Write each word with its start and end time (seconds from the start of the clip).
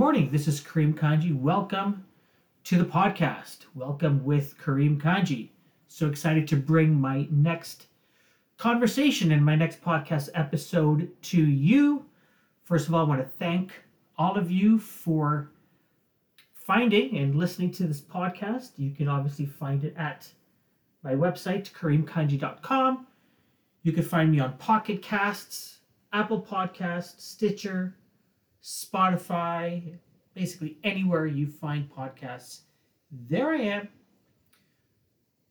morning. 0.00 0.30
This 0.32 0.48
is 0.48 0.62
Kareem 0.62 0.94
Kanji. 0.94 1.38
Welcome 1.38 2.06
to 2.64 2.78
the 2.78 2.86
podcast. 2.86 3.66
Welcome 3.74 4.24
with 4.24 4.56
Kareem 4.56 4.98
Kanji. 4.98 5.50
So 5.88 6.06
excited 6.08 6.48
to 6.48 6.56
bring 6.56 6.98
my 6.98 7.28
next 7.30 7.88
conversation 8.56 9.30
and 9.30 9.44
my 9.44 9.56
next 9.56 9.82
podcast 9.82 10.30
episode 10.32 11.10
to 11.24 11.42
you. 11.42 12.06
First 12.64 12.88
of 12.88 12.94
all, 12.94 13.04
I 13.04 13.08
want 13.10 13.20
to 13.20 13.28
thank 13.38 13.72
all 14.16 14.38
of 14.38 14.50
you 14.50 14.78
for 14.78 15.50
finding 16.54 17.18
and 17.18 17.34
listening 17.34 17.70
to 17.72 17.82
this 17.82 18.00
podcast. 18.00 18.70
You 18.78 18.92
can 18.92 19.06
obviously 19.06 19.44
find 19.44 19.84
it 19.84 19.94
at 19.98 20.26
my 21.02 21.12
website, 21.12 21.72
kareemkanji.com. 21.72 23.06
You 23.82 23.92
can 23.92 24.04
find 24.04 24.32
me 24.32 24.40
on 24.40 24.56
Pocket 24.56 25.02
Casts, 25.02 25.80
Apple 26.14 26.40
Podcasts, 26.40 27.20
Stitcher, 27.20 27.96
Spotify, 28.62 29.98
basically 30.34 30.78
anywhere 30.84 31.26
you 31.26 31.46
find 31.46 31.90
podcasts. 31.90 32.60
There 33.10 33.50
I 33.50 33.60
am. 33.60 33.88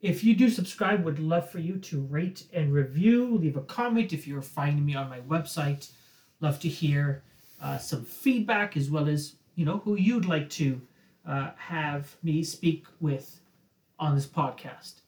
If 0.02 0.23
you 0.23 0.33
do 0.33 0.49
subscribe, 0.49 1.03
would 1.03 1.19
love 1.19 1.49
for 1.49 1.59
you 1.59 1.77
to 1.77 2.02
rate 2.02 2.45
and 2.53 2.73
review, 2.73 3.38
leave 3.38 3.57
a 3.57 3.61
comment 3.61 4.13
if 4.13 4.25
you're 4.25 4.41
finding 4.41 4.85
me 4.85 4.95
on 4.95 5.09
my 5.09 5.19
website. 5.21 5.91
Love 6.39 6.59
to 6.61 6.69
hear 6.69 7.21
uh, 7.61 7.77
some 7.77 8.05
feedback 8.05 8.77
as 8.77 8.89
well 8.89 9.09
as 9.09 9.35
you 9.55 9.66
know 9.66 9.80
who 9.80 9.95
you'd 9.95 10.25
like 10.25 10.49
to 10.52 10.81
uh, 11.27 11.52
have 11.57 12.16
me 12.23 12.44
speak 12.44 12.85
with 13.02 13.41
on 13.99 14.16
this 14.16 14.25
podcast. 14.25 15.02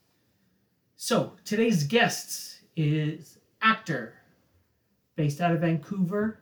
So 0.98 1.34
today's 1.46 1.86
guest 1.86 2.60
is 2.76 3.38
actor 3.62 4.16
based 5.16 5.40
out 5.40 5.54
of 5.54 5.62
Vancouver, 5.62 6.41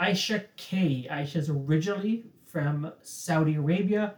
Aisha 0.00 0.44
K. 0.56 1.06
Aisha's 1.10 1.48
originally 1.48 2.24
from 2.46 2.92
Saudi 3.02 3.54
Arabia, 3.54 4.14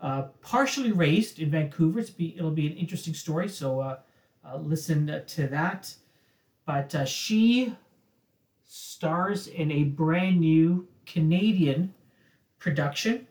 uh, 0.00 0.22
partially 0.42 0.92
raised 0.92 1.38
in 1.38 1.50
Vancouver. 1.50 2.00
It's 2.00 2.10
be, 2.10 2.36
it'll 2.36 2.50
be 2.50 2.66
an 2.66 2.76
interesting 2.76 3.14
story, 3.14 3.48
so 3.48 3.80
uh, 3.80 3.98
uh, 4.44 4.58
listen 4.58 5.22
to 5.26 5.46
that. 5.48 5.92
But 6.66 6.94
uh, 6.94 7.04
she 7.04 7.74
stars 8.64 9.46
in 9.46 9.72
a 9.72 9.84
brand 9.84 10.40
new 10.40 10.86
Canadian 11.06 11.94
production. 12.58 13.26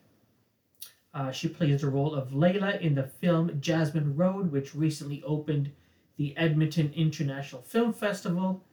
Uh, 1.14 1.30
she 1.30 1.48
plays 1.48 1.80
the 1.80 1.88
role 1.88 2.14
of 2.14 2.30
Layla 2.30 2.80
in 2.80 2.94
the 2.94 3.04
film 3.04 3.60
Jasmine 3.60 4.14
Road, 4.16 4.52
which 4.52 4.74
recently 4.74 5.22
opened 5.24 5.70
the 6.16 6.36
Edmonton 6.36 6.92
International 6.94 7.62
Film 7.62 7.92
Festival 7.92 8.64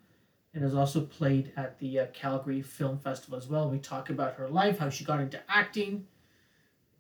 and 0.56 0.64
has 0.64 0.73
also 0.73 1.02
played 1.02 1.52
at 1.58 1.78
the 1.80 2.00
uh, 2.00 2.06
Calgary 2.14 2.61
Film 2.61 2.98
Festival 2.98 3.38
as 3.38 3.48
well. 3.48 3.70
We 3.70 3.78
talk 3.78 4.09
about 4.09 4.36
her 4.36 4.48
life, 4.48 4.80
how 4.80 4.89
she 4.89 5.03
got 5.03 5.20
into 5.20 5.39
acting, 5.50 6.08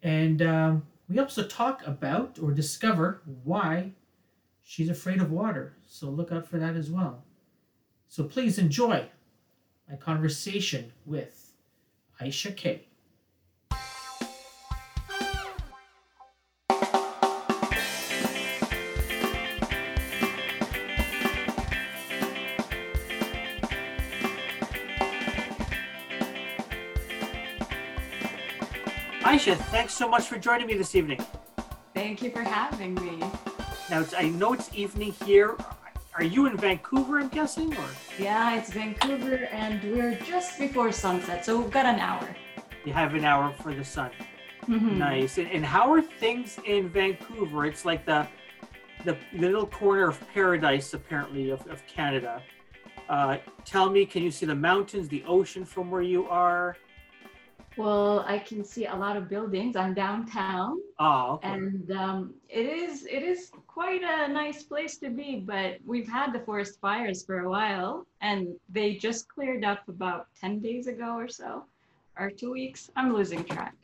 and 0.03 0.41
um, 0.41 0.83
we 1.09 1.17
also 1.19 1.47
talk 1.47 1.81
about 1.87 2.37
or 2.39 2.51
discover 2.51 3.21
why 3.43 3.93
she's 4.63 4.89
afraid 4.89 5.21
of 5.21 5.31
water. 5.31 5.77
So 5.87 6.09
look 6.09 6.33
out 6.33 6.45
for 6.45 6.59
that 6.59 6.75
as 6.75 6.91
well. 6.91 7.23
So 8.09 8.25
please 8.25 8.57
enjoy 8.57 9.07
my 9.89 9.95
conversation 9.95 10.91
with 11.05 11.53
Aisha 12.21 12.55
K. 12.55 12.87
Aisha, 29.25 29.55
thanks 29.71 29.93
so 29.93 30.07
much 30.07 30.27
for 30.27 30.37
joining 30.37 30.67
me 30.67 30.75
this 30.75 30.93
evening. 30.95 31.19
Thank 31.95 32.21
you 32.21 32.29
for 32.29 32.41
having 32.43 32.93
me. 32.95 33.17
Now, 33.89 34.01
it's, 34.01 34.13
I 34.13 34.29
know 34.29 34.53
it's 34.53 34.69
evening 34.75 35.13
here. 35.25 35.55
Are 36.15 36.23
you 36.23 36.45
in 36.45 36.55
Vancouver, 36.57 37.19
I'm 37.19 37.29
guessing? 37.29 37.75
or 37.75 37.85
Yeah, 38.19 38.55
it's 38.55 38.71
Vancouver 38.71 39.45
and 39.51 39.81
we're 39.91 40.15
just 40.19 40.59
before 40.59 40.91
sunset, 40.91 41.43
so 41.43 41.59
we've 41.59 41.71
got 41.71 41.85
an 41.87 41.99
hour. 41.99 42.27
You 42.85 42.93
have 42.93 43.15
an 43.15 43.25
hour 43.25 43.51
for 43.61 43.73
the 43.73 43.83
sun. 43.83 44.11
Mhm. 44.67 44.97
Nice. 44.97 45.39
And, 45.39 45.49
and 45.49 45.65
how 45.65 45.91
are 45.91 46.01
things 46.01 46.59
in 46.65 46.89
Vancouver? 46.89 47.65
It's 47.65 47.83
like 47.83 48.05
the 48.05 48.27
the, 49.05 49.17
the 49.33 49.39
little 49.39 49.67
corner 49.67 50.07
of 50.07 50.19
paradise, 50.33 50.93
apparently, 50.95 51.49
of, 51.51 51.65
of 51.67 51.85
Canada. 51.87 52.41
Uh, 53.07 53.37
tell 53.63 53.87
me, 53.89 54.03
can 54.05 54.23
you 54.23 54.31
see 54.31 54.47
the 54.47 54.55
mountains, 54.55 55.07
the 55.07 55.23
ocean 55.27 55.63
from 55.65 55.91
where 55.91 56.01
you 56.01 56.27
are? 56.27 56.75
Well, 57.77 58.23
I 58.27 58.39
can 58.39 58.63
see 58.63 58.85
a 58.85 58.95
lot 58.95 59.17
of 59.17 59.27
buildings. 59.29 59.75
I'm 59.75 59.93
downtown, 59.93 60.79
Oh, 60.99 61.33
okay. 61.35 61.49
and 61.49 61.91
um, 61.91 62.33
it 62.47 62.65
is 62.65 63.05
it 63.05 63.21
is 63.23 63.51
quite 63.67 64.01
a 64.03 64.27
nice 64.31 64.63
place 64.63 64.97
to 64.99 65.09
be. 65.09 65.37
But 65.45 65.79
we've 65.85 66.07
had 66.07 66.31
the 66.33 66.39
forest 66.39 66.79
fires 66.79 67.25
for 67.25 67.39
a 67.39 67.49
while, 67.49 68.05
and 68.21 68.55
they 68.69 68.95
just 68.95 69.27
cleared 69.27 69.65
up 69.65 69.87
about 69.89 70.27
ten 70.39 70.59
days 70.59 70.87
ago 70.87 71.15
or 71.17 71.27
so, 71.27 71.65
or 72.17 72.29
two 72.31 72.51
weeks. 72.51 72.89
I'm 72.95 73.13
losing 73.13 73.43
track. 73.43 73.75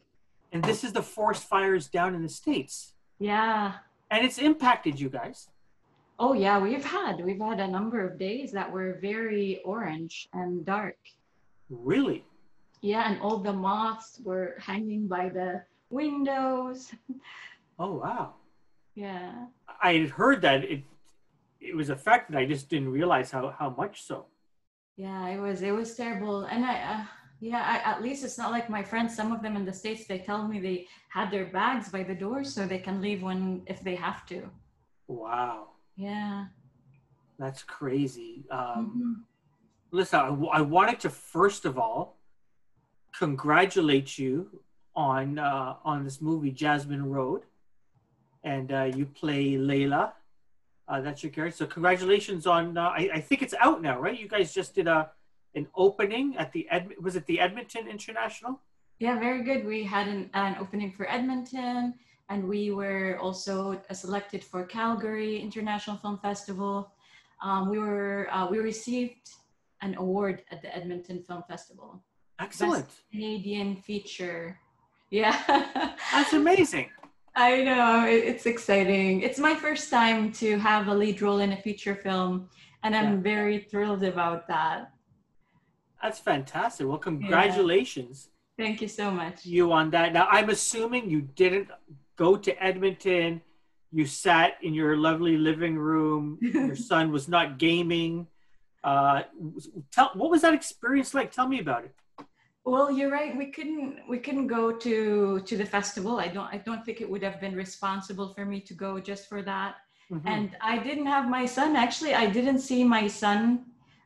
and 0.53 0.63
this 0.63 0.84
is 0.84 0.94
the 0.94 1.03
forest 1.03 1.44
fires 1.47 1.88
down 1.88 2.16
in 2.16 2.22
the 2.23 2.29
States. 2.29 2.94
Yeah. 3.19 3.73
And 4.09 4.25
it's 4.25 4.38
impacted 4.38 5.00
you 5.00 5.09
guys. 5.09 5.50
Oh 6.19 6.34
yeah, 6.34 6.59
we've 6.59 6.85
had 6.85 7.23
we've 7.23 7.40
had 7.41 7.59
a 7.59 7.68
number 7.68 8.06
of 8.08 8.18
days 8.18 8.52
that 8.53 8.72
were 8.72 9.00
very 9.02 9.59
orange 9.66 10.29
and 10.34 10.66
dark. 10.66 10.97
Really? 11.69 12.23
Yeah, 12.81 13.09
and 13.09 13.22
all 13.22 13.38
the 13.38 13.53
moths 13.53 14.19
were 14.24 14.56
hanging 14.59 15.08
by 15.08 15.30
the 15.30 15.64
windows. 15.90 16.92
Oh, 17.80 17.94
wow. 17.96 18.34
Yeah. 18.96 19.46
I 19.81 19.94
had 19.94 20.09
heard 20.09 20.42
that 20.42 20.64
it 20.64 20.84
it 21.59 21.75
was 21.75 21.90
affected. 21.90 22.36
I 22.36 22.46
just 22.46 22.70
didn't 22.70 22.90
realize 22.90 23.30
how, 23.31 23.50
how 23.58 23.70
much 23.70 24.02
so. 24.03 24.25
Yeah, 24.97 25.28
it 25.30 25.40
was 25.40 25.62
it 25.62 25.72
was 25.72 25.96
terrible. 25.96 26.44
And 26.46 26.66
I 26.66 26.75
uh, 26.94 27.03
yeah, 27.40 27.62
I, 27.66 27.91
at 27.91 28.02
least 28.02 28.24
it's 28.24 28.38
not 28.38 28.52
like 28.52 28.70
my 28.70 28.84
friends. 28.84 29.16
Some 29.16 29.31
of 29.31 29.41
them 29.41 29.56
in 29.56 29.66
the 29.66 29.74
states, 29.74 30.06
they 30.06 30.20
tell 30.20 30.47
me 30.47 30.59
they 30.59 30.88
had 31.09 31.31
their 31.31 31.46
bags 31.46 31.90
by 31.90 32.03
the 32.03 32.16
door 32.16 32.44
so 32.44 32.66
they 32.68 32.80
can 32.80 33.02
leave 33.02 33.22
when 33.24 33.62
if 33.68 33.81
they 33.81 33.96
have 33.96 34.25
to. 34.28 34.50
Wow. 35.08 35.70
Yeah. 35.96 36.46
That's 37.40 37.64
crazy. 37.64 38.46
Um, 38.52 38.84
Mhm. 38.86 39.14
Listen, 39.94 40.20
I, 40.20 40.30
w- 40.30 40.50
I 40.50 40.62
wanted 40.62 41.00
to 41.02 41.09
first 41.09 41.66
of 41.66 41.78
all 41.78 42.18
congratulate 43.18 44.18
you 44.18 44.62
on 44.96 45.40
uh, 45.40 45.76
on 45.84 46.04
this 46.04 46.22
movie 46.22 46.52
Jasmine 46.52 47.10
Road, 47.10 47.44
and 48.44 48.72
uh, 48.72 48.84
you 48.96 49.06
play 49.06 49.54
Layla. 49.54 50.14
Uh, 50.88 51.02
that's 51.02 51.24
your 51.24 51.32
character. 51.32 51.58
So 51.58 51.66
congratulations 51.68 52.46
on. 52.46 52.78
Uh, 52.78 52.90
I, 52.90 53.10
I 53.14 53.22
think 53.22 53.42
it's 53.42 53.54
out 53.60 53.82
now, 53.82 54.00
right? 54.00 54.20
You 54.20 54.28
guys 54.28 54.54
just 54.54 54.76
did 54.76 54.88
a 54.88 55.10
an 55.56 55.68
opening 55.76 56.36
at 56.38 56.52
the 56.54 56.68
Ed, 56.70 56.90
was 57.02 57.16
it 57.16 57.26
the 57.26 57.40
Edmonton 57.40 57.88
International? 57.88 58.60
Yeah, 59.00 59.20
very 59.20 59.44
good. 59.44 59.66
We 59.66 59.84
had 59.84 60.08
an, 60.08 60.30
an 60.34 60.56
opening 60.60 60.92
for 60.92 61.10
Edmonton, 61.10 61.96
and 62.30 62.48
we 62.48 62.72
were 62.72 63.18
also 63.20 63.82
selected 63.92 64.44
for 64.44 64.64
Calgary 64.64 65.40
International 65.40 65.98
Film 65.98 66.20
Festival. 66.20 66.92
Um, 67.42 67.70
we 67.70 67.80
were 67.80 68.28
uh, 68.32 68.48
we 68.48 68.60
received 68.60 69.30
an 69.82 69.96
award 69.98 70.44
at 70.52 70.62
the 70.62 70.74
Edmonton 70.76 71.24
Film 71.24 71.44
Festival, 71.48 72.04
Excellent. 72.41 72.85
Best 72.88 73.02
Canadian 73.12 73.75
feature. 73.75 74.57
Yeah, 75.09 75.35
That's 76.12 76.34
amazing. 76.34 76.90
I 77.35 77.63
know 77.63 78.06
it's 78.07 78.46
exciting. 78.46 79.22
It's 79.22 79.40
my 79.40 79.56
first 79.56 79.90
time 79.90 80.31
to 80.34 80.57
have 80.59 80.88
a 80.88 80.94
lead 80.94 81.22
role 81.22 81.40
in 81.40 81.52
a 81.53 81.57
feature 81.57 81.96
film, 81.96 82.50
and 82.84 82.96
I'm 82.96 83.13
Yeah. 83.16 83.22
very 83.22 83.59
thrilled 83.59 84.03
about 84.03 84.47
that. 84.47 84.91
That's 86.02 86.19
fantastic. 86.19 86.88
Well, 86.88 86.97
congratulations. 86.97 88.29
Thank 88.58 88.81
you 88.81 88.88
so 88.88 89.12
much. 89.12 89.46
you 89.46 89.72
on 89.72 89.91
that. 89.91 90.13
Now, 90.13 90.28
I'm 90.29 90.49
assuming 90.49 91.09
you 91.09 91.22
didn't 91.22 91.70
go 92.16 92.35
to 92.37 92.64
Edmonton. 92.64 93.41
You 93.91 94.05
sat 94.05 94.58
in 94.61 94.73
your 94.73 94.96
lovely 94.97 95.37
living 95.37 95.78
room. 95.78 96.37
Your 96.41 96.76
son 96.91 97.11
was 97.11 97.28
not 97.28 97.58
gaming. 97.59 98.28
Uh, 98.84 99.23
tell 99.91 100.11
what 100.16 100.32
was 100.32 100.41
that 100.41 100.53
experience 100.53 101.14
like? 101.14 101.32
Tell 101.32 101.47
me 101.47 101.59
about 101.59 101.85
it. 101.85 101.94
Well, 102.63 102.91
you're 102.91 103.09
right. 103.11 103.35
We 103.35 103.47
couldn't 103.47 104.08
we 104.08 104.19
couldn't 104.19 104.47
go 104.47 104.72
to 104.72 105.40
to 105.40 105.58
the 105.58 105.66
festival. 105.66 106.19
I 106.19 106.28
don't 106.28 106.49
I 106.53 106.58
don't 106.58 106.85
think 106.85 107.02
it 107.02 107.09
would 107.09 107.23
have 107.23 107.41
been 107.41 107.55
responsible 107.55 108.34
for 108.35 108.46
me 108.46 108.61
to 108.61 108.73
go 108.73 108.99
just 108.99 109.28
for 109.28 109.41
that. 109.43 109.75
Mhm. 110.11 110.22
And 110.25 110.58
I 110.61 110.78
didn't 110.78 111.08
have 111.08 111.28
my 111.28 111.46
son. 111.46 111.75
Actually, 111.75 112.13
I 112.13 112.28
didn't 112.28 112.59
see 112.59 112.84
my 112.84 113.08
son 113.08 113.66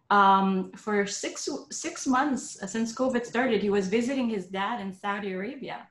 um, 0.09 0.71
for 0.75 1.05
six 1.05 1.49
six 1.71 2.07
months 2.07 2.57
since 2.71 2.93
COVID 2.95 3.25
started. 3.25 3.61
He 3.61 3.69
was 3.69 3.87
visiting 3.89 4.29
his 4.29 4.47
dad 4.47 4.79
in 4.79 4.93
Saudi 4.93 5.33
Arabia, 5.33 5.87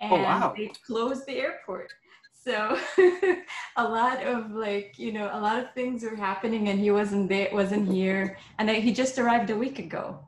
and 0.00 0.12
Oh, 0.12 0.22
wow. 0.22 0.54
they 0.56 0.72
closed 0.86 1.26
the 1.26 1.36
airport. 1.36 1.92
So 2.32 2.76
a 3.76 3.84
lot 3.84 4.22
of 4.26 4.50
like 4.50 4.98
you 4.98 5.12
know 5.12 5.28
a 5.32 5.40
lot 5.40 5.58
of 5.62 5.72
things 5.74 6.02
were 6.02 6.16
happening, 6.16 6.68
and 6.70 6.80
he 6.80 6.90
wasn't 6.90 7.28
there, 7.28 7.50
wasn't 7.52 7.86
here, 7.92 8.36
and 8.58 8.70
I, 8.70 8.74
he 8.80 8.92
just 8.92 9.18
arrived 9.18 9.50
a 9.50 9.56
week 9.56 9.78
ago. 9.78 10.18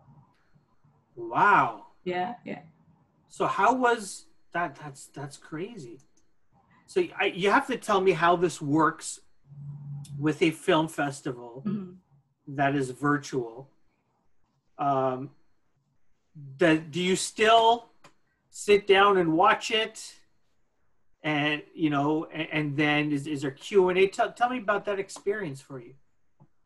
Wow. 1.16 1.86
Yeah, 2.04 2.34
yeah. 2.44 2.60
So 3.28 3.46
how 3.46 3.74
was 3.74 4.26
that? 4.52 4.76
That's 4.76 5.06
that's 5.06 5.36
crazy. 5.36 6.00
So 6.86 7.02
I, 7.18 7.26
you 7.26 7.50
have 7.50 7.66
to 7.68 7.76
tell 7.76 8.00
me 8.00 8.12
how 8.12 8.36
this 8.36 8.60
works 8.60 9.20
with 10.18 10.42
a 10.42 10.50
film 10.50 10.88
festival 10.88 11.62
Mhm. 11.66 11.96
that 12.48 12.74
is 12.74 12.90
virtual. 12.90 13.70
Um, 14.78 15.30
that 16.58 16.90
do 16.90 17.00
you 17.00 17.16
still 17.16 17.86
sit 18.50 18.86
down 18.86 19.16
and 19.16 19.32
watch 19.32 19.70
it? 19.70 20.14
And 21.22 21.62
you 21.74 21.88
know, 21.88 22.26
and, 22.32 22.48
and 22.52 22.76
then 22.76 23.12
is, 23.12 23.26
is 23.26 23.42
there 23.42 23.52
Q 23.52 23.88
and 23.90 23.98
A? 23.98 24.06
Tell, 24.08 24.32
tell 24.32 24.50
me 24.50 24.58
about 24.58 24.84
that 24.86 24.98
experience 24.98 25.60
for 25.60 25.78
you. 25.80 25.94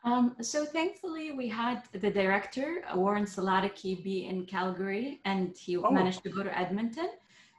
Um, 0.07 0.37
so 0.41 0.63
thankfully, 0.63 1.33
we 1.33 1.49
had 1.49 1.83
the 1.91 2.09
director 2.09 2.81
Warren 2.95 3.25
Sulatycky 3.25 4.01
be 4.01 4.25
in 4.25 4.45
Calgary, 4.45 5.19
and 5.25 5.53
he 5.57 5.75
Oh. 5.83 5.91
managed 5.91 6.23
to 6.23 6.29
go 6.29 6.43
to 6.43 6.57
Edmonton. 6.57 7.09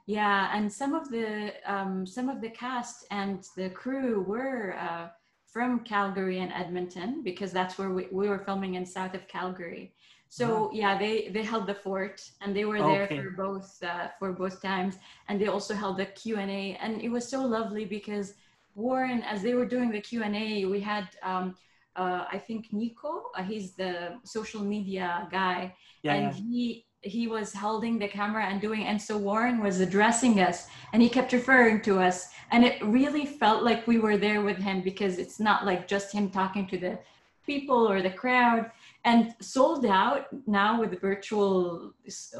Yeah, 0.07 0.49
and 0.55 0.71
some 0.81 0.95
of 0.95 1.11
the 1.11 1.53
um, 1.73 2.07
some 2.07 2.27
of 2.27 2.41
the 2.41 2.49
cast 2.49 3.05
and 3.11 3.47
the 3.55 3.69
crew 3.69 4.21
were 4.23 4.75
uh, 4.79 5.09
from 5.53 5.81
Calgary 5.81 6.39
and 6.39 6.51
Edmonton 6.51 7.21
because 7.23 7.51
that's 7.51 7.77
where 7.77 7.91
we, 7.91 8.07
we 8.11 8.27
were 8.27 8.39
filming 8.39 8.73
in 8.73 8.85
south 8.85 9.13
of 9.13 9.27
Calgary. 9.27 9.93
So 10.29 10.71
yeah, 10.73 10.97
they 10.97 11.29
they 11.29 11.43
held 11.43 11.67
the 11.67 11.75
fort 11.75 12.17
and 12.41 12.55
they 12.55 12.65
were 12.65 12.81
there 12.81 13.05
Okay. 13.05 13.15
for 13.15 13.29
both 13.45 13.69
uh, 13.83 14.07
for 14.17 14.33
both 14.33 14.59
times, 14.59 14.95
and 15.27 15.39
they 15.39 15.47
also 15.47 15.75
held 15.75 15.97
the 15.97 16.07
Q 16.07 16.37
and 16.37 16.49
A, 16.49 16.77
and 16.81 16.99
it 16.99 17.09
was 17.09 17.27
so 17.27 17.45
lovely 17.45 17.85
because 17.85 18.33
Warren, 18.73 19.21
as 19.21 19.43
they 19.43 19.53
were 19.53 19.67
doing 19.75 19.91
the 19.91 20.01
Q 20.01 20.23
and 20.23 20.35
A, 20.35 20.65
we 20.65 20.79
had. 20.79 21.07
Um, 21.21 21.55
uh, 21.95 22.25
I 22.31 22.37
think 22.37 22.71
Nico, 22.71 23.23
uh, 23.35 23.43
he's 23.43 23.73
the 23.75 24.19
social 24.23 24.61
media 24.63 25.27
guy, 25.31 25.75
Yeah, 26.03 26.13
and 26.13 26.23
yeah. 26.35 26.41
he 26.41 26.85
he 27.01 27.27
was 27.27 27.53
holding 27.53 27.97
the 27.97 28.09
camera 28.09 28.43
and 28.45 28.59
doing, 28.59 28.83
and 28.83 29.01
so 29.01 29.17
Warren 29.17 29.63
was 29.63 29.79
addressing 29.79 30.41
us, 30.41 30.67
and 30.91 31.01
he 31.01 31.07
kept 31.07 31.31
referring 31.31 31.81
to 31.83 31.99
us, 31.99 32.27
and 32.51 32.65
it 32.65 32.83
really 32.83 33.25
felt 33.25 33.63
like 33.63 33.87
we 33.87 33.99
were 33.99 34.17
there 34.17 34.41
with 34.41 34.57
him 34.57 34.81
because 34.81 35.17
it's 35.17 35.39
not 35.39 35.65
like 35.65 35.87
just 35.87 36.11
him 36.11 36.29
talking 36.29 36.67
to 36.67 36.77
the 36.77 36.99
people 37.45 37.89
or 37.89 38.01
the 38.01 38.11
crowd. 38.11 38.69
And 39.05 39.33
sold 39.39 39.85
out 39.85 40.27
now 40.45 40.77
with 40.81 40.99
virtual 40.99 41.93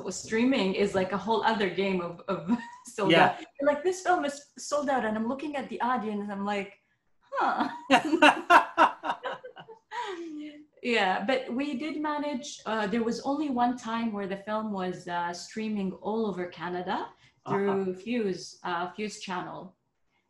streaming 0.10 0.74
is 0.76 0.94
like 0.94 1.14
a 1.14 1.18
whole 1.18 1.42
other 1.44 1.70
game 1.70 2.02
of, 2.02 2.22
of 2.28 2.52
sold 2.86 3.12
Yeah. 3.12 3.28
out. 3.28 3.36
Like 3.62 3.82
this 3.82 4.02
film 4.02 4.26
is 4.26 4.36
sold 4.58 4.90
out, 4.90 5.06
and 5.06 5.16
I'm 5.18 5.28
looking 5.30 5.56
at 5.56 5.70
the 5.70 5.80
audience, 5.80 6.30
I'm 6.30 6.46
like, 6.46 6.74
huh. 7.32 7.70
yeah, 10.84 11.24
but 11.26 11.54
we 11.54 11.78
did 11.78 12.02
manage. 12.02 12.60
Uh, 12.66 12.88
there 12.88 13.04
was 13.04 13.22
only 13.22 13.50
one 13.50 13.78
time 13.78 14.12
where 14.12 14.28
the 14.28 14.38
film 14.38 14.72
was 14.72 15.08
uh, 15.08 15.34
streaming 15.34 15.92
all 16.02 16.26
over 16.26 16.46
Canada 16.46 17.08
through 17.48 17.96
Fuse, 17.96 18.60
uh, 18.64 18.92
Fuse 18.92 19.20
channel, 19.20 19.74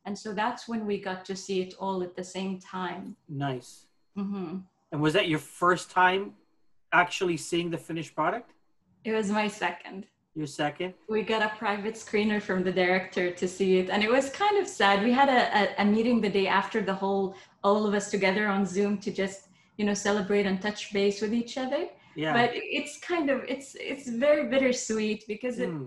and 0.06 0.18
so 0.18 0.34
that's 0.34 0.68
when 0.68 0.86
we 0.86 1.00
got 1.00 1.25
to 1.25 1.36
see 1.36 1.62
it 1.62 1.74
all 1.80 2.01
at 2.01 2.16
the 2.16 2.24
same 2.24 2.60
time. 2.60 3.16
nice. 3.28 3.86
hmm 4.16 4.57
And 4.92 5.01
was 5.01 5.13
that 5.13 5.28
your 5.28 5.40
first 5.40 5.92
time 5.92 6.34
actually 6.94 7.38
seeing 7.38 7.69
the 7.69 7.78
finished 7.78 8.16
product? 8.16 8.51
It 9.04 9.13
was 9.13 9.30
my 9.30 9.48
second. 9.48 10.07
Your 10.36 10.48
second? 10.48 10.94
We 11.10 11.24
got 11.24 11.42
a 11.42 11.50
private 11.57 11.96
screener 11.96 12.42
from 12.42 12.63
the 12.63 12.72
director 12.72 13.31
to 13.31 13.48
see 13.48 13.78
it, 13.80 13.90
and 13.90 14.04
it 14.04 14.10
was 14.10 14.30
kind 14.30 14.57
of 14.57 14.68
sad. 14.68 15.04
We 15.04 15.12
had 15.12 15.30
a, 15.30 15.42
a, 15.60 15.84
a 15.84 15.86
meeting 15.86 16.22
the 16.22 16.30
day 16.30 16.48
after 16.48 16.81
the 16.81 16.94
whole, 16.94 17.36
all 17.63 17.86
of 17.86 17.94
us 17.94 18.10
together 18.10 18.48
on 18.48 18.66
Zoom 18.66 18.98
to 19.00 19.12
just 19.12 19.49
you 19.80 19.86
know 19.88 19.96
celebrate 20.10 20.46
and 20.50 20.58
touch 20.62 20.81
base 20.98 21.18
with 21.24 21.34
each 21.42 21.56
other. 21.58 21.84
Yeah. 22.24 22.34
But 22.38 22.50
it's 22.54 22.94
kind 23.00 23.28
of 23.34 23.38
it's 23.54 23.70
it's 23.92 24.08
very 24.26 24.44
bittersweet 24.54 25.22
because 25.34 25.56
it, 25.66 25.70
Hmm. 25.70 25.86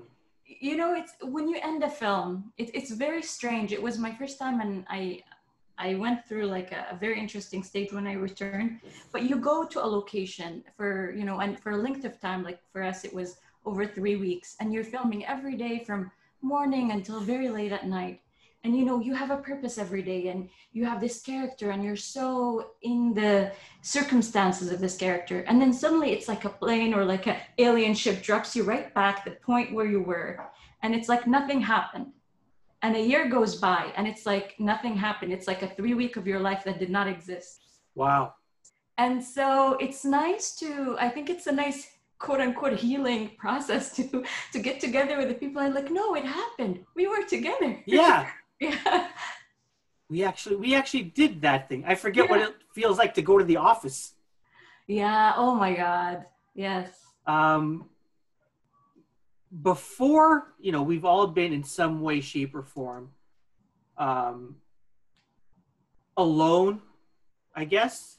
you 0.68 0.74
know 0.80 0.90
it's 1.00 1.12
when 1.34 1.44
you 1.50 1.56
end 1.70 1.80
a 1.90 1.92
film 2.02 2.30
it, 2.60 2.68
it's 2.78 2.92
very 3.06 3.24
strange 3.36 3.68
it 3.76 3.82
was 3.88 3.94
my 4.06 4.12
first 4.20 4.34
time 4.42 4.56
and 4.64 4.72
i 4.98 5.02
i 5.88 5.88
went 6.04 6.18
through 6.28 6.46
like 6.56 6.70
a, 6.80 6.82
a 6.94 6.96
very 7.04 7.16
interesting 7.24 7.62
stage 7.70 7.90
when 7.96 8.06
i 8.12 8.14
returned 8.28 8.70
but 9.14 9.22
you 9.28 9.36
go 9.52 9.56
to 9.72 9.78
a 9.86 9.88
location 9.98 10.52
for 10.76 10.90
you 11.18 11.24
know 11.28 11.36
and 11.44 11.52
for 11.62 11.70
a 11.72 11.80
length 11.86 12.04
of 12.10 12.14
time 12.26 12.40
like 12.48 12.60
for 12.72 12.80
us 12.90 12.98
it 13.08 13.12
was 13.20 13.28
over 13.68 13.82
three 13.96 14.16
weeks 14.26 14.48
and 14.58 14.66
you're 14.72 14.90
filming 14.96 15.22
every 15.34 15.56
day 15.66 15.74
from 15.86 16.00
morning 16.54 16.86
until 16.96 17.18
very 17.34 17.48
late 17.58 17.72
at 17.78 17.84
night 18.00 18.16
and 18.64 18.70
you 18.78 18.84
know 18.88 18.98
you 19.08 19.14
have 19.22 19.30
a 19.32 19.42
purpose 19.50 19.74
every 19.84 20.02
day 20.12 20.22
and 20.32 20.40
you 20.76 20.82
have 20.90 21.00
this 21.00 21.16
character 21.30 21.66
and 21.72 21.80
you're 21.84 22.04
so 22.16 22.26
in 22.82 23.00
the 23.20 23.34
circumstances 23.82 24.70
of 24.70 24.80
this 24.80 24.96
character 24.96 25.40
and 25.48 25.60
then 25.60 25.72
suddenly 25.72 26.12
it's 26.12 26.28
like 26.28 26.44
a 26.44 26.48
plane 26.48 26.94
or 26.94 27.04
like 27.04 27.26
an 27.26 27.36
alien 27.58 27.92
ship 27.92 28.22
drops 28.22 28.54
you 28.56 28.62
right 28.62 28.94
back 28.94 29.24
the 29.24 29.32
point 29.32 29.74
where 29.74 29.86
you 29.86 30.00
were 30.00 30.40
and 30.82 30.94
it's 30.94 31.08
like 31.08 31.26
nothing 31.26 31.60
happened. 31.60 32.06
And 32.84 32.96
a 32.96 33.00
year 33.00 33.28
goes 33.28 33.56
by 33.56 33.92
and 33.96 34.08
it's 34.08 34.26
like 34.26 34.56
nothing 34.58 34.96
happened. 34.96 35.32
It's 35.32 35.46
like 35.46 35.62
a 35.62 35.68
three 35.68 35.94
week 35.94 36.16
of 36.16 36.26
your 36.26 36.40
life 36.40 36.64
that 36.64 36.80
did 36.80 36.90
not 36.90 37.06
exist. 37.06 37.60
Wow. 37.94 38.34
and 38.98 39.22
so 39.22 39.74
it's 39.80 40.02
nice 40.04 40.54
to 40.56 40.96
i 40.98 41.08
think 41.08 41.28
it's 41.28 41.46
a 41.46 41.52
nice 41.52 41.80
quote 42.18 42.40
unquote 42.40 42.78
healing 42.78 43.30
process 43.36 43.94
to 43.96 44.24
to 44.52 44.58
get 44.58 44.80
together 44.80 45.18
with 45.18 45.28
the 45.28 45.34
people 45.34 45.60
and 45.60 45.74
like 45.74 45.90
no 45.90 46.14
it 46.14 46.24
happened. 46.24 46.84
We 46.94 47.06
were 47.06 47.24
together. 47.24 47.70
Yeah. 47.84 48.30
yeah. 48.60 49.08
We 50.08 50.24
actually 50.24 50.56
we 50.56 50.74
actually 50.74 51.02
did 51.02 51.42
that 51.42 51.68
thing. 51.68 51.84
I 51.86 51.94
forget 51.96 52.30
what 52.30 52.40
it 52.40 52.54
feels 52.74 52.98
like 52.98 53.14
to 53.14 53.22
go 53.22 53.38
to 53.38 53.44
the 53.44 53.56
office. 53.56 54.14
yeah 54.88 55.32
oh 55.36 55.54
my 55.54 55.72
god 55.74 56.24
yes 56.54 56.88
Um 57.26 57.88
before, 59.62 60.54
you 60.58 60.72
know, 60.72 60.82
we've 60.82 61.04
all 61.04 61.26
been 61.26 61.52
in 61.52 61.62
some 61.62 62.00
way, 62.00 62.20
shape, 62.20 62.54
or 62.54 62.62
form 62.62 63.10
um 63.98 64.56
alone, 66.16 66.80
I 67.54 67.64
guess, 67.64 68.18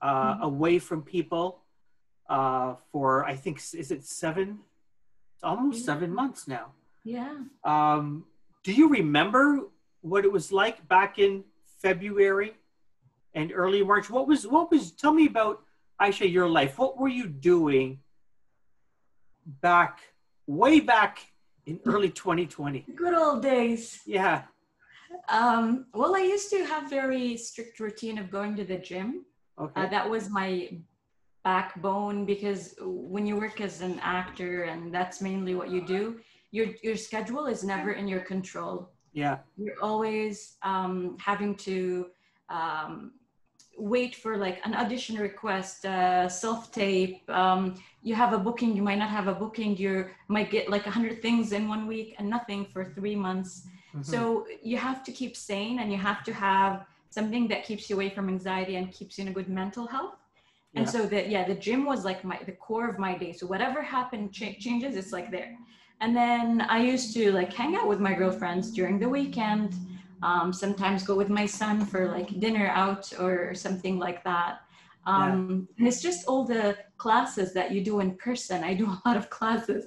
uh 0.00 0.34
Mhm. 0.36 0.42
away 0.42 0.78
from 0.78 1.02
people 1.02 1.46
uh 2.28 2.74
for 2.92 3.24
I 3.24 3.34
think 3.36 3.56
is 3.82 3.90
it 3.90 4.04
seven? 4.04 4.60
It's 5.34 5.44
almost 5.44 5.80
Yeah. 5.80 5.86
seven 5.86 6.10
months 6.14 6.46
now. 6.48 6.66
yeah 7.04 7.34
Um, 7.64 8.24
do 8.64 8.72
you 8.72 8.88
remember 8.88 9.44
what 10.00 10.24
it 10.24 10.32
was 10.32 10.52
like 10.52 10.76
back 10.88 11.18
in 11.18 11.44
February 11.82 12.52
and 13.34 13.52
early 13.54 13.82
March? 13.82 14.10
What 14.10 14.26
was 14.26 14.46
what 14.46 14.70
was? 14.70 14.92
Tell 14.92 15.12
me 15.12 15.26
about 15.26 15.62
Aisha, 16.00 16.30
your 16.30 16.48
life. 16.48 16.78
What 16.78 16.98
were 16.98 17.08
you 17.08 17.26
doing 17.26 18.00
back 19.60 20.00
way 20.46 20.80
back 20.80 21.20
in 21.66 21.80
early 21.86 22.10
2020? 22.10 22.86
good 22.94 23.14
old 23.14 23.42
days 23.42 24.00
Yeah, 24.06 24.42
um 25.28 25.86
well 25.94 26.14
i 26.16 26.20
used 26.20 26.50
to 26.50 26.64
have 26.64 26.88
very 26.90 27.36
strict 27.36 27.80
routine 27.80 28.18
of 28.18 28.30
going 28.30 28.56
to 28.56 28.64
the 28.64 28.76
gym 28.78 29.24
okay, 29.58 29.82
Uh, 29.82 29.88
that 29.88 30.08
was 30.08 30.28
my 30.30 30.50
backbone 31.44 32.24
because 32.26 32.74
when 32.80 33.24
you 33.26 33.36
work 33.36 33.60
as 33.60 33.80
an 33.80 33.98
actor 34.00 34.64
and 34.64 34.92
that's 34.92 35.20
mainly 35.22 35.54
what 35.54 35.70
you 35.70 35.80
do, 35.96 36.18
your 36.50 36.66
your 36.82 36.96
schedule 36.96 37.46
is 37.46 37.60
never 37.64 37.90
in 38.00 38.06
your 38.08 38.20
control. 38.20 38.76
yeah, 39.12 39.36
You're 39.56 39.80
always 39.82 40.56
um, 40.62 41.16
having 41.30 41.52
to 41.68 41.76
um, 42.48 43.12
wait 43.76 44.14
for 44.14 44.36
like 44.36 44.60
an 44.64 44.74
audition 44.74 45.16
request, 45.16 45.84
uh, 45.86 46.28
self 46.28 46.72
tape. 46.72 47.28
Um, 47.30 47.80
you 48.02 48.14
have 48.14 48.32
a 48.32 48.38
booking, 48.38 48.74
you 48.76 48.82
might 48.82 48.98
not 48.98 49.10
have 49.10 49.28
a 49.28 49.34
booking. 49.34 49.76
You 49.76 50.06
might 50.28 50.50
get 50.50 50.68
like 50.70 50.86
a 50.86 50.90
hundred 50.90 51.22
things 51.22 51.52
in 51.52 51.68
one 51.68 51.86
week 51.86 52.14
and 52.18 52.28
nothing 52.28 52.64
for 52.64 52.92
three 52.96 53.16
months. 53.16 53.66
Mhm. 53.94 54.04
So 54.04 54.46
you 54.62 54.76
have 54.76 55.02
to 55.04 55.12
keep 55.12 55.36
sane 55.36 55.78
and 55.80 55.92
you 55.92 55.98
have 55.98 56.22
to 56.24 56.32
have 56.32 56.86
something 57.10 57.48
that 57.48 57.64
keeps 57.64 57.88
you 57.88 57.96
away 57.96 58.10
from 58.10 58.28
anxiety 58.28 58.76
and 58.76 58.92
keeps 58.92 59.18
you 59.18 59.22
in 59.22 59.28
a 59.28 59.32
good 59.32 59.48
mental 59.48 59.86
health. 59.86 60.16
And 60.74 60.84
Yeah. 60.84 60.92
so 60.92 61.06
that 61.06 61.28
yeah, 61.30 61.44
the 61.46 61.54
gym 61.54 61.84
was 61.84 62.04
like 62.04 62.24
my 62.24 62.38
the 62.44 62.52
core 62.52 62.88
of 62.88 62.98
my 62.98 63.16
day. 63.16 63.32
So 63.32 63.46
whatever 63.46 63.80
happened 63.82 64.32
cha- 64.32 64.58
changes, 64.58 64.96
it's 64.96 65.12
like 65.12 65.30
there. 65.30 65.56
And 66.00 66.16
then 66.16 66.60
I 66.76 66.78
used 66.82 67.08
to 67.14 67.32
like 67.32 67.52
hang 67.52 67.74
out 67.76 67.88
with 67.88 68.00
my 68.00 68.14
girlfriends 68.14 68.70
during 68.78 68.98
the 68.98 69.08
weekend. 69.08 69.74
Um, 70.22 70.52
sometimes 70.52 71.02
go 71.04 71.14
with 71.14 71.28
my 71.28 71.46
son 71.46 71.84
for 71.86 72.08
like 72.08 72.40
dinner 72.40 72.68
out 72.74 73.12
or 73.18 73.54
something 73.54 73.98
like 73.98 74.24
that. 74.24 74.60
Um, 75.06 75.68
And 75.78 75.88
it's 75.88 76.02
just 76.02 76.26
all 76.26 76.44
the 76.44 76.76
classes 76.98 77.54
that 77.54 77.70
you 77.72 77.82
do 77.82 78.00
in 78.00 78.16
person. 78.16 78.62
I 78.64 78.74
do 78.74 78.86
a 78.86 79.00
lot 79.06 79.16
of 79.16 79.30
classes, 79.38 79.86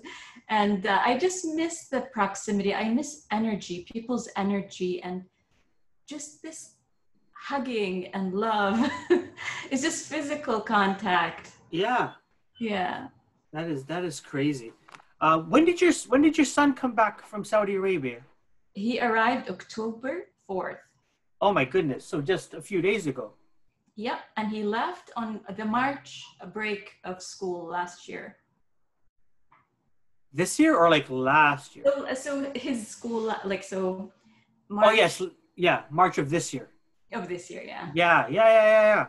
and 0.49 0.85
uh, 0.87 0.99
I 1.05 1.17
just 1.17 1.45
miss 1.45 1.87
the 1.89 2.01
proximity. 2.13 2.73
I 2.73 2.89
miss 2.89 3.25
energy, 3.31 3.85
people's 3.91 4.27
energy, 4.35 5.01
and 5.03 5.23
just 6.07 6.41
this 6.41 6.75
hugging 7.33 8.07
and 8.15 8.33
love. 8.33 8.77
it's 9.71 9.81
just 9.81 10.07
physical 10.07 10.59
contact. 10.61 11.51
yeah. 11.71 12.11
Yeah. 12.59 13.07
That 13.53 13.67
is 13.67 13.83
that 13.85 14.03
is 14.05 14.19
crazy. 14.19 14.71
Uh, 15.19 15.39
when 15.39 15.65
did 15.65 15.81
your 15.81 15.91
when 16.09 16.21
did 16.21 16.37
your 16.37 16.45
son 16.45 16.73
come 16.73 16.93
back 16.93 17.25
from 17.25 17.43
Saudi 17.43 17.75
Arabia? 17.75 18.21
He 18.73 18.99
arrived 18.99 19.49
October 19.49 20.27
4th. 20.49 20.77
Oh 21.41 21.53
my 21.53 21.65
goodness! 21.65 22.05
So 22.05 22.21
just 22.21 22.53
a 22.53 22.61
few 22.61 22.81
days 22.81 23.07
ago. 23.07 23.33
Yep. 23.95 24.19
And 24.37 24.49
he 24.49 24.63
left 24.63 25.11
on 25.15 25.41
the 25.55 25.65
March 25.65 26.23
break 26.53 26.93
of 27.03 27.21
school 27.21 27.67
last 27.67 28.07
year. 28.07 28.37
This 30.33 30.59
year 30.59 30.75
or 30.75 30.89
like 30.89 31.09
last 31.09 31.75
year? 31.75 31.85
So, 31.85 32.13
so 32.13 32.51
his 32.55 32.87
school, 32.87 33.35
like, 33.43 33.63
so. 33.63 34.11
March 34.69 34.87
oh, 34.87 34.91
yes. 34.91 35.21
Yeah. 35.55 35.83
March 35.89 36.17
of 36.17 36.29
this 36.29 36.53
year. 36.53 36.69
Of 37.11 37.27
this 37.27 37.49
year, 37.49 37.63
yeah. 37.63 37.91
Yeah. 37.93 38.27
Yeah. 38.27 38.47
Yeah. 38.47 38.53
Yeah. 38.53 38.95
Yeah. 38.95 39.07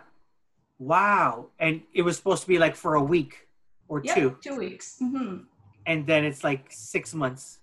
Wow. 0.79 1.47
And 1.61 1.83
it 1.95 2.03
was 2.03 2.17
supposed 2.17 2.43
to 2.43 2.49
be 2.49 2.59
like 2.59 2.75
for 2.75 2.97
a 2.97 3.03
week 3.03 3.47
or 3.87 4.03
yep, 4.05 4.17
two. 4.17 4.37
Two 4.43 4.57
weeks. 4.57 4.99
Mm-hmm. 5.01 5.45
And 5.87 6.07
then 6.07 6.25
it's 6.25 6.43
like 6.43 6.67
six 6.71 7.15
months. 7.15 7.61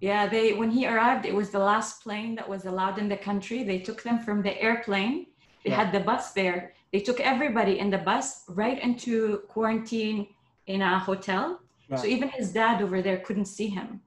Yeah, 0.00 0.28
they 0.28 0.52
when 0.52 0.70
he 0.70 0.86
arrived, 0.86 1.26
it 1.26 1.34
was 1.34 1.50
the 1.50 1.58
last 1.58 2.02
plane 2.02 2.34
that 2.36 2.48
was 2.48 2.66
allowed 2.66 2.98
in 2.98 3.08
the 3.08 3.16
country. 3.16 3.64
They 3.64 3.78
took 3.78 4.02
them 4.02 4.18
from 4.20 4.42
the 4.42 4.60
airplane. 4.60 5.26
They 5.64 5.70
yeah. 5.70 5.84
had 5.84 5.92
the 5.92 6.00
bus 6.00 6.32
there. 6.32 6.74
They 6.92 7.00
took 7.00 7.20
everybody 7.20 7.78
in 7.78 7.90
the 7.90 7.98
bus 7.98 8.44
right 8.48 8.80
into 8.80 9.38
quarantine 9.48 10.28
in 10.66 10.82
a 10.82 10.98
hotel. 10.98 11.60
Yeah. 11.88 11.96
So 11.96 12.06
even 12.06 12.28
his 12.28 12.52
dad 12.52 12.80
over 12.80 13.02
there 13.02 13.18
couldn't 13.18 13.46
see 13.46 13.68
him. 13.68 14.00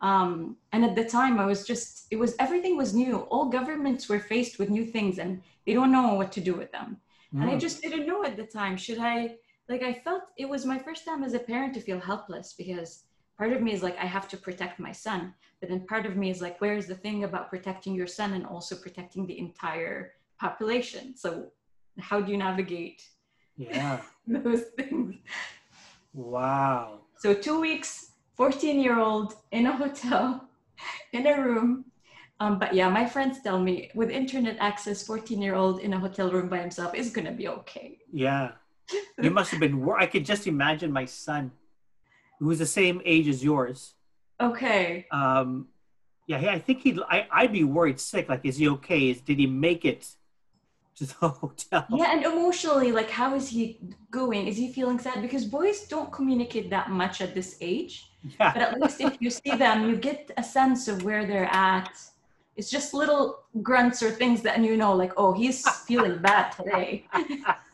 Um, 0.00 0.56
and 0.72 0.84
at 0.84 0.94
the 0.94 1.04
time, 1.04 1.38
I 1.38 1.46
was 1.46 1.66
just, 1.66 2.06
it 2.10 2.16
was, 2.16 2.34
everything 2.38 2.76
was 2.76 2.94
new. 2.94 3.20
All 3.30 3.46
governments 3.46 4.08
were 4.08 4.20
faced 4.20 4.58
with 4.58 4.68
new 4.68 4.84
things 4.84 5.18
and 5.18 5.42
they 5.66 5.72
don't 5.72 5.92
know 5.92 6.14
what 6.14 6.30
to 6.32 6.40
do 6.40 6.54
with 6.54 6.70
them. 6.72 6.98
Mm. 7.34 7.42
And 7.42 7.50
I 7.50 7.54
mm. 7.54 7.60
just 7.60 7.80
didn't 7.80 8.06
know 8.06 8.22
at 8.24 8.36
the 8.36 8.44
time. 8.44 8.76
Should 8.76 8.98
I, 8.98 9.36
like, 9.68 9.82
I 9.82 9.94
felt 9.94 10.24
it 10.36 10.48
was 10.48 10.66
my 10.66 10.78
first 10.78 11.06
time 11.06 11.24
as 11.24 11.32
a 11.32 11.38
parent 11.38 11.74
to 11.74 11.80
feel 11.80 11.98
helpless 11.98 12.52
because 12.52 13.04
part 13.36 13.52
of 13.52 13.62
me 13.62 13.72
is 13.72 13.82
like, 13.82 13.96
I 13.98 14.06
have 14.06 14.28
to 14.28 14.36
protect 14.36 14.78
my 14.78 14.92
son. 14.92 15.34
But 15.60 15.70
then 15.70 15.86
part 15.86 16.06
of 16.06 16.16
me 16.16 16.30
is 16.30 16.40
like, 16.40 16.60
where's 16.60 16.86
the 16.86 16.94
thing 16.94 17.24
about 17.24 17.50
protecting 17.50 17.94
your 17.94 18.06
son 18.06 18.34
and 18.34 18.46
also 18.46 18.76
protecting 18.76 19.26
the 19.26 19.38
entire 19.38 20.12
population? 20.38 21.16
So 21.16 21.52
how 21.98 22.20
do 22.20 22.30
you 22.30 22.38
navigate 22.38 23.02
yeah. 23.56 24.00
those 24.26 24.64
things? 24.76 25.16
Wow. 26.12 27.00
So 27.18 27.34
two 27.34 27.60
weeks 27.60 28.12
14 28.34 28.80
year 28.80 28.98
old 28.98 29.34
in 29.52 29.66
a 29.66 29.76
hotel 29.76 30.48
in 31.12 31.26
a 31.26 31.40
room. 31.40 31.86
Um, 32.40 32.58
but 32.58 32.74
yeah 32.74 32.88
my 32.88 33.06
friends 33.06 33.40
tell 33.40 33.60
me 33.60 33.90
with 33.94 34.10
internet 34.10 34.56
access 34.58 35.06
14 35.06 35.40
year 35.40 35.54
old 35.54 35.80
in 35.80 35.92
a 35.92 35.98
hotel 35.98 36.30
room 36.30 36.48
by 36.48 36.58
himself 36.58 36.94
is 36.94 37.10
gonna 37.10 37.32
be 37.32 37.48
okay. 37.48 37.98
Yeah. 38.12 38.52
You 39.22 39.30
must 39.30 39.50
have 39.52 39.60
been 39.60 39.88
i 39.98 40.06
could 40.06 40.26
just 40.26 40.46
imagine 40.46 40.92
my 40.92 41.06
son 41.06 41.52
who 42.38 42.46
was 42.46 42.58
the 42.58 42.66
same 42.66 43.00
age 43.04 43.28
as 43.28 43.42
yours 43.42 43.94
okay 44.40 45.06
um 45.10 45.68
yeah 46.26 46.38
i 46.50 46.58
think 46.58 46.80
he'd 46.82 46.98
I, 47.08 47.26
i'd 47.32 47.52
be 47.52 47.64
worried 47.64 48.00
sick 48.00 48.28
like 48.28 48.44
is 48.44 48.56
he 48.56 48.68
okay 48.68 49.10
is 49.10 49.20
did 49.20 49.38
he 49.38 49.46
make 49.46 49.84
it 49.84 50.06
to 50.96 51.06
the 51.06 51.28
hotel. 51.28 51.86
Yeah, 51.90 52.12
and 52.12 52.24
emotionally, 52.24 52.92
like, 52.92 53.10
how 53.10 53.34
is 53.34 53.48
he 53.48 53.78
going? 54.10 54.46
Is 54.46 54.56
he 54.56 54.72
feeling 54.72 54.98
sad? 54.98 55.22
Because 55.22 55.44
boys 55.44 55.86
don't 55.86 56.12
communicate 56.12 56.70
that 56.70 56.90
much 56.90 57.20
at 57.20 57.34
this 57.34 57.56
age. 57.60 58.10
Yeah. 58.38 58.52
But 58.52 58.62
at 58.62 58.80
least 58.80 59.00
if 59.00 59.16
you 59.20 59.30
see 59.30 59.54
them, 59.56 59.88
you 59.88 59.96
get 59.96 60.30
a 60.36 60.42
sense 60.42 60.88
of 60.88 61.02
where 61.02 61.26
they're 61.26 61.52
at. 61.52 61.90
It's 62.56 62.70
just 62.70 62.94
little 62.94 63.40
grunts 63.62 64.02
or 64.02 64.10
things 64.10 64.40
that 64.42 64.60
you 64.60 64.76
know, 64.76 64.94
like, 64.94 65.12
oh, 65.16 65.32
he's 65.32 65.68
feeling 65.80 66.18
bad 66.22 66.52
today. 66.52 67.06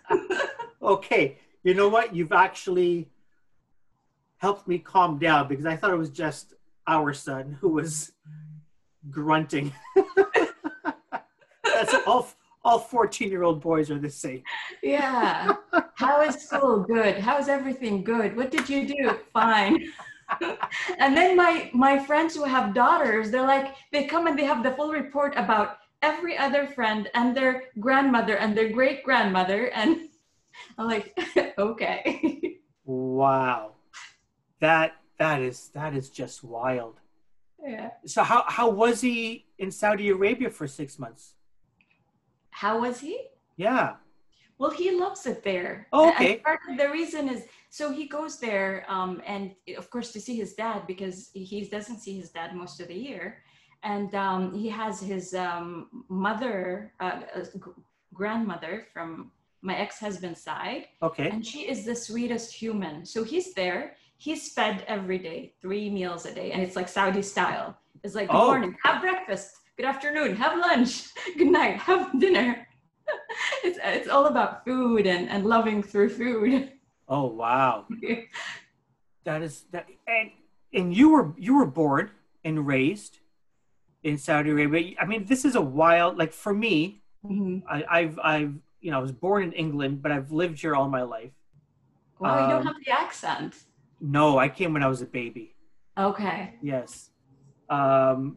okay, 0.82 1.38
you 1.62 1.74
know 1.74 1.88
what? 1.88 2.14
You've 2.14 2.32
actually 2.32 3.09
helped 4.40 4.66
me 4.66 4.78
calm 4.78 5.18
down 5.18 5.46
because 5.48 5.66
I 5.66 5.76
thought 5.76 5.92
it 5.92 5.98
was 5.98 6.10
just 6.10 6.54
our 6.86 7.12
son 7.12 7.56
who 7.60 7.68
was 7.68 8.12
grunting. 9.10 9.72
That's 11.64 11.94
all 12.06 12.28
all 12.62 12.78
14 12.78 13.30
year 13.30 13.42
old 13.42 13.60
boys 13.60 13.90
are 13.90 13.98
the 13.98 14.10
same. 14.10 14.42
Yeah. 14.82 15.54
How 15.94 16.22
is 16.22 16.34
school? 16.36 16.80
Good. 16.80 17.18
How's 17.18 17.48
everything? 17.48 18.04
Good. 18.04 18.36
What 18.36 18.50
did 18.50 18.68
you 18.68 18.86
do? 18.86 19.18
Fine. 19.32 19.88
and 20.98 21.16
then 21.16 21.36
my 21.36 21.70
my 21.72 21.98
friends 21.98 22.34
who 22.34 22.44
have 22.44 22.74
daughters, 22.74 23.30
they're 23.30 23.46
like, 23.46 23.76
they 23.92 24.04
come 24.04 24.26
and 24.26 24.38
they 24.38 24.44
have 24.44 24.62
the 24.62 24.72
full 24.72 24.92
report 24.92 25.34
about 25.36 25.78
every 26.02 26.36
other 26.36 26.66
friend 26.66 27.10
and 27.14 27.36
their 27.36 27.64
grandmother 27.78 28.36
and 28.36 28.56
their 28.56 28.70
great 28.70 29.04
grandmother. 29.04 29.66
And 29.68 30.08
I'm 30.78 30.86
like, 30.86 31.18
okay. 31.58 32.58
Wow. 32.84 33.72
That 34.60 34.96
that 35.18 35.40
is 35.42 35.68
that 35.74 35.94
is 35.94 36.08
just 36.10 36.44
wild. 36.44 37.00
Yeah. 37.62 37.90
So 38.06 38.22
how 38.22 38.44
how 38.46 38.70
was 38.70 39.00
he 39.00 39.46
in 39.58 39.70
Saudi 39.70 40.08
Arabia 40.10 40.50
for 40.50 40.66
six 40.66 40.98
months? 40.98 41.34
How 42.50 42.80
was 42.80 43.00
he? 43.00 43.18
Yeah. 43.56 43.96
Well, 44.58 44.70
he 44.70 44.90
loves 44.90 45.24
it 45.24 45.42
there. 45.42 45.88
Oh, 45.90 46.10
okay. 46.10 46.34
And 46.34 46.42
part 46.42 46.60
of 46.68 46.76
the 46.76 46.90
reason 46.90 47.30
is 47.30 47.44
so 47.70 47.90
he 47.90 48.06
goes 48.06 48.38
there, 48.38 48.84
um, 48.88 49.22
and 49.26 49.54
of 49.78 49.88
course 49.88 50.12
to 50.12 50.20
see 50.20 50.36
his 50.36 50.52
dad 50.52 50.86
because 50.86 51.30
he 51.32 51.64
doesn't 51.64 52.00
see 52.00 52.14
his 52.18 52.30
dad 52.30 52.54
most 52.54 52.80
of 52.80 52.88
the 52.88 52.94
year, 52.94 53.42
and 53.82 54.14
um, 54.14 54.52
he 54.52 54.68
has 54.68 55.00
his 55.00 55.32
um, 55.34 56.04
mother, 56.08 56.92
uh, 57.00 57.20
uh 57.34 57.44
grandmother 58.12 58.86
from 58.92 59.30
my 59.62 59.76
ex-husband's 59.76 60.42
side. 60.42 60.86
Okay. 61.02 61.30
And 61.30 61.44
she 61.44 61.68
is 61.68 61.84
the 61.84 61.94
sweetest 61.94 62.52
human. 62.52 63.04
So 63.04 63.24
he's 63.24 63.54
there. 63.54 63.96
He's 64.20 64.52
fed 64.52 64.84
every 64.86 65.16
day, 65.16 65.54
three 65.62 65.88
meals 65.88 66.26
a 66.26 66.34
day, 66.34 66.52
and 66.52 66.60
it's 66.60 66.76
like 66.76 66.88
Saudi 66.88 67.22
style. 67.22 67.74
It's 68.04 68.14
like 68.14 68.28
good 68.28 68.36
oh. 68.36 68.48
morning, 68.48 68.76
have 68.84 69.00
breakfast, 69.00 69.56
good 69.78 69.86
afternoon, 69.86 70.36
have 70.36 70.58
lunch, 70.58 71.08
good 71.38 71.46
night, 71.46 71.78
have 71.78 72.20
dinner. 72.20 72.68
it's 73.64 73.78
it's 73.82 74.10
all 74.10 74.26
about 74.26 74.62
food 74.66 75.06
and, 75.06 75.26
and 75.30 75.46
loving 75.46 75.82
through 75.82 76.10
food. 76.10 76.70
Oh 77.08 77.28
wow. 77.28 77.86
that 79.24 79.40
is 79.40 79.64
that 79.72 79.86
and 80.06 80.32
and 80.74 80.94
you 80.94 81.08
were 81.08 81.32
you 81.38 81.56
were 81.56 81.64
born 81.64 82.10
and 82.44 82.66
raised 82.66 83.20
in 84.02 84.18
Saudi 84.18 84.50
Arabia. 84.50 84.96
I 85.00 85.06
mean, 85.06 85.24
this 85.24 85.46
is 85.46 85.54
a 85.54 85.62
wild 85.62 86.18
like 86.18 86.34
for 86.34 86.52
me, 86.52 87.00
mm-hmm. 87.24 87.66
I, 87.66 87.84
I've 87.90 88.18
I've 88.22 88.54
you 88.82 88.90
know, 88.90 88.98
I 88.98 89.00
was 89.00 89.12
born 89.12 89.44
in 89.44 89.52
England, 89.52 90.02
but 90.02 90.12
I've 90.12 90.30
lived 90.30 90.60
here 90.60 90.74
all 90.76 90.90
my 90.90 91.04
life. 91.04 91.32
Well, 92.18 92.34
um, 92.34 92.42
you 92.42 92.50
don't 92.50 92.66
um, 92.66 92.74
have 92.74 92.84
the 92.84 92.90
accent. 92.90 93.54
No, 94.00 94.38
I 94.38 94.48
came 94.48 94.72
when 94.72 94.82
I 94.82 94.88
was 94.88 95.02
a 95.02 95.06
baby. 95.06 95.54
Okay. 95.98 96.54
Yes. 96.62 97.10
Um, 97.68 98.36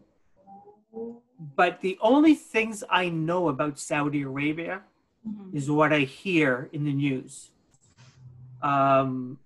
but 1.56 1.82
the 1.82 1.98
only 2.02 2.36
things 2.36 2.84
I 2.90 3.10
know 3.10 3.50
about 3.50 3.80
Saudi 3.80 4.22
Arabia 4.22 4.82
mm-hmm. 5.28 5.56
is 5.56 5.70
what 5.70 5.94
I 5.94 6.02
hear 6.02 6.70
in 6.74 6.84
the 6.84 6.94
news. 6.94 7.52
Um, 8.62 9.40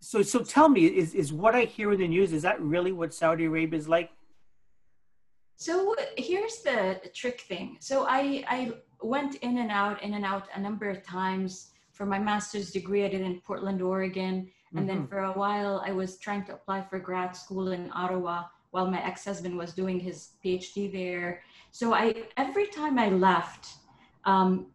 so, 0.00 0.22
so 0.22 0.40
tell 0.40 0.68
me, 0.68 0.86
is, 0.86 1.14
is 1.14 1.32
what 1.32 1.54
I 1.54 1.64
hear 1.64 1.92
in 1.92 2.00
the 2.00 2.08
news, 2.08 2.32
is 2.32 2.42
that 2.42 2.60
really 2.60 2.92
what 2.92 3.14
Saudi 3.14 3.44
Arabia 3.44 3.78
is 3.78 3.88
like? 3.88 4.10
So 5.56 5.94
here's 6.16 6.58
the 6.58 7.00
trick 7.14 7.40
thing. 7.40 7.78
So 7.80 8.06
I, 8.06 8.44
I 8.46 8.72
went 9.02 9.36
in 9.36 9.58
and 9.58 9.70
out, 9.70 10.02
in 10.02 10.14
and 10.14 10.24
out 10.24 10.48
a 10.54 10.60
number 10.60 10.88
of 10.90 11.02
times 11.02 11.70
for 11.92 12.04
my 12.04 12.18
master's 12.18 12.70
degree. 12.70 13.04
I 13.04 13.08
did 13.08 13.22
in 13.22 13.40
Portland, 13.40 13.80
Oregon. 13.80 14.50
And 14.76 14.86
mm-hmm. 14.86 14.88
then 14.88 15.06
for 15.06 15.20
a 15.20 15.32
while, 15.32 15.82
I 15.84 15.92
was 15.92 16.18
trying 16.18 16.44
to 16.44 16.54
apply 16.54 16.82
for 16.82 16.98
grad 16.98 17.34
school 17.34 17.72
in 17.72 17.90
Ottawa 17.94 18.44
while 18.72 18.90
my 18.90 19.02
ex-husband 19.02 19.56
was 19.56 19.72
doing 19.72 19.98
his 19.98 20.32
PhD 20.44 20.92
there. 20.92 21.42
So 21.70 21.94
I 21.94 22.24
every 22.36 22.66
time 22.66 22.98
I 22.98 23.08
left, 23.08 23.62
um, 24.24 24.66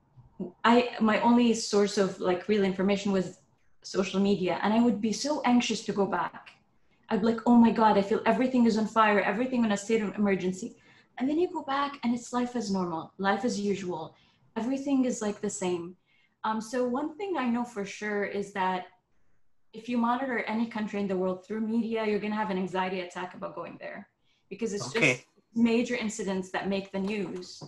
I 0.64 0.76
my 1.00 1.22
only 1.22 1.54
source 1.54 1.98
of 1.98 2.20
like 2.20 2.48
real 2.48 2.64
information 2.64 3.12
was 3.12 3.38
social 3.84 4.20
media, 4.20 4.60
and 4.64 4.74
I 4.74 4.82
would 4.82 5.00
be 5.02 5.14
so 5.14 5.42
anxious 5.46 5.84
to 5.86 5.94
go 5.94 6.06
back. 6.06 6.52
I'd 7.10 7.22
be 7.22 7.28
like, 7.28 7.42
oh 7.46 7.56
my 7.56 7.72
god, 7.72 7.98
I 7.98 8.02
feel 8.02 8.22
everything 8.26 8.66
is 8.66 8.78
on 8.78 8.88
fire, 8.88 9.20
everything 9.20 9.66
in 9.66 9.72
a 9.72 9.78
state 9.78 10.02
of 10.02 10.16
emergency, 10.16 10.78
and 11.18 11.30
then 11.30 11.38
you 11.38 11.48
go 11.52 11.64
back 11.64 12.00
and 12.04 12.16
it's 12.16 12.34
life 12.34 12.56
as 12.56 12.72
normal, 12.72 13.14
life 13.18 13.44
as 13.46 13.60
usual, 13.60 14.16
everything 14.56 15.06
is 15.06 15.22
like 15.22 15.42
the 15.42 15.50
same. 15.50 15.96
Um, 16.44 16.60
so 16.62 16.88
one 16.88 17.16
thing 17.18 17.36
I 17.38 17.48
know 17.50 17.64
for 17.64 17.86
sure 17.86 18.24
is 18.24 18.54
that 18.54 18.86
if 19.74 19.88
you 19.88 19.98
monitor 19.98 20.40
any 20.40 20.66
country 20.66 21.00
in 21.00 21.08
the 21.08 21.16
world 21.16 21.46
through 21.46 21.62
media, 21.62 22.06
you're 22.06 22.20
going 22.20 22.32
to 22.32 22.38
have 22.38 22.50
an 22.50 22.58
anxiety 22.58 23.02
attack 23.02 23.34
about 23.34 23.56
going 23.56 23.78
there 23.80 24.08
because 24.50 24.74
it's 24.74 24.88
okay. 24.96 25.14
just 25.14 25.26
major 25.56 25.96
incidents 25.96 26.52
that 26.52 26.68
make 26.68 26.92
the 26.92 27.00
news. 27.00 27.64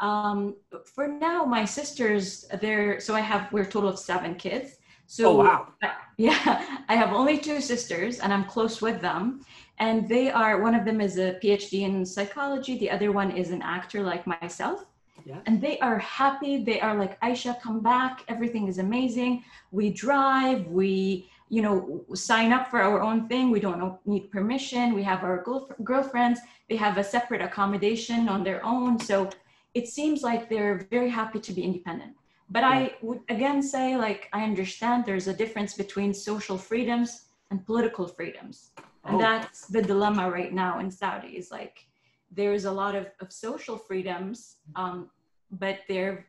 Um, 0.00 0.56
for 0.84 1.08
now, 1.08 1.44
my 1.44 1.64
sisters, 1.64 2.46
they're 2.60 3.00
so 3.00 3.14
I 3.14 3.20
have 3.20 3.50
we're 3.52 3.62
a 3.62 3.66
total 3.66 3.88
of 3.88 3.98
seven 3.98 4.34
kids. 4.34 4.76
So 5.06 5.30
oh, 5.30 5.44
wow. 5.44 5.68
yeah, 6.18 6.82
I 6.88 6.96
have 6.96 7.12
only 7.12 7.38
two 7.38 7.60
sisters, 7.60 8.18
and 8.18 8.32
I'm 8.32 8.44
close 8.44 8.82
with 8.82 9.00
them. 9.00 9.44
And 9.78 10.08
they 10.08 10.30
are 10.30 10.60
one 10.60 10.74
of 10.74 10.84
them 10.84 11.00
is 11.00 11.18
a 11.18 11.38
PhD 11.42 11.82
in 11.82 12.04
psychology. 12.04 12.78
The 12.78 12.90
other 12.90 13.12
one 13.12 13.30
is 13.30 13.50
an 13.50 13.62
actor 13.62 14.02
like 14.02 14.26
myself. 14.26 14.86
Yeah. 15.24 15.40
And 15.46 15.60
they 15.60 15.78
are 15.80 15.98
happy. 15.98 16.62
They 16.62 16.80
are 16.80 16.96
like, 16.96 17.20
Aisha, 17.20 17.60
come 17.60 17.80
back. 17.80 18.22
Everything 18.28 18.68
is 18.68 18.78
amazing. 18.78 19.44
We 19.72 19.90
drive. 19.90 20.66
We 20.68 21.28
you 21.48 21.62
know 21.62 22.04
sign 22.14 22.52
up 22.52 22.70
for 22.70 22.80
our 22.80 23.00
own 23.02 23.28
thing 23.28 23.50
we 23.50 23.60
don't 23.60 23.94
need 24.06 24.30
permission 24.30 24.94
we 24.94 25.02
have 25.02 25.22
our 25.22 25.44
girlfriends 25.84 26.40
they 26.68 26.76
have 26.76 26.98
a 26.98 27.04
separate 27.04 27.40
accommodation 27.40 28.28
on 28.28 28.42
their 28.42 28.64
own 28.64 28.98
so 28.98 29.30
it 29.74 29.86
seems 29.88 30.22
like 30.22 30.48
they're 30.48 30.86
very 30.90 31.08
happy 31.08 31.38
to 31.38 31.52
be 31.52 31.62
independent 31.62 32.12
but 32.50 32.62
yeah. 32.62 32.68
i 32.68 32.94
would 33.00 33.20
again 33.28 33.62
say 33.62 33.96
like 33.96 34.28
i 34.32 34.42
understand 34.42 35.04
there's 35.04 35.28
a 35.28 35.34
difference 35.34 35.74
between 35.74 36.12
social 36.12 36.58
freedoms 36.58 37.26
and 37.50 37.64
political 37.64 38.06
freedoms. 38.06 38.70
And 39.04 39.16
Oh. 39.16 39.18
that's 39.18 39.66
the 39.66 39.82
dilemma 39.82 40.30
right 40.30 40.52
now 40.52 40.78
in 40.80 40.90
Saudi 40.90 41.36
is 41.36 41.50
like 41.50 41.86
there's 42.30 42.64
a 42.64 42.72
lot 42.72 42.94
of, 42.94 43.06
of 43.20 43.32
social 43.32 43.78
freedoms, 43.78 44.56
um, 44.74 45.10
but 45.50 45.80
they're 45.88 46.26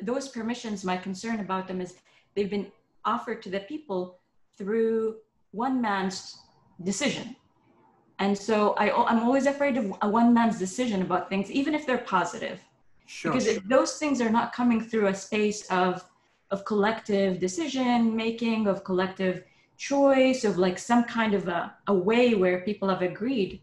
those 0.00 0.28
permissions, 0.28 0.84
my 0.84 0.96
concern 0.96 1.40
about 1.40 1.68
them 1.68 1.80
is 1.80 1.94
they've 2.34 2.48
been 2.48 2.72
offered 3.04 3.42
to 3.42 3.50
the 3.50 3.60
people 3.60 4.18
through 4.56 5.16
one 5.52 5.80
man's 5.80 6.38
decision. 6.82 7.36
And 8.18 8.36
so 8.36 8.74
I, 8.74 8.90
I'm 9.06 9.20
always 9.20 9.46
afraid 9.46 9.76
of 9.76 9.94
a 10.02 10.08
one 10.08 10.32
man's 10.32 10.58
decision 10.58 11.02
about 11.02 11.28
things, 11.28 11.50
even 11.50 11.74
if 11.74 11.86
they're 11.86 11.98
positive. 11.98 12.60
Sure. 13.06 13.32
Because 13.32 13.46
if 13.46 13.64
those 13.64 13.98
things 13.98 14.20
are 14.20 14.30
not 14.30 14.52
coming 14.52 14.80
through 14.80 15.08
a 15.08 15.14
space 15.14 15.66
of, 15.70 16.04
of 16.50 16.64
collective 16.64 17.38
decision 17.38 18.14
making, 18.14 18.66
of 18.68 18.84
collective 18.84 19.44
choice, 19.76 20.44
of 20.44 20.58
like 20.58 20.78
some 20.78 21.04
kind 21.04 21.34
of 21.34 21.48
a, 21.48 21.74
a 21.88 21.94
way 21.94 22.34
where 22.34 22.60
people 22.60 22.88
have 22.88 23.02
agreed, 23.02 23.60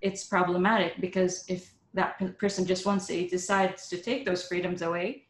it's 0.00 0.24
problematic 0.24 1.00
because 1.00 1.44
if 1.48 1.74
that 1.94 2.38
person 2.38 2.66
just 2.66 2.84
wants 2.86 3.06
to 3.06 3.28
decides 3.28 3.88
to 3.88 3.96
take 3.96 4.24
those 4.24 4.46
freedoms 4.46 4.82
away, 4.82 5.24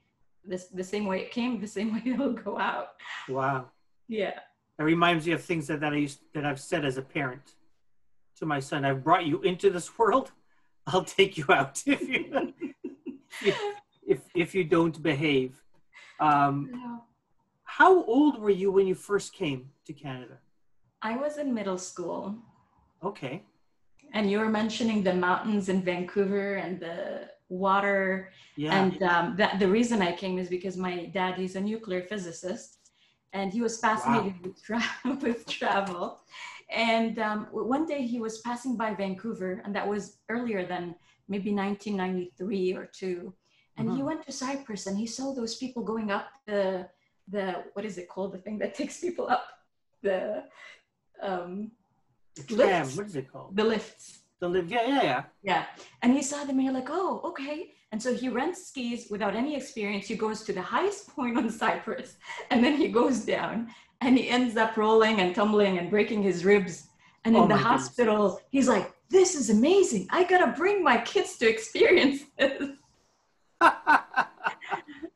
this 0.44 0.66
the 0.66 0.84
same 0.84 1.06
way 1.06 1.20
it 1.20 1.30
came, 1.30 1.60
the 1.60 1.66
same 1.66 1.94
way 1.94 2.02
it'll 2.12 2.32
go 2.32 2.58
out. 2.58 2.88
wow. 3.28 3.70
Yeah. 4.08 4.38
That 4.78 4.84
reminds 4.84 5.26
me 5.26 5.32
of 5.32 5.42
things 5.42 5.66
that, 5.68 5.80
that 5.80 5.92
I 5.92 5.96
used 5.96 6.20
that 6.34 6.44
I've 6.44 6.60
said 6.60 6.84
as 6.84 6.96
a 6.96 7.02
parent 7.02 7.54
to 8.38 8.46
my 8.46 8.58
son. 8.60 8.84
I've 8.84 9.04
brought 9.04 9.24
you 9.26 9.40
into 9.42 9.70
this 9.70 9.96
world. 9.98 10.32
I'll 10.86 11.04
take 11.04 11.38
you 11.38 11.46
out 11.48 11.82
if 11.86 12.02
you 12.08 12.52
if 13.42 13.58
if, 14.06 14.20
if 14.34 14.54
you 14.54 14.64
don't 14.64 15.02
behave. 15.02 15.62
Um, 16.20 16.70
No. 16.72 17.04
how 17.64 18.04
old 18.04 18.38
were 18.38 18.50
you 18.62 18.70
when 18.70 18.86
you 18.86 18.94
first 18.94 19.32
came 19.32 19.70
to 19.86 19.92
Canada? 19.92 20.38
I 21.02 21.16
was 21.16 21.38
in 21.38 21.52
middle 21.54 21.78
school 21.78 22.36
Okay. 23.02 23.42
and 24.12 24.30
you 24.30 24.38
were 24.38 24.48
mentioning 24.48 25.02
the 25.02 25.14
mountains 25.14 25.68
in 25.68 25.82
Vancouver 25.82 26.54
and 26.56 26.80
the 26.80 27.30
water 27.48 28.30
Yeah. 28.56 28.74
And 28.78 29.02
um, 29.02 29.36
that 29.36 29.58
the 29.58 29.68
reason 29.68 30.00
I 30.02 30.12
came 30.22 30.38
is 30.38 30.48
because 30.48 30.76
my 30.76 31.06
dad, 31.06 31.34
he's 31.36 31.56
a 31.56 31.60
nuclear 31.60 32.02
physicist, 32.02 32.83
and 33.34 33.52
he 33.52 33.60
was 33.60 33.74
fascinated 33.78 34.34
with, 34.44 34.56
tra- 34.62 34.94
with 35.24 35.44
travel. 35.46 36.20
And 36.70 37.18
um, 37.18 37.40
one 37.52 37.84
day 37.84 38.02
he 38.06 38.18
was 38.26 38.38
passing 38.38 38.74
by 38.76 38.94
Vancouver, 38.94 39.60
and 39.64 39.74
that 39.76 39.86
was 39.86 40.02
earlier 40.30 40.64
than 40.72 40.94
maybe 41.28 41.50
1993 41.52 42.74
or 42.74 42.86
two. 43.00 43.34
And 43.76 43.90
he 43.90 44.00
Mhm. 44.00 44.06
went 44.08 44.20
to 44.26 44.32
Cypress, 44.32 44.86
and 44.86 44.96
he 44.96 45.06
saw 45.06 45.34
those 45.34 45.54
people 45.62 45.82
going 45.82 46.10
up 46.10 46.26
the 46.46 46.88
the 47.34 47.46
what 47.74 47.84
is 47.90 47.96
it 48.02 48.06
called? 48.12 48.30
The 48.36 48.38
thing 48.46 48.58
that 48.62 48.74
takes 48.80 49.00
people 49.00 49.26
up 49.36 49.44
the 50.02 50.20
um, 51.28 51.70
The 52.36 52.42
tram. 52.42 52.58
lifts. 52.58 52.96
What 52.98 53.06
is 53.06 53.16
it 53.16 53.26
called? 53.32 53.50
the 53.56 53.64
lifts. 53.74 54.06
The 54.40 54.48
live. 54.48 54.68
Yeah, 54.70 54.84
yeah, 54.92 55.02
yeah. 55.10 55.22
Yeah. 55.50 55.62
And 56.02 56.12
he 56.12 56.22
saw 56.22 56.38
them 56.44 56.56
and 56.58 56.64
you're 56.66 56.74
like, 56.80 56.90
oh, 56.90 57.20
okay. 57.30 57.58
And 57.94 58.02
so 58.02 58.12
he 58.12 58.28
rents 58.28 58.66
skis 58.66 59.06
without 59.08 59.36
any 59.36 59.54
experience. 59.54 60.08
He 60.08 60.16
goes 60.16 60.42
to 60.42 60.52
the 60.52 60.60
highest 60.60 61.06
point 61.14 61.38
on 61.38 61.48
Cypress 61.48 62.16
and 62.50 62.64
then 62.64 62.76
he 62.76 62.88
goes 62.88 63.20
down 63.20 63.68
and 64.00 64.18
he 64.18 64.28
ends 64.28 64.56
up 64.56 64.76
rolling 64.76 65.20
and 65.20 65.32
tumbling 65.32 65.78
and 65.78 65.88
breaking 65.88 66.20
his 66.24 66.44
ribs. 66.44 66.88
And 67.24 67.36
in 67.36 67.44
Oh 67.44 67.46
the 67.46 67.54
my 67.54 67.62
goodness. 67.62 67.84
hospital, 67.84 68.40
he's 68.50 68.66
like, 68.66 68.92
this 69.10 69.36
is 69.36 69.48
amazing. 69.48 70.08
I 70.10 70.24
got 70.24 70.44
to 70.44 70.48
bring 70.58 70.82
my 70.82 70.96
kids 71.02 71.36
to 71.38 71.48
experience 71.48 72.22
this. 72.36 72.70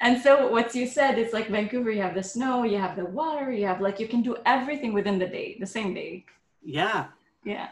And 0.01 0.23
so 0.23 0.47
what 0.47 0.77
you 0.77 0.87
said, 0.87 1.19
it's 1.19 1.33
like 1.35 1.49
Vancouver, 1.49 1.91
you 1.91 2.03
have 2.03 2.15
the 2.15 2.23
snow, 2.23 2.63
you 2.63 2.79
have 2.79 2.95
the 2.95 3.05
water, 3.07 3.51
you 3.51 3.67
have 3.67 3.81
like, 3.81 3.99
you 3.99 4.07
can 4.07 4.23
do 4.23 4.37
everything 4.47 4.93
within 4.93 5.19
the 5.19 5.27
day, 5.27 5.57
the 5.59 5.67
same 5.67 5.93
day. 5.95 6.25
yeah. 6.63 7.07
Yeah. 7.45 7.71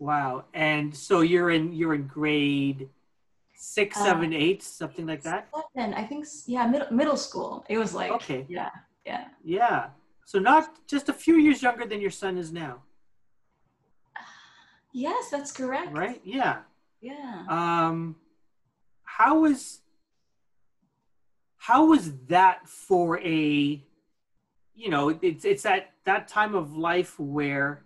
Wow. 0.00 0.44
And 0.54 0.94
so 0.94 1.20
you're 1.20 1.50
in 1.50 1.72
you're 1.72 1.94
in 1.94 2.06
grade 2.06 2.88
six, 3.60 3.96
Uh, 3.98 4.04
seven, 4.04 4.32
eight, 4.32 4.62
something 4.62 5.06
like 5.06 5.22
that. 5.22 5.48
Seven, 5.76 5.92
I 5.94 6.04
think, 6.06 6.24
yeah, 6.46 6.66
middle, 6.66 6.90
middle 6.92 7.16
school. 7.16 7.64
It 7.68 7.76
was 7.76 7.92
like, 7.92 8.12
Okay. 8.12 8.46
yeah, 8.48 8.70
yeah. 9.04 9.28
Yeah. 9.42 9.90
So 10.24 10.38
not 10.38 10.86
just 10.86 11.08
a 11.08 11.12
few 11.12 11.36
years 11.36 11.60
younger 11.62 11.84
than 11.86 12.00
your 12.00 12.10
son 12.12 12.38
is 12.38 12.52
now, 12.52 12.82
Yes, 14.92 15.30
that's 15.30 15.52
correct. 15.52 15.92
right? 15.92 16.20
Yeah. 16.24 16.62
Yeah. 17.00 17.44
Um, 17.48 18.16
how 19.04 19.40
was 19.40 19.80
how 21.56 21.86
was 21.86 22.12
that 22.28 22.68
for 22.68 23.18
a 23.20 23.82
you 24.74 24.90
know 24.90 25.08
it's 25.22 25.44
it's 25.44 25.62
that 25.64 25.90
that 26.04 26.28
time 26.28 26.54
of 26.54 26.76
life 26.76 27.18
where 27.18 27.82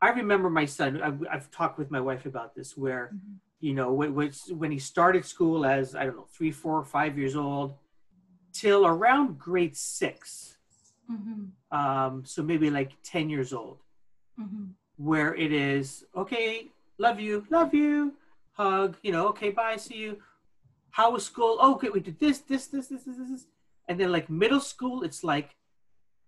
I 0.00 0.10
remember 0.10 0.50
my 0.50 0.66
son. 0.66 1.00
I've, 1.02 1.24
I've 1.30 1.50
talked 1.50 1.78
with 1.78 1.90
my 1.90 2.00
wife 2.00 2.26
about 2.26 2.54
this 2.54 2.76
where 2.76 3.12
Mhm. 3.14 3.38
You 3.60 3.74
know 3.74 3.92
when, 3.92 4.14
when 4.14 4.30
when 4.50 4.70
he 4.70 4.78
started 4.78 5.24
school 5.24 5.64
as 5.64 5.94
I 5.94 6.04
don't 6.04 6.16
know 6.16 6.26
three, 6.36 6.50
four, 6.52 6.84
five 6.84 7.16
years 7.18 7.36
old 7.36 7.74
till 8.52 8.86
around 8.86 9.38
grade 9.38 9.76
six. 9.76 10.56
Mhm, 11.10 11.50
Um, 11.70 12.24
so 12.24 12.42
maybe 12.42 12.70
like 12.70 12.92
ten 13.02 13.28
years 13.30 13.52
old. 13.52 13.78
Mhm, 14.38 14.74
where 14.96 15.34
it 15.34 15.52
is 15.52 16.04
okay 16.14 16.68
love 16.98 17.18
you 17.20 17.44
love 17.50 17.74
you 17.74 18.14
hug 18.52 18.96
you 19.02 19.10
know 19.12 19.26
okay 19.28 19.50
bye 19.50 19.76
see 19.76 19.96
you. 19.98 20.22
How 20.90 21.10
was 21.10 21.24
school? 21.26 21.58
Oh, 21.60 21.74
okay 21.74 21.90
we 21.90 22.00
did 22.00 22.18
this 22.20 22.38
this 22.38 22.66
this 22.68 22.88
this 22.88 23.04
this 23.04 23.16
this. 23.16 23.46
And 23.88 23.98
then 23.98 24.12
like 24.12 24.30
middle 24.30 24.60
school 24.60 25.02
it's 25.02 25.22
like 25.24 25.56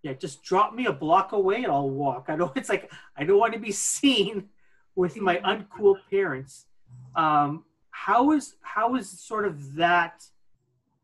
yeah 0.03 0.13
just 0.15 0.43
drop 0.43 0.75
me 0.75 0.87
a 0.87 0.93
block 0.93 1.33
away 1.33 1.63
and 1.65 1.73
i'll 1.73 1.91
walk. 1.91 2.27
I 2.29 2.37
don't 2.37 2.57
it's 2.61 2.69
like 2.69 2.91
i 3.17 3.25
don't 3.25 3.39
want 3.39 3.53
to 3.55 3.59
be 3.59 3.73
seen 3.99 4.49
with 4.95 5.17
my 5.21 5.37
uncool 5.39 5.97
parents 6.11 6.67
um 7.15 7.65
how 7.91 8.33
is 8.33 8.55
how 8.63 8.95
is 8.95 9.09
sort 9.09 9.47
of 9.47 9.75
that 9.75 10.25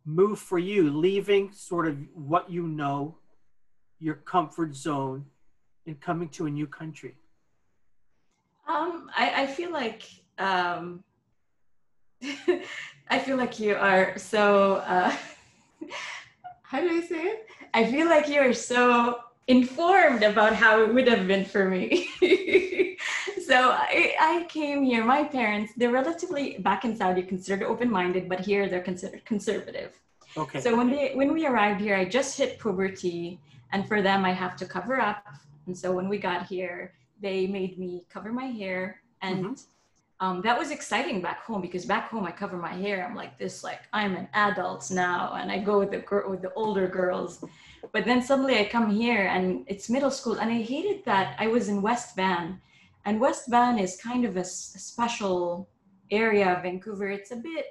move 0.04 0.38
for 0.38 0.58
you 0.58 0.90
leaving 0.90 1.52
sort 1.52 1.86
of 1.86 1.96
what 2.14 2.50
you 2.50 2.66
know 2.66 3.16
your 4.00 4.14
comfort 4.14 4.74
zone 4.74 5.24
and 5.86 6.00
coming 6.00 6.28
to 6.28 6.46
a 6.46 6.50
new 6.50 6.66
country 6.66 7.14
Um, 8.66 9.10
I, 9.16 9.42
I 9.42 9.46
feel 9.46 9.72
like 9.72 10.02
um, 10.38 11.02
I 13.10 13.18
feel 13.18 13.36
like 13.36 13.58
you 13.58 13.74
are 13.74 14.16
so. 14.16 14.76
Uh, 14.76 15.14
how 16.62 16.80
do 16.80 16.88
I 16.88 17.00
say 17.00 17.22
it? 17.22 17.46
I 17.74 17.90
feel 17.90 18.06
like 18.06 18.28
you 18.28 18.40
are 18.40 18.52
so 18.54 19.18
informed 19.48 20.22
about 20.22 20.54
how 20.54 20.80
it 20.82 20.94
would 20.94 21.08
have 21.08 21.26
been 21.26 21.44
for 21.44 21.68
me. 21.68 22.08
so 23.52 23.70
I, 23.70 24.14
I 24.18 24.46
came 24.48 24.82
here. 24.82 25.04
My 25.04 25.24
parents, 25.24 25.72
they're 25.76 25.92
relatively 25.92 26.56
back 26.58 26.84
in 26.86 26.96
Saudi 26.96 27.22
considered 27.22 27.62
open-minded, 27.72 28.28
but 28.28 28.40
here 28.40 28.68
they're 28.68 28.88
considered 28.92 29.22
conservative. 29.26 29.90
okay 30.42 30.60
So 30.60 30.74
when 30.78 30.88
they 30.90 31.06
when 31.20 31.30
we 31.36 31.42
arrived 31.50 31.80
here, 31.86 31.96
I 32.02 32.04
just 32.18 32.30
hit 32.40 32.50
puberty, 32.64 33.38
and 33.72 33.80
for 33.90 33.98
them, 34.08 34.20
I 34.30 34.32
have 34.42 34.54
to 34.60 34.64
cover 34.76 34.96
up. 35.10 35.22
And 35.66 35.76
so 35.82 35.88
when 35.98 36.08
we 36.12 36.18
got 36.30 36.40
here, 36.54 36.78
they 37.20 37.38
made 37.58 37.74
me 37.84 37.92
cover 38.14 38.30
my 38.42 38.48
hair, 38.60 38.80
and 39.20 39.54
um, 40.24 40.36
that 40.46 40.56
was 40.62 40.70
exciting 40.70 41.18
back 41.28 41.40
home 41.48 41.60
because 41.66 41.84
back 41.94 42.04
home 42.12 42.24
I 42.30 42.32
cover 42.42 42.56
my 42.56 42.74
hair. 42.84 42.96
I'm 43.04 43.16
like 43.22 43.34
this, 43.42 43.54
like 43.68 43.82
I'm 43.92 44.14
an 44.20 44.28
adult 44.48 44.82
now, 44.90 45.20
and 45.38 45.46
I 45.54 45.58
go 45.70 45.74
with 45.80 45.90
the 45.96 46.02
girl 46.10 46.24
with 46.32 46.42
the 46.46 46.52
older 46.62 46.86
girls. 47.00 47.32
But 47.94 48.02
then 48.08 48.20
suddenly 48.28 48.54
I 48.62 48.64
come 48.76 48.88
here, 49.02 49.24
and 49.34 49.44
it's 49.72 49.86
middle 49.96 50.14
school, 50.18 50.36
and 50.40 50.48
I 50.58 50.60
hated 50.74 50.98
that 51.04 51.28
I 51.44 51.46
was 51.54 51.64
in 51.72 51.78
West 51.88 52.08
Van, 52.20 52.46
and 53.04 53.20
West 53.20 53.48
Van 53.48 53.78
is 53.78 53.96
kind 54.00 54.24
of 54.24 54.36
a, 54.36 54.40
s- 54.40 54.72
a 54.76 54.78
special 54.78 55.68
area 56.10 56.52
of 56.54 56.62
Vancouver. 56.62 57.08
It's 57.10 57.30
a 57.30 57.36
bit 57.36 57.66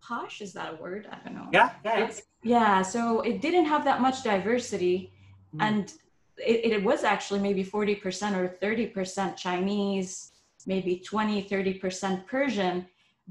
posh. 0.00 0.40
Is 0.40 0.52
that 0.54 0.74
a 0.74 0.76
word? 0.76 1.08
I 1.10 1.16
don't 1.24 1.34
know. 1.34 1.48
Yeah, 1.52 1.70
yeah. 1.84 2.04
It's, 2.04 2.22
yeah, 2.42 2.82
so 2.82 3.20
it 3.22 3.40
didn't 3.40 3.66
have 3.66 3.84
that 3.84 4.00
much 4.00 4.22
diversity, 4.22 5.12
Mm. 5.54 5.62
and 5.68 5.92
it, 6.38 6.72
it 6.72 6.82
was 6.84 7.04
actually 7.04 7.38
maybe 7.40 7.64
40% 7.64 8.36
or 8.36 8.56
30% 8.60 9.36
Chinese, 9.36 10.32
maybe 10.66 10.96
20, 10.98 11.44
30% 11.44 12.26
Persian, 12.26 12.84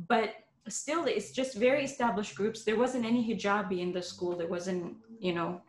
but 0.08 0.34
still, 0.70 1.04
it's 1.06 1.32
just 1.32 1.56
very 1.58 1.84
established 1.84 2.36
groups. 2.36 2.64
There 2.64 2.78
wasn't 2.78 3.06
any 3.06 3.22
hijabi 3.28 3.80
in 3.82 3.92
the 3.92 4.02
school. 4.02 4.36
There 4.38 4.48
wasn't, 4.48 4.96
you 5.20 5.34
know, 5.34 5.62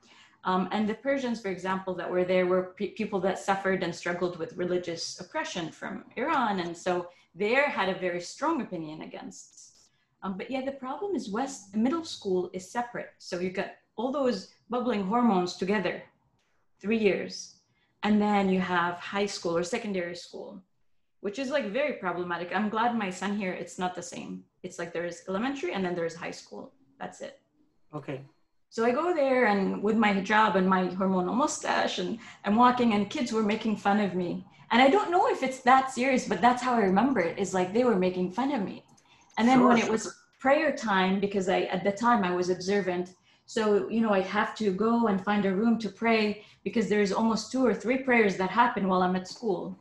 um, 0.46 0.68
and 0.70 0.88
the 0.88 0.94
Persians, 0.94 1.40
for 1.40 1.48
example, 1.48 1.92
that 1.94 2.08
were 2.08 2.24
there 2.24 2.46
were 2.46 2.74
pe- 2.78 2.92
people 3.00 3.18
that 3.20 3.38
suffered 3.40 3.82
and 3.82 3.92
struggled 3.92 4.38
with 4.38 4.56
religious 4.56 5.18
oppression 5.20 5.72
from 5.72 6.04
Iran, 6.16 6.60
and 6.60 6.74
so 6.74 7.08
there 7.34 7.68
had 7.68 7.88
a 7.88 7.98
very 7.98 8.20
strong 8.20 8.62
opinion 8.62 9.02
against. 9.02 9.90
Um, 10.22 10.38
but 10.38 10.48
yeah, 10.48 10.64
the 10.64 10.72
problem 10.72 11.16
is 11.16 11.28
West 11.28 11.74
middle 11.74 12.04
school 12.04 12.48
is 12.52 12.70
separate, 12.70 13.10
so 13.18 13.40
you've 13.40 13.54
got 13.54 13.72
all 13.96 14.12
those 14.12 14.54
bubbling 14.70 15.04
hormones 15.04 15.56
together, 15.56 16.02
three 16.80 16.98
years, 16.98 17.56
and 18.04 18.22
then 18.22 18.48
you 18.48 18.60
have 18.60 18.94
high 18.98 19.26
school 19.26 19.56
or 19.56 19.64
secondary 19.64 20.14
school, 20.14 20.62
which 21.20 21.40
is 21.40 21.50
like 21.50 21.72
very 21.72 21.94
problematic. 21.94 22.54
I'm 22.54 22.68
glad 22.68 22.96
my 22.96 23.10
son 23.10 23.36
here. 23.36 23.52
It's 23.52 23.80
not 23.80 23.96
the 23.96 24.02
same. 24.02 24.44
It's 24.62 24.78
like 24.78 24.92
there's 24.92 25.22
elementary 25.28 25.72
and 25.72 25.84
then 25.84 25.96
there's 25.96 26.14
high 26.14 26.30
school. 26.30 26.72
That's 27.00 27.20
it. 27.20 27.40
Okay. 27.92 28.20
So 28.68 28.84
I 28.84 28.90
go 28.92 29.14
there 29.14 29.46
and 29.46 29.82
with 29.82 29.96
my 29.96 30.12
hijab 30.12 30.56
and 30.56 30.68
my 30.68 30.88
hormonal 30.88 31.34
mustache 31.34 31.98
and 31.98 32.18
I'm 32.44 32.56
walking 32.56 32.92
and 32.94 33.08
kids 33.08 33.32
were 33.32 33.42
making 33.42 33.76
fun 33.76 34.00
of 34.00 34.14
me. 34.14 34.44
And 34.70 34.82
I 34.82 34.90
don't 34.90 35.10
know 35.10 35.28
if 35.28 35.42
it's 35.42 35.60
that 35.60 35.90
serious, 35.92 36.28
but 36.28 36.40
that's 36.40 36.62
how 36.62 36.74
I 36.74 36.80
remember 36.80 37.20
it 37.20 37.38
is 37.38 37.54
like 37.54 37.72
they 37.72 37.84
were 37.84 37.96
making 37.96 38.32
fun 38.32 38.52
of 38.52 38.62
me. 38.62 38.84
And 39.38 39.48
then 39.48 39.58
Sure, 39.58 39.68
when 39.68 39.78
it 39.78 39.88
was 39.88 40.14
prayer 40.38 40.74
time, 40.76 41.20
because 41.20 41.48
I 41.48 41.62
at 41.62 41.84
the 41.84 41.92
time 41.92 42.24
I 42.24 42.34
was 42.34 42.50
observant, 42.50 43.14
so 43.46 43.88
you 43.88 44.00
know 44.00 44.12
I 44.12 44.20
have 44.20 44.54
to 44.56 44.72
go 44.72 45.06
and 45.06 45.22
find 45.24 45.44
a 45.46 45.54
room 45.54 45.78
to 45.78 45.88
pray 45.88 46.44
because 46.64 46.88
there's 46.88 47.12
almost 47.12 47.52
two 47.52 47.64
or 47.64 47.74
three 47.74 47.98
prayers 47.98 48.36
that 48.36 48.50
happen 48.50 48.88
while 48.88 49.02
I'm 49.02 49.16
at 49.16 49.28
school. 49.28 49.78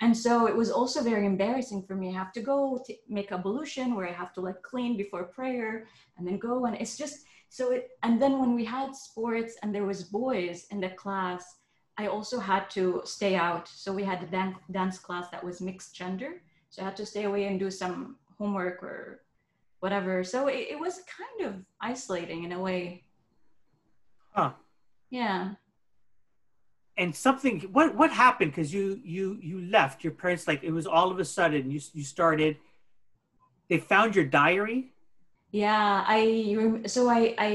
And 0.00 0.16
so 0.16 0.46
it 0.46 0.56
was 0.56 0.70
also 0.70 1.02
very 1.02 1.26
embarrassing 1.26 1.82
for 1.82 1.94
me. 1.94 2.08
I 2.08 2.18
have 2.18 2.32
to 2.32 2.40
go 2.40 2.82
to 2.86 2.94
make 3.08 3.32
ablution 3.32 3.94
where 3.94 4.08
I 4.08 4.12
have 4.12 4.32
to 4.34 4.40
like 4.40 4.62
clean 4.62 4.96
before 4.96 5.24
prayer 5.24 5.86
and 6.16 6.26
then 6.26 6.38
go 6.38 6.64
and 6.64 6.74
it's 6.76 6.96
just 6.96 7.26
so 7.50 7.72
it 7.72 7.90
and 8.02 8.20
then 8.22 8.38
when 8.38 8.54
we 8.54 8.64
had 8.64 8.96
sports 8.96 9.56
and 9.62 9.74
there 9.74 9.84
was 9.84 10.04
boys 10.04 10.66
in 10.70 10.80
the 10.80 10.90
class, 10.90 11.56
I 11.98 12.06
also 12.06 12.38
had 12.40 12.70
to 12.70 13.02
stay 13.04 13.34
out. 13.36 13.68
So 13.68 13.92
we 13.92 14.04
had 14.04 14.22
a 14.22 14.26
dan- 14.26 14.56
dance 14.70 14.98
class 14.98 15.28
that 15.30 15.44
was 15.44 15.60
mixed 15.60 15.94
gender. 15.94 16.42
So 16.70 16.80
I 16.80 16.86
had 16.86 16.96
to 16.96 17.04
stay 17.04 17.24
away 17.24 17.46
and 17.46 17.60
do 17.60 17.70
some 17.70 18.16
homework 18.38 18.82
or 18.82 19.22
whatever. 19.80 20.24
So 20.24 20.46
it, 20.46 20.68
it 20.70 20.80
was 20.80 21.02
kind 21.18 21.50
of 21.50 21.62
isolating 21.80 22.44
in 22.44 22.52
a 22.52 22.60
way. 22.60 23.04
Huh. 24.32 24.52
Yeah. 25.10 25.56
And 27.00 27.10
something 27.26 27.54
what 27.76 27.88
what 28.00 28.10
happened 28.24 28.50
because 28.52 28.70
you 28.76 28.84
you 29.16 29.24
you 29.50 29.56
left 29.78 29.96
your 30.04 30.14
parents 30.22 30.44
like 30.50 30.60
it 30.62 30.72
was 30.78 30.86
all 30.96 31.08
of 31.10 31.18
a 31.18 31.24
sudden 31.36 31.62
you 31.74 31.80
you 31.98 32.04
started 32.16 32.52
they 33.70 33.78
found 33.78 34.10
your 34.16 34.26
diary 34.26 34.78
Yeah, 35.52 36.04
I 36.06 36.20
so 36.86 37.08
I 37.08 37.34
I 37.38 37.50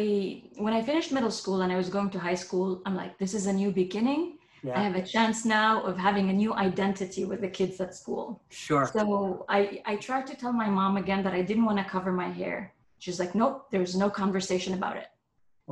when 0.66 0.74
I 0.74 0.82
finished 0.90 1.12
middle 1.18 1.32
school 1.32 1.62
and 1.62 1.72
I 1.72 1.78
was 1.78 1.90
going 1.90 2.10
to 2.12 2.20
high 2.20 2.36
school, 2.46 2.82
I'm 2.86 2.96
like, 2.96 3.18
this 3.18 3.34
is 3.34 3.46
a 3.48 3.54
new 3.54 3.72
beginning. 3.72 4.22
yeah. 4.64 4.78
I 4.80 4.84
have 4.88 4.96
a 4.96 5.06
chance 5.16 5.46
now 5.46 5.82
of 5.84 5.98
having 5.98 6.30
a 6.30 6.34
new 6.34 6.54
identity 6.54 7.24
with 7.26 7.40
the 7.42 7.48
kids 7.60 7.80
at 7.80 7.96
school. 7.96 8.26
sure 8.50 8.86
So 8.96 9.46
I 9.48 9.82
I 9.86 9.96
tried 10.08 10.26
to 10.28 10.36
tell 10.36 10.54
my 10.54 10.70
mom 10.70 10.98
again 10.98 11.24
that 11.24 11.34
I 11.34 11.42
didn't 11.42 11.66
want 11.66 11.78
to 11.80 11.86
cover 11.96 12.12
my 12.12 12.30
hair. 12.42 12.74
She's 13.00 13.20
like, 13.20 13.34
nope, 13.36 13.68
there's 13.72 13.96
no 13.96 14.10
conversation 14.10 14.74
about 14.74 14.98
it. 14.98 15.08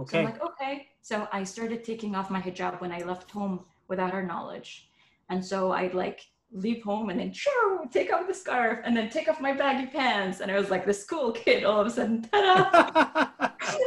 So 0.06 0.18
I'm 0.20 0.24
okay 0.24 0.26
like, 0.26 0.42
okay. 0.42 0.74
So 1.04 1.28
I 1.34 1.44
started 1.44 1.84
taking 1.84 2.16
off 2.16 2.32
my 2.32 2.42
hijab 2.42 2.80
when 2.80 2.94
I 2.94 3.00
left 3.00 3.30
home 3.30 3.66
without 3.90 4.14
her 4.14 4.24
knowledge. 4.24 4.90
And 5.30 5.46
so 5.46 5.74
I'd 5.74 5.94
like 5.94 6.22
leave 6.54 6.82
home 6.82 7.10
and 7.10 7.20
then 7.20 7.34
shoo, 7.34 7.90
take 7.92 8.14
off 8.14 8.26
the 8.26 8.34
scarf 8.34 8.80
and 8.86 8.96
then 8.96 9.10
take 9.10 9.28
off 9.28 9.42
my 9.42 9.52
baggy 9.52 9.88
pants. 9.88 10.40
And 10.40 10.50
I 10.50 10.58
was 10.58 10.70
like 10.70 10.86
this 10.86 11.04
cool 11.04 11.34
kid 11.34 11.66
all 11.66 11.82
of 11.82 11.88
a 11.88 11.90
sudden, 11.90 12.22
ta-da. 12.32 13.28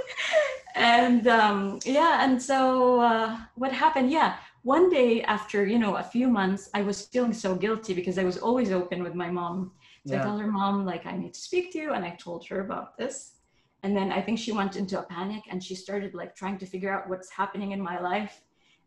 and 0.75 1.27
um, 1.27 1.79
yeah, 1.87 2.23
and 2.23 2.41
so 2.41 3.01
uh, 3.01 3.39
what 3.55 3.73
happened? 3.73 4.11
Yeah, 4.11 4.37
one 4.63 4.91
day 4.91 5.23
after 5.23 5.65
you 5.65 5.79
know 5.79 5.97
a 5.97 6.03
few 6.03 6.29
months, 6.29 6.69
I 6.75 6.83
was 6.83 7.07
feeling 7.07 7.33
so 7.33 7.55
guilty 7.55 7.95
because 7.95 8.19
I 8.19 8.25
was 8.25 8.37
always 8.37 8.73
open 8.73 9.03
with 9.03 9.15
my 9.15 9.31
mom. 9.31 9.73
So 10.07 10.19
I 10.19 10.23
told 10.23 10.41
her 10.41 10.47
mom 10.47 10.85
like 10.85 11.07
I 11.07 11.17
need 11.17 11.33
to 11.33 11.41
speak 11.41 11.73
to 11.73 11.79
you, 11.79 11.93
and 11.95 12.05
I 12.05 12.11
told 12.11 12.47
her 12.49 12.61
about 12.61 12.99
this. 12.99 13.36
And 13.83 13.97
then 13.97 14.11
I 14.11 14.21
think 14.21 14.39
she 14.39 14.53
went 14.53 14.77
into 14.77 14.99
a 14.99 15.03
panic 15.03 15.43
and 15.51 15.63
she 15.63 15.75
started 15.75 16.15
like 16.15 16.35
trying 16.35 16.59
to 16.59 16.67
figure 16.67 16.93
out 16.93 17.09
what's 17.09 17.31
happening 17.31 17.73
in 17.73 17.81
my 17.81 18.01
life. 18.01 18.43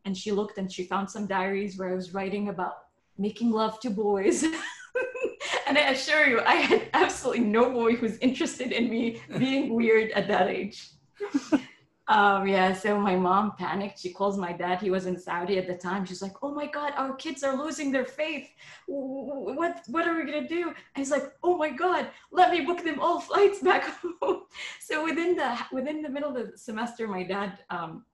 And 0.06 0.18
she 0.18 0.32
looked 0.32 0.58
and 0.58 0.72
she 0.72 0.84
found 0.84 1.10
some 1.10 1.28
diaries 1.28 1.78
where 1.78 1.90
I 1.90 1.96
was 1.96 2.14
writing 2.14 2.50
about 2.50 2.74
making 3.18 3.52
love 3.52 3.80
to 3.82 3.90
boys. 3.90 4.44
and 5.68 5.78
I 5.78 5.90
assure 5.90 6.26
you, 6.28 6.42
I 6.42 6.56
had 6.56 6.90
absolutely 6.94 7.44
no 7.44 7.72
boy 7.72 7.96
who's 7.96 8.18
interested 8.18 8.72
in 8.72 8.90
me 8.90 9.22
being 9.38 9.74
weird 9.74 10.12
at 10.12 10.28
that 10.28 10.48
age. 10.48 10.90
Um, 12.10 12.48
yeah, 12.48 12.74
so 12.74 13.00
my 13.00 13.16
mom 13.16 13.56
panicked. 13.56 14.00
She 14.00 14.12
calls 14.12 14.36
my 14.36 14.52
dad. 14.52 14.82
He 14.82 14.90
was 14.90 15.06
in 15.06 15.18
Saudi 15.18 15.60
at 15.60 15.68
the 15.68 15.78
time. 15.78 16.06
She's 16.06 16.24
like, 16.24 16.38
"Oh 16.42 16.52
my 16.52 16.66
God, 16.66 16.94
our 16.98 17.14
kids 17.16 17.44
are 17.44 17.56
losing 17.56 17.92
their 17.92 18.04
faith. 18.04 18.50
What 18.88 19.84
what 19.88 20.08
are 20.08 20.16
we 20.16 20.26
gonna 20.26 20.48
do?" 20.48 20.70
And 20.70 20.98
he's 20.98 21.12
like, 21.12 21.32
"Oh 21.44 21.56
my 21.56 21.70
God, 21.70 22.10
let 22.32 22.52
me 22.52 22.62
book 22.62 22.84
them 22.84 23.00
all 23.00 23.20
flights 23.20 23.60
back 23.60 23.84
home." 24.22 24.42
So 24.80 25.04
within 25.06 25.36
the 25.36 25.56
within 25.72 26.02
the 26.02 26.10
middle 26.10 26.36
of 26.36 26.52
the 26.52 26.58
semester, 26.58 27.08
my 27.08 27.22
dad 27.22 27.60
um, 27.70 28.06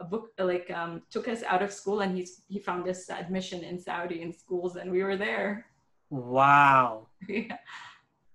a 0.00 0.04
book 0.04 0.32
like 0.38 0.70
um, 0.70 1.02
took 1.10 1.26
us 1.26 1.42
out 1.42 1.62
of 1.62 1.72
school, 1.72 2.00
and 2.00 2.14
he's 2.14 2.42
he 2.46 2.58
found 2.58 2.86
us 2.88 3.08
admission 3.08 3.64
in 3.64 3.78
Saudi 3.78 4.20
in 4.20 4.34
schools, 4.34 4.76
and 4.76 4.92
we 4.92 5.02
were 5.02 5.16
there. 5.16 5.64
wow 6.10 7.06
yeah. 7.28 7.56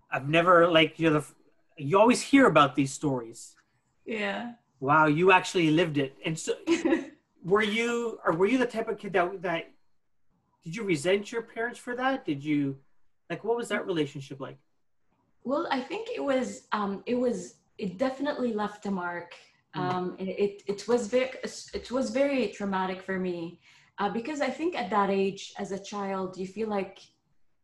I've 0.10 0.30
never 0.30 0.68
like 0.68 0.98
you 0.98 1.10
know 1.10 1.20
the, 1.20 1.26
you 1.78 2.00
always 2.00 2.22
hear 2.22 2.48
about 2.48 2.74
these 2.76 2.94
stories 2.94 3.56
yeah. 4.06 4.54
Wow 4.80 5.06
you 5.08 5.32
actually 5.32 5.72
lived 5.72 5.98
it 5.98 6.18
and 6.26 6.38
so 6.38 6.54
were 7.44 7.64
you 7.64 8.20
or 8.26 8.34
were 8.34 8.46
you 8.46 8.58
the 8.58 8.66
type 8.66 8.88
of 8.88 8.98
kid 8.98 9.14
that 9.14 9.42
that 9.42 9.72
did 10.64 10.76
you 10.76 10.84
resent 10.84 11.32
your 11.32 11.42
parents 11.42 11.80
for 11.80 11.96
that 11.96 12.26
did 12.26 12.44
you 12.44 12.78
like 13.30 13.44
what 13.44 13.58
was 13.58 13.70
that 13.70 13.86
relationship 13.86 14.40
like 14.40 14.58
Well, 15.44 15.68
I 15.72 15.80
think 15.80 16.10
it 16.10 16.24
was 16.24 16.68
um, 16.72 17.04
it 17.06 17.16
was 17.16 17.56
it 17.78 17.98
definitely 17.98 18.54
left 18.54 18.86
a 18.86 18.92
mark. 18.92 19.36
Mm. 19.76 19.82
Um, 19.82 20.16
it, 20.20 20.30
it 20.46 20.64
it 20.68 20.88
was 20.88 21.08
very 21.08 21.32
it 21.74 21.92
was 21.92 22.10
very 22.10 22.48
traumatic 22.48 23.02
for 23.02 23.20
me 23.20 23.60
uh, 24.00 24.10
because 24.10 24.42
I 24.42 24.50
think 24.50 24.76
at 24.76 24.90
that 24.90 25.10
age, 25.10 25.54
as 25.58 25.72
a 25.72 25.80
child, 25.80 26.38
you 26.38 26.48
feel 26.48 26.70
like 26.70 27.00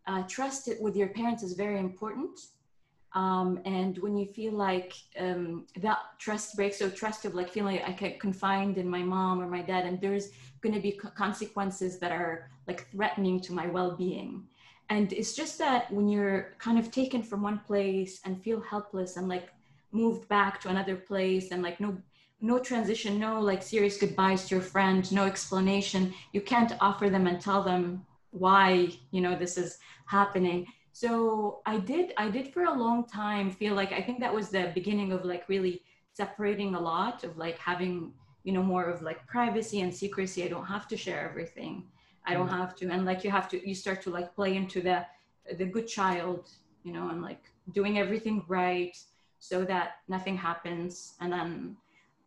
uh, 0.07 0.23
trust 0.23 0.67
it 0.67 0.81
with 0.81 0.95
your 0.95 1.09
parents 1.09 1.43
is 1.43 1.53
very 1.53 1.79
important. 1.79 2.39
Um, 3.13 3.59
and 3.65 3.97
when 3.97 4.15
you 4.15 4.25
feel 4.25 4.53
like 4.53 4.93
um, 5.19 5.65
that 5.81 5.99
trust 6.17 6.55
breaks, 6.55 6.79
so 6.79 6.89
trust 6.89 7.25
of 7.25 7.35
like 7.35 7.49
feeling 7.49 7.75
like 7.75 7.87
I 7.87 7.91
get 7.91 8.19
confined 8.19 8.77
in 8.77 8.87
my 8.87 9.03
mom 9.03 9.41
or 9.41 9.47
my 9.47 9.61
dad, 9.61 9.85
and 9.85 9.99
there's 9.99 10.29
going 10.61 10.73
to 10.75 10.81
be 10.81 10.93
co- 10.93 11.09
consequences 11.09 11.99
that 11.99 12.11
are 12.11 12.49
like 12.67 12.89
threatening 12.91 13.41
to 13.41 13.53
my 13.53 13.67
well-being. 13.67 14.43
And 14.89 15.11
it's 15.13 15.33
just 15.33 15.57
that 15.59 15.91
when 15.91 16.07
you're 16.07 16.53
kind 16.59 16.77
of 16.79 16.91
taken 16.91 17.23
from 17.23 17.41
one 17.41 17.59
place 17.59 18.21
and 18.25 18.41
feel 18.41 18.61
helpless 18.61 19.17
and 19.17 19.27
like 19.27 19.49
moved 19.91 20.27
back 20.27 20.61
to 20.61 20.69
another 20.69 20.95
place 20.95 21.51
and 21.51 21.61
like 21.61 21.79
no 21.79 21.97
no 22.43 22.57
transition 22.57 23.19
no 23.19 23.39
like 23.39 23.61
serious 23.61 23.97
goodbyes 23.97 24.47
to 24.47 24.55
your 24.55 24.63
friend 24.63 25.11
no 25.11 25.25
explanation 25.25 26.13
you 26.31 26.41
can't 26.41 26.73
offer 26.79 27.09
them 27.09 27.27
and 27.27 27.39
tell 27.39 27.61
them 27.61 28.03
why 28.31 28.89
you 29.11 29.21
know 29.21 29.37
this 29.37 29.57
is 29.57 29.77
happening 30.05 30.65
so 31.01 31.61
i 31.65 31.75
did 31.91 32.13
i 32.17 32.27
did 32.37 32.47
for 32.53 32.63
a 32.63 32.73
long 32.85 32.99
time 33.05 33.49
feel 33.61 33.75
like 33.81 33.91
i 33.99 34.01
think 34.05 34.19
that 34.19 34.33
was 34.39 34.49
the 34.49 34.65
beginning 34.79 35.11
of 35.11 35.25
like 35.33 35.43
really 35.47 35.75
separating 36.13 36.75
a 36.75 36.79
lot 36.93 37.23
of 37.23 37.37
like 37.37 37.57
having 37.57 37.93
you 38.43 38.53
know 38.55 38.63
more 38.73 38.85
of 38.93 39.01
like 39.01 39.19
privacy 39.35 39.79
and 39.81 39.91
secrecy 40.03 40.43
i 40.43 40.47
don't 40.47 40.69
have 40.75 40.87
to 40.87 40.97
share 41.05 41.21
everything 41.29 41.73
I 42.25 42.33
don't 42.33 42.47
have 42.49 42.75
to. 42.77 42.89
And 42.89 43.05
like 43.05 43.23
you 43.23 43.31
have 43.31 43.47
to, 43.49 43.67
you 43.67 43.75
start 43.75 44.01
to 44.03 44.09
like 44.09 44.35
play 44.35 44.55
into 44.55 44.81
the 44.81 45.05
the 45.57 45.65
good 45.65 45.87
child, 45.87 46.49
you 46.83 46.93
know, 46.93 47.09
and 47.09 47.21
like 47.21 47.43
doing 47.73 47.97
everything 47.97 48.43
right 48.47 48.95
so 49.39 49.65
that 49.65 49.93
nothing 50.07 50.37
happens, 50.37 51.15
and 51.19 51.33
then 51.33 51.77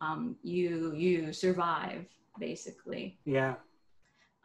um, 0.01 0.35
you 0.43 0.93
you 0.95 1.31
survive 1.31 2.05
basically. 2.39 3.17
yeah 3.25 3.55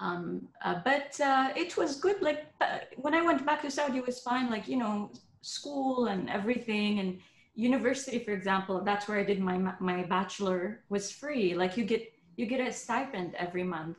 Um, 0.01 0.49
uh, 0.65 0.81
but 0.83 1.21
uh, 1.21 1.51
it 1.55 1.77
was 1.77 1.97
good. 1.97 2.23
Like 2.23 2.47
uh, 2.61 2.79
when 2.97 3.15
I 3.15 3.21
went 3.21 3.45
back 3.45 3.61
to 3.63 3.71
Saudi, 3.71 3.99
it 3.99 4.07
was 4.07 4.21
fine. 4.21 4.51
Like 4.51 4.67
you 4.67 4.79
know, 4.79 5.13
school 5.43 6.07
and 6.07 6.31
everything, 6.31 7.01
and 7.01 7.19
university, 7.55 8.19
for 8.19 8.33
example. 8.33 8.83
That's 8.83 9.07
where 9.09 9.19
I 9.19 9.25
did 9.25 9.41
my 9.41 9.59
my 9.79 10.03
bachelor 10.05 10.81
was 10.89 11.13
free. 11.13 11.55
Like 11.55 11.77
you 11.77 11.85
get 11.85 12.03
you 12.37 12.47
get 12.47 12.67
a 12.67 12.73
stipend 12.73 13.35
every 13.35 13.63
month, 13.63 13.99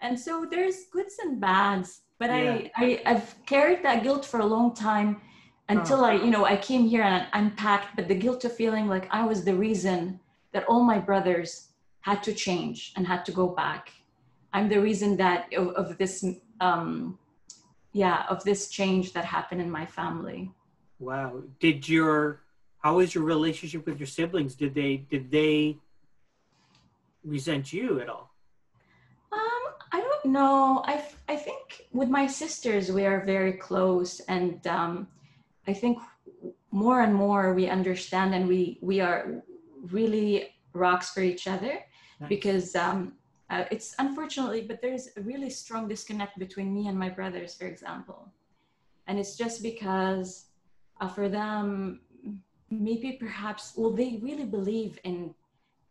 and 0.00 0.18
so 0.18 0.46
there's 0.48 0.86
goods 0.92 1.16
and 1.22 1.40
bads. 1.40 2.02
But 2.20 2.30
Yeah. 2.30 2.68
I, 2.76 2.84
I 2.84 3.02
I've 3.06 3.34
carried 3.44 3.82
that 3.82 4.04
guilt 4.04 4.24
for 4.24 4.38
a 4.40 4.46
long 4.46 4.72
time 4.72 5.20
until 5.68 6.04
I 6.04 6.12
you 6.14 6.30
know 6.30 6.44
I 6.44 6.56
came 6.56 6.86
here 6.86 7.02
and 7.02 7.26
unpacked. 7.32 7.96
But 7.96 8.06
the 8.06 8.14
guilt 8.14 8.44
of 8.44 8.54
feeling 8.54 8.86
like 8.86 9.08
I 9.10 9.26
was 9.26 9.44
the 9.44 9.56
reason 9.56 10.20
that 10.52 10.64
all 10.68 10.84
my 10.84 11.00
brothers 11.00 11.70
had 12.02 12.22
to 12.22 12.32
change 12.32 12.92
and 12.96 13.04
had 13.04 13.24
to 13.24 13.32
go 13.32 13.48
back. 13.48 13.90
I'm 14.54 14.68
the 14.68 14.80
reason 14.80 15.16
that 15.16 15.52
of, 15.52 15.68
of 15.70 15.98
this, 15.98 16.24
um, 16.60 17.18
yeah, 17.92 18.24
of 18.30 18.42
this 18.44 18.68
change 18.68 19.12
that 19.12 19.24
happened 19.24 19.60
in 19.60 19.70
my 19.70 19.84
family. 19.84 20.50
Wow. 21.00 21.42
Did 21.58 21.88
your 21.88 22.40
how 22.78 22.96
was 22.96 23.14
your 23.14 23.24
relationship 23.24 23.84
with 23.84 23.98
your 23.98 24.06
siblings? 24.06 24.54
Did 24.54 24.74
they 24.74 24.98
did 25.10 25.30
they 25.30 25.76
resent 27.24 27.72
you 27.72 28.00
at 28.00 28.08
all? 28.08 28.30
Um, 29.32 29.62
I 29.90 30.00
don't 30.00 30.26
know. 30.32 30.82
I 30.86 31.04
I 31.28 31.34
think 31.34 31.88
with 31.92 32.08
my 32.08 32.26
sisters 32.26 32.92
we 32.92 33.04
are 33.06 33.24
very 33.24 33.54
close, 33.54 34.20
and 34.20 34.64
um, 34.68 35.08
I 35.66 35.72
think 35.72 35.98
more 36.70 37.00
and 37.00 37.14
more 37.14 37.54
we 37.54 37.68
understand, 37.68 38.34
and 38.34 38.46
we 38.46 38.78
we 38.82 39.00
are 39.00 39.42
really 39.90 40.54
rocks 40.74 41.10
for 41.10 41.22
each 41.22 41.46
other 41.46 41.80
Nice. 42.20 42.28
because 42.28 42.76
um, 42.76 43.14
uh, 43.54 43.64
it's 43.70 43.94
unfortunately, 43.98 44.62
but 44.62 44.80
there's 44.82 45.08
a 45.16 45.20
really 45.20 45.50
strong 45.50 45.86
disconnect 45.88 46.38
between 46.38 46.74
me 46.74 46.88
and 46.88 46.98
my 46.98 47.08
brothers, 47.08 47.54
for 47.54 47.66
example, 47.66 48.20
and 49.06 49.18
it's 49.18 49.36
just 49.36 49.62
because 49.62 50.46
uh, 51.00 51.08
for 51.08 51.28
them 51.28 52.00
maybe 52.70 53.12
perhaps 53.12 53.74
well 53.76 53.92
they 53.92 54.18
really 54.22 54.48
believe 54.58 54.98
in 55.04 55.34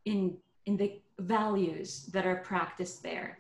in 0.06 0.36
in 0.66 0.76
the 0.76 0.90
values 1.20 1.90
that 2.14 2.26
are 2.26 2.38
practiced 2.38 3.04
there. 3.04 3.38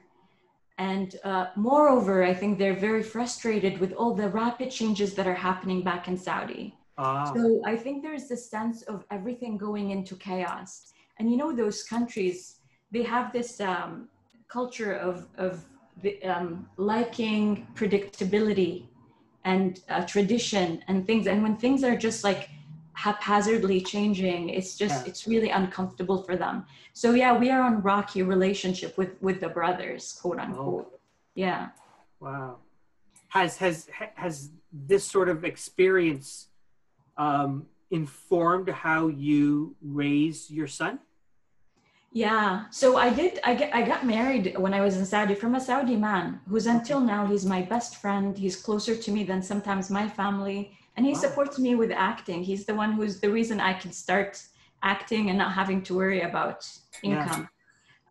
And 0.78 1.10
uh, 1.24 1.48
moreover, 1.56 2.24
I 2.24 2.34
think 2.34 2.58
they're 2.58 2.82
very 2.90 3.04
frustrated 3.04 3.78
with 3.80 3.94
all 3.94 4.14
the 4.14 4.30
rapid 4.30 4.72
changes 4.72 5.14
that 5.16 5.28
are 5.28 5.40
happening 5.50 5.84
back 5.84 6.08
in 6.08 6.18
Saudi. 6.18 6.76
Ah. 6.98 7.32
So 7.34 7.62
I 7.66 7.76
think 7.76 8.04
there's 8.04 8.28
this 8.28 8.50
sense 8.50 8.82
of 8.84 9.06
everything 9.12 9.58
going 9.58 9.92
into 9.92 10.16
chaos. 10.16 10.94
And 11.18 11.30
you 11.30 11.38
know, 11.38 11.52
those 11.56 11.84
countries, 11.84 12.60
they 12.92 13.04
have 13.04 13.32
this 13.32 13.62
um, 13.62 14.10
culture 14.54 14.94
of, 14.94 15.28
of 15.38 15.52
um, 16.24 16.68
liking 16.78 17.68
predictability 17.76 18.86
and 19.46 19.82
uh, 19.90 20.06
tradition 20.06 20.84
and 20.88 21.06
things. 21.08 21.28
And 21.28 21.44
when 21.44 21.56
things 21.58 21.84
are 21.84 21.98
just 22.08 22.24
like 22.24 22.50
haphazardly 22.94 23.82
changing 23.82 24.50
it's 24.50 24.78
just 24.78 25.04
yeah. 25.04 25.10
it's 25.10 25.28
really 25.28 25.50
uncomfortable 25.50 26.22
for 26.22 26.36
them 26.36 26.64
so 26.94 27.14
yeah 27.14 27.36
we 27.36 27.50
are 27.50 27.62
on 27.62 27.82
rocky 27.82 28.22
relationship 28.22 28.96
with 29.00 29.20
with 29.20 29.40
the 29.42 29.50
brothers 29.50 30.18
quote 30.22 30.40
unquote 30.40 30.92
oh. 30.94 31.00
yeah 31.34 31.70
wow 32.20 32.58
has 33.30 33.58
has 33.58 33.90
has 34.14 34.52
this 34.72 35.04
sort 35.04 35.28
of 35.28 35.44
experience 35.44 36.48
um, 37.18 37.66
informed 37.90 38.70
how 38.70 39.08
you 39.08 39.76
raise 39.82 40.52
your 40.52 40.68
son 40.68 41.00
yeah. 42.14 42.66
So 42.70 42.98
i 42.98 43.10
did 43.10 43.40
i 43.44 43.56
get 43.56 43.74
i 43.74 43.82
got 43.82 44.06
married 44.06 44.56
when 44.58 44.74
i 44.74 44.82
was 44.82 44.98
in 44.98 45.06
saudi 45.06 45.34
from 45.34 45.56
a 45.56 45.60
saudi 45.60 45.96
man 45.96 46.40
who's 46.48 46.68
until 46.68 47.00
now 47.00 47.26
he's 47.26 47.46
my 47.46 47.64
best 47.64 47.98
friend. 47.98 48.38
He's 48.38 48.56
closer 48.56 48.96
to 48.96 49.12
me 49.12 49.24
than 49.24 49.42
sometimes 49.42 49.90
my 49.90 50.08
family. 50.08 50.78
And 50.96 51.08
he 51.08 51.14
wow. 51.14 51.20
supports 51.20 51.58
me 51.58 51.74
with 51.74 51.92
acting. 51.92 52.44
He's 52.44 52.66
the 52.68 52.76
one 52.76 52.94
who's 52.94 53.20
the 53.20 53.32
reason 53.32 53.60
i 53.60 53.74
can 53.74 53.92
start 53.92 54.42
acting 54.84 55.30
and 55.30 55.38
not 55.40 55.54
having 55.54 55.82
to 55.84 55.96
worry 55.96 56.22
about 56.22 56.70
income. 57.02 57.50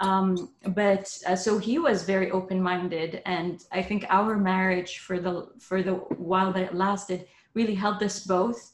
Yeah. 0.01 0.09
um, 0.09 0.51
but 0.69 1.07
uh, 1.29 1.37
so 1.37 1.59
he 1.59 1.79
was 1.79 2.03
very 2.03 2.33
open-minded. 2.33 3.23
And 3.25 3.65
i 3.71 3.81
think 3.83 4.05
our 4.09 4.37
marriage 4.37 4.99
for 4.99 5.21
the 5.21 5.49
for 5.61 5.81
the 5.81 5.95
while 6.31 6.53
that 6.55 6.65
it 6.71 6.75
lasted 6.75 7.27
really 7.55 7.75
helped 7.75 8.03
us 8.03 8.27
both 8.27 8.73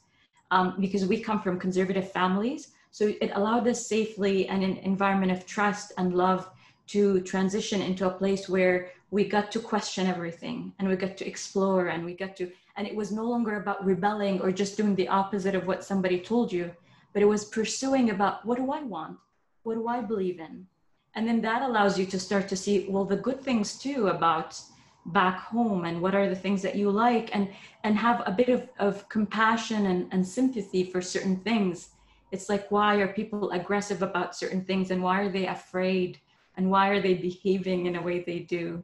um, 0.51 0.77
because 0.81 1.05
we 1.05 1.21
come 1.21 1.43
from 1.43 1.59
conservative 1.59 2.11
families 2.13 2.73
so 2.99 3.15
it 3.21 3.31
allowed 3.37 3.69
us 3.69 3.87
safely 3.87 4.49
and 4.49 4.65
an 4.65 4.77
environment 4.79 5.31
of 5.31 5.47
trust 5.47 5.93
and 5.99 6.17
love 6.17 6.51
to 6.89 7.21
transition 7.21 7.81
into 7.81 8.09
a 8.09 8.19
place 8.23 8.49
where 8.49 8.91
we 9.13 9.23
got 9.23 9.53
to 9.53 9.61
question 9.61 10.09
everything 10.09 10.73
and 10.77 10.89
we 10.89 10.97
got 10.97 11.17
to 11.17 11.25
explore 11.25 11.87
and 11.91 12.05
we 12.05 12.13
got 12.13 12.35
to 12.35 12.51
and 12.77 12.89
it 12.89 12.97
was 12.97 13.13
no 13.13 13.23
longer 13.23 13.55
about 13.55 13.85
rebelling 13.85 14.41
or 14.41 14.51
just 14.51 14.77
doing 14.77 14.97
the 14.97 15.07
opposite 15.07 15.55
of 15.55 15.65
what 15.65 15.85
somebody 15.85 16.19
told 16.19 16.53
you 16.53 16.73
but 17.13 17.23
it 17.23 17.29
was 17.35 17.45
pursuing 17.45 18.11
about 18.11 18.45
what 18.45 18.59
do 18.59 18.73
i 18.73 18.83
want? 18.83 19.17
What 19.63 19.77
do 19.77 19.87
i 19.87 20.01
believe 20.01 20.41
in? 20.41 20.67
And 21.15 21.25
then 21.25 21.41
that 21.43 21.63
allows 21.63 22.01
you 22.01 22.07
to 22.07 22.19
start 22.19 22.49
to 22.49 22.57
see 22.57 22.87
well 22.89 23.05
the 23.05 23.25
good 23.29 23.41
things 23.41 23.79
too 23.79 24.09
about 24.09 24.61
back 25.07 25.39
home 25.39 25.85
and 25.85 26.03
what 26.03 26.17
are 26.17 26.29
the 26.29 26.43
things 26.45 26.63
that 26.63 26.75
you 26.75 26.91
like 26.91 27.31
and 27.33 27.49
and 27.85 27.97
have 27.97 28.25
a 28.27 28.33
bit 28.33 28.49
of, 28.49 28.69
of 28.81 29.09
compassion 29.09 29.87
and, 29.87 30.09
and 30.11 30.27
sympathy 30.27 30.83
for 30.83 31.01
certain 31.01 31.37
things 31.37 31.91
it's 32.31 32.49
like 32.49 32.71
why 32.71 32.97
are 32.97 33.09
people 33.09 33.51
aggressive 33.51 34.03
about 34.03 34.37
certain 34.37 34.65
things 34.65 34.91
and 34.91 35.03
why 35.03 35.21
are 35.21 35.31
they 35.31 35.47
afraid 35.47 36.19
and 36.57 36.71
why 36.71 36.89
are 36.89 37.01
they 37.01 37.15
behaving 37.15 37.87
in 37.87 37.97
a 37.97 38.03
way 38.03 38.21
they 38.21 38.41
do 38.41 38.83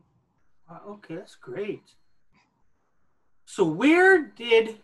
okay 0.88 1.16
that's 1.16 1.34
great 1.34 1.94
so 3.44 3.64
where 3.64 4.22
did 4.22 4.78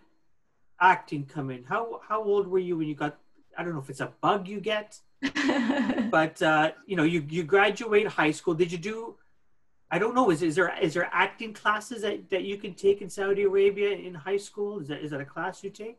acting 0.80 1.26
come 1.26 1.50
in? 1.50 1.64
How 1.64 2.00
how 2.06 2.22
old 2.22 2.46
were 2.46 2.58
you 2.58 2.76
when 2.76 2.88
you 2.88 2.94
got? 2.94 3.18
I 3.56 3.64
don't 3.64 3.74
know 3.74 3.80
if 3.80 3.90
it's 3.90 4.00
a 4.00 4.12
bug 4.20 4.48
you 4.48 4.60
get, 4.60 4.98
but 6.10 6.40
uh, 6.42 6.72
you 6.86 6.96
know, 6.96 7.02
you 7.02 7.24
you 7.28 7.42
graduate 7.42 8.06
high 8.06 8.30
school. 8.30 8.54
Did 8.54 8.72
you 8.72 8.78
do? 8.78 9.16
I 9.90 9.98
don't 9.98 10.14
know. 10.14 10.30
Is 10.30 10.42
is 10.42 10.54
there 10.54 10.74
is 10.80 10.94
there 10.94 11.08
acting 11.12 11.52
classes 11.52 12.02
that, 12.02 12.30
that 12.30 12.44
you 12.44 12.56
can 12.56 12.74
take 12.74 13.02
in 13.02 13.10
Saudi 13.10 13.42
Arabia 13.42 13.90
in 13.90 14.14
high 14.14 14.36
school? 14.36 14.80
Is 14.80 14.88
that 14.88 15.00
is 15.00 15.10
that 15.10 15.20
a 15.20 15.24
class 15.24 15.62
you 15.64 15.70
take? 15.70 15.98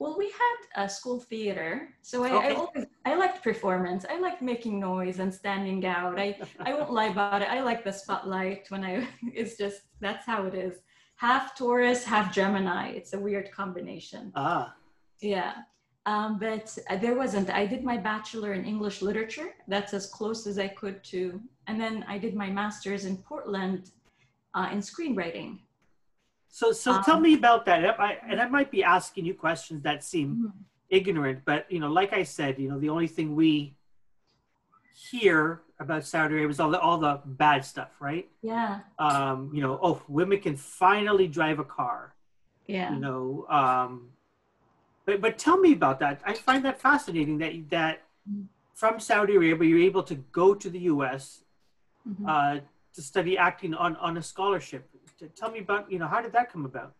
Well, 0.00 0.16
we 0.18 0.26
had 0.26 0.84
a 0.84 0.88
school 0.88 1.20
theater, 1.20 1.88
so 2.02 2.24
I, 2.24 2.32
okay. 2.32 2.48
I 2.48 2.54
always 2.54 2.86
I 3.04 3.14
liked 3.14 3.42
performance. 3.42 4.04
I 4.10 4.18
liked 4.18 4.42
making 4.42 4.80
noise 4.80 5.20
and 5.20 5.32
standing 5.32 5.86
out. 5.86 6.18
I 6.18 6.36
I 6.60 6.74
won't 6.74 6.92
lie 6.92 7.06
about 7.06 7.42
it. 7.42 7.48
I 7.48 7.62
like 7.62 7.84
the 7.84 7.92
spotlight 7.92 8.66
when 8.70 8.84
I. 8.84 9.06
It's 9.32 9.56
just 9.56 9.82
that's 10.00 10.26
how 10.26 10.46
it 10.46 10.54
is 10.54 10.74
half 11.16 11.56
Taurus, 11.56 12.04
half 12.04 12.32
Gemini. 12.32 12.88
It's 12.90 13.12
a 13.12 13.18
weird 13.18 13.50
combination. 13.52 14.32
Ah. 14.34 14.74
Yeah. 15.20 15.54
Um, 16.06 16.38
but 16.38 16.76
there 17.00 17.16
wasn't. 17.16 17.48
I 17.50 17.66
did 17.66 17.82
my 17.82 17.96
bachelor 17.96 18.52
in 18.52 18.64
English 18.64 19.00
literature. 19.00 19.50
That's 19.68 19.94
as 19.94 20.06
close 20.06 20.46
as 20.46 20.58
I 20.58 20.68
could 20.68 21.02
to. 21.04 21.40
And 21.66 21.80
then 21.80 22.04
I 22.08 22.18
did 22.18 22.34
my 22.34 22.50
master's 22.50 23.06
in 23.06 23.16
Portland 23.16 23.90
uh, 24.54 24.68
in 24.70 24.80
screenwriting. 24.80 25.60
So, 26.54 26.70
so 26.70 26.92
um, 26.92 27.02
tell 27.02 27.18
me 27.18 27.34
about 27.34 27.66
that. 27.66 27.98
I, 27.98 28.16
and 28.28 28.40
I 28.40 28.46
might 28.46 28.70
be 28.70 28.84
asking 28.84 29.24
you 29.24 29.34
questions 29.34 29.82
that 29.82 30.04
seem 30.04 30.28
mm-hmm. 30.28 30.48
ignorant, 30.88 31.40
but 31.44 31.66
you 31.68 31.80
know, 31.80 31.90
like 31.90 32.12
I 32.12 32.22
said, 32.22 32.60
you 32.60 32.68
know, 32.68 32.78
the 32.78 32.90
only 32.90 33.08
thing 33.08 33.34
we 33.34 33.74
hear 35.10 35.62
about 35.80 36.04
Saudi 36.04 36.34
Arabia 36.34 36.50
is 36.50 36.60
all 36.60 36.70
the 36.70 36.78
all 36.78 36.98
the 36.98 37.20
bad 37.24 37.64
stuff, 37.64 37.90
right? 37.98 38.28
Yeah. 38.40 38.82
Um, 39.00 39.50
you 39.52 39.62
know, 39.62 39.80
oh, 39.82 40.00
women 40.06 40.38
can 40.38 40.54
finally 40.54 41.26
drive 41.26 41.58
a 41.58 41.64
car. 41.64 42.14
Yeah. 42.68 42.94
You 42.94 43.00
know, 43.00 43.46
um, 43.48 44.10
but 45.06 45.20
but 45.20 45.38
tell 45.38 45.58
me 45.58 45.72
about 45.72 45.98
that. 45.98 46.20
I 46.24 46.34
find 46.34 46.64
that 46.66 46.80
fascinating 46.80 47.38
that 47.38 47.52
that 47.70 48.04
mm-hmm. 48.30 48.44
from 48.74 49.00
Saudi 49.00 49.34
Arabia 49.34 49.68
you're 49.68 49.80
able 49.80 50.04
to 50.04 50.14
go 50.14 50.54
to 50.54 50.70
the 50.70 50.82
U.S. 50.94 51.42
Mm-hmm. 52.08 52.28
Uh, 52.28 52.58
to 52.94 53.02
study 53.02 53.36
acting 53.36 53.74
on 53.74 53.96
on 53.96 54.16
a 54.18 54.22
scholarship. 54.22 54.88
Tell 55.36 55.50
me 55.50 55.60
about 55.60 55.90
you 55.90 55.98
know 55.98 56.06
how 56.06 56.20
did 56.20 56.32
that 56.32 56.52
come 56.52 56.64
about? 56.64 56.92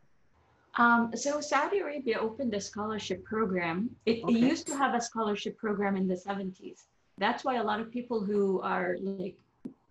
Um, 0.76 1.12
so 1.14 1.40
Saudi 1.40 1.78
Arabia 1.78 2.18
opened 2.18 2.52
a 2.54 2.60
scholarship 2.60 3.24
program. 3.24 3.90
It, 4.06 4.24
okay. 4.24 4.34
it 4.34 4.38
used 4.38 4.66
to 4.66 4.76
have 4.76 4.94
a 4.94 5.00
scholarship 5.00 5.56
program 5.56 5.96
in 5.96 6.08
the 6.08 6.16
70s 6.16 6.82
that's 7.18 7.44
why 7.44 7.56
a 7.56 7.62
lot 7.62 7.80
of 7.80 7.90
people 7.90 8.20
who 8.20 8.60
are 8.60 8.96
like 9.00 9.34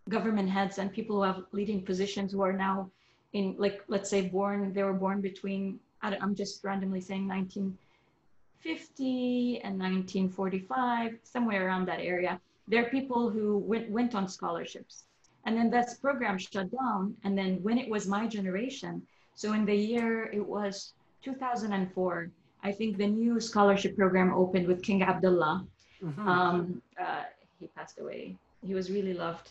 government 0.09 0.49
heads 0.49 0.79
and 0.79 0.91
people 0.91 1.15
who 1.17 1.23
have 1.23 1.43
leading 1.51 1.81
positions 1.81 2.33
who 2.33 2.41
are 2.41 2.53
now 2.53 2.89
in 3.33 3.55
like 3.57 3.83
let's 3.87 4.09
say 4.09 4.21
born 4.21 4.73
they 4.73 4.83
were 4.83 4.93
born 4.93 5.21
between 5.21 5.79
i'm 6.01 6.35
just 6.35 6.61
randomly 6.63 6.99
saying 6.99 7.27
1950 7.27 9.61
and 9.63 9.79
1945 9.79 11.17
somewhere 11.23 11.65
around 11.65 11.87
that 11.87 11.99
area 11.99 12.39
there 12.67 12.85
are 12.85 12.89
people 12.89 13.29
who 13.29 13.59
went, 13.59 13.89
went 13.89 14.13
on 14.15 14.27
scholarships 14.27 15.05
and 15.45 15.57
then 15.57 15.69
that 15.69 15.89
program 16.01 16.37
shut 16.37 16.69
down 16.71 17.15
and 17.23 17.37
then 17.37 17.61
when 17.63 17.77
it 17.77 17.89
was 17.89 18.07
my 18.07 18.27
generation 18.27 19.01
so 19.35 19.53
in 19.53 19.65
the 19.65 19.75
year 19.75 20.25
it 20.31 20.45
was 20.45 20.93
2004 21.23 22.29
i 22.63 22.71
think 22.71 22.97
the 22.97 23.07
new 23.07 23.39
scholarship 23.39 23.95
program 23.97 24.33
opened 24.33 24.67
with 24.67 24.81
king 24.81 25.03
abdullah 25.03 25.65
Mm-hmm. 26.03 26.27
Um, 26.27 26.81
uh, 26.99 27.23
he 27.59 27.67
passed 27.67 27.99
away. 27.99 28.35
He 28.65 28.73
was 28.73 28.91
really 28.91 29.13
loved. 29.13 29.49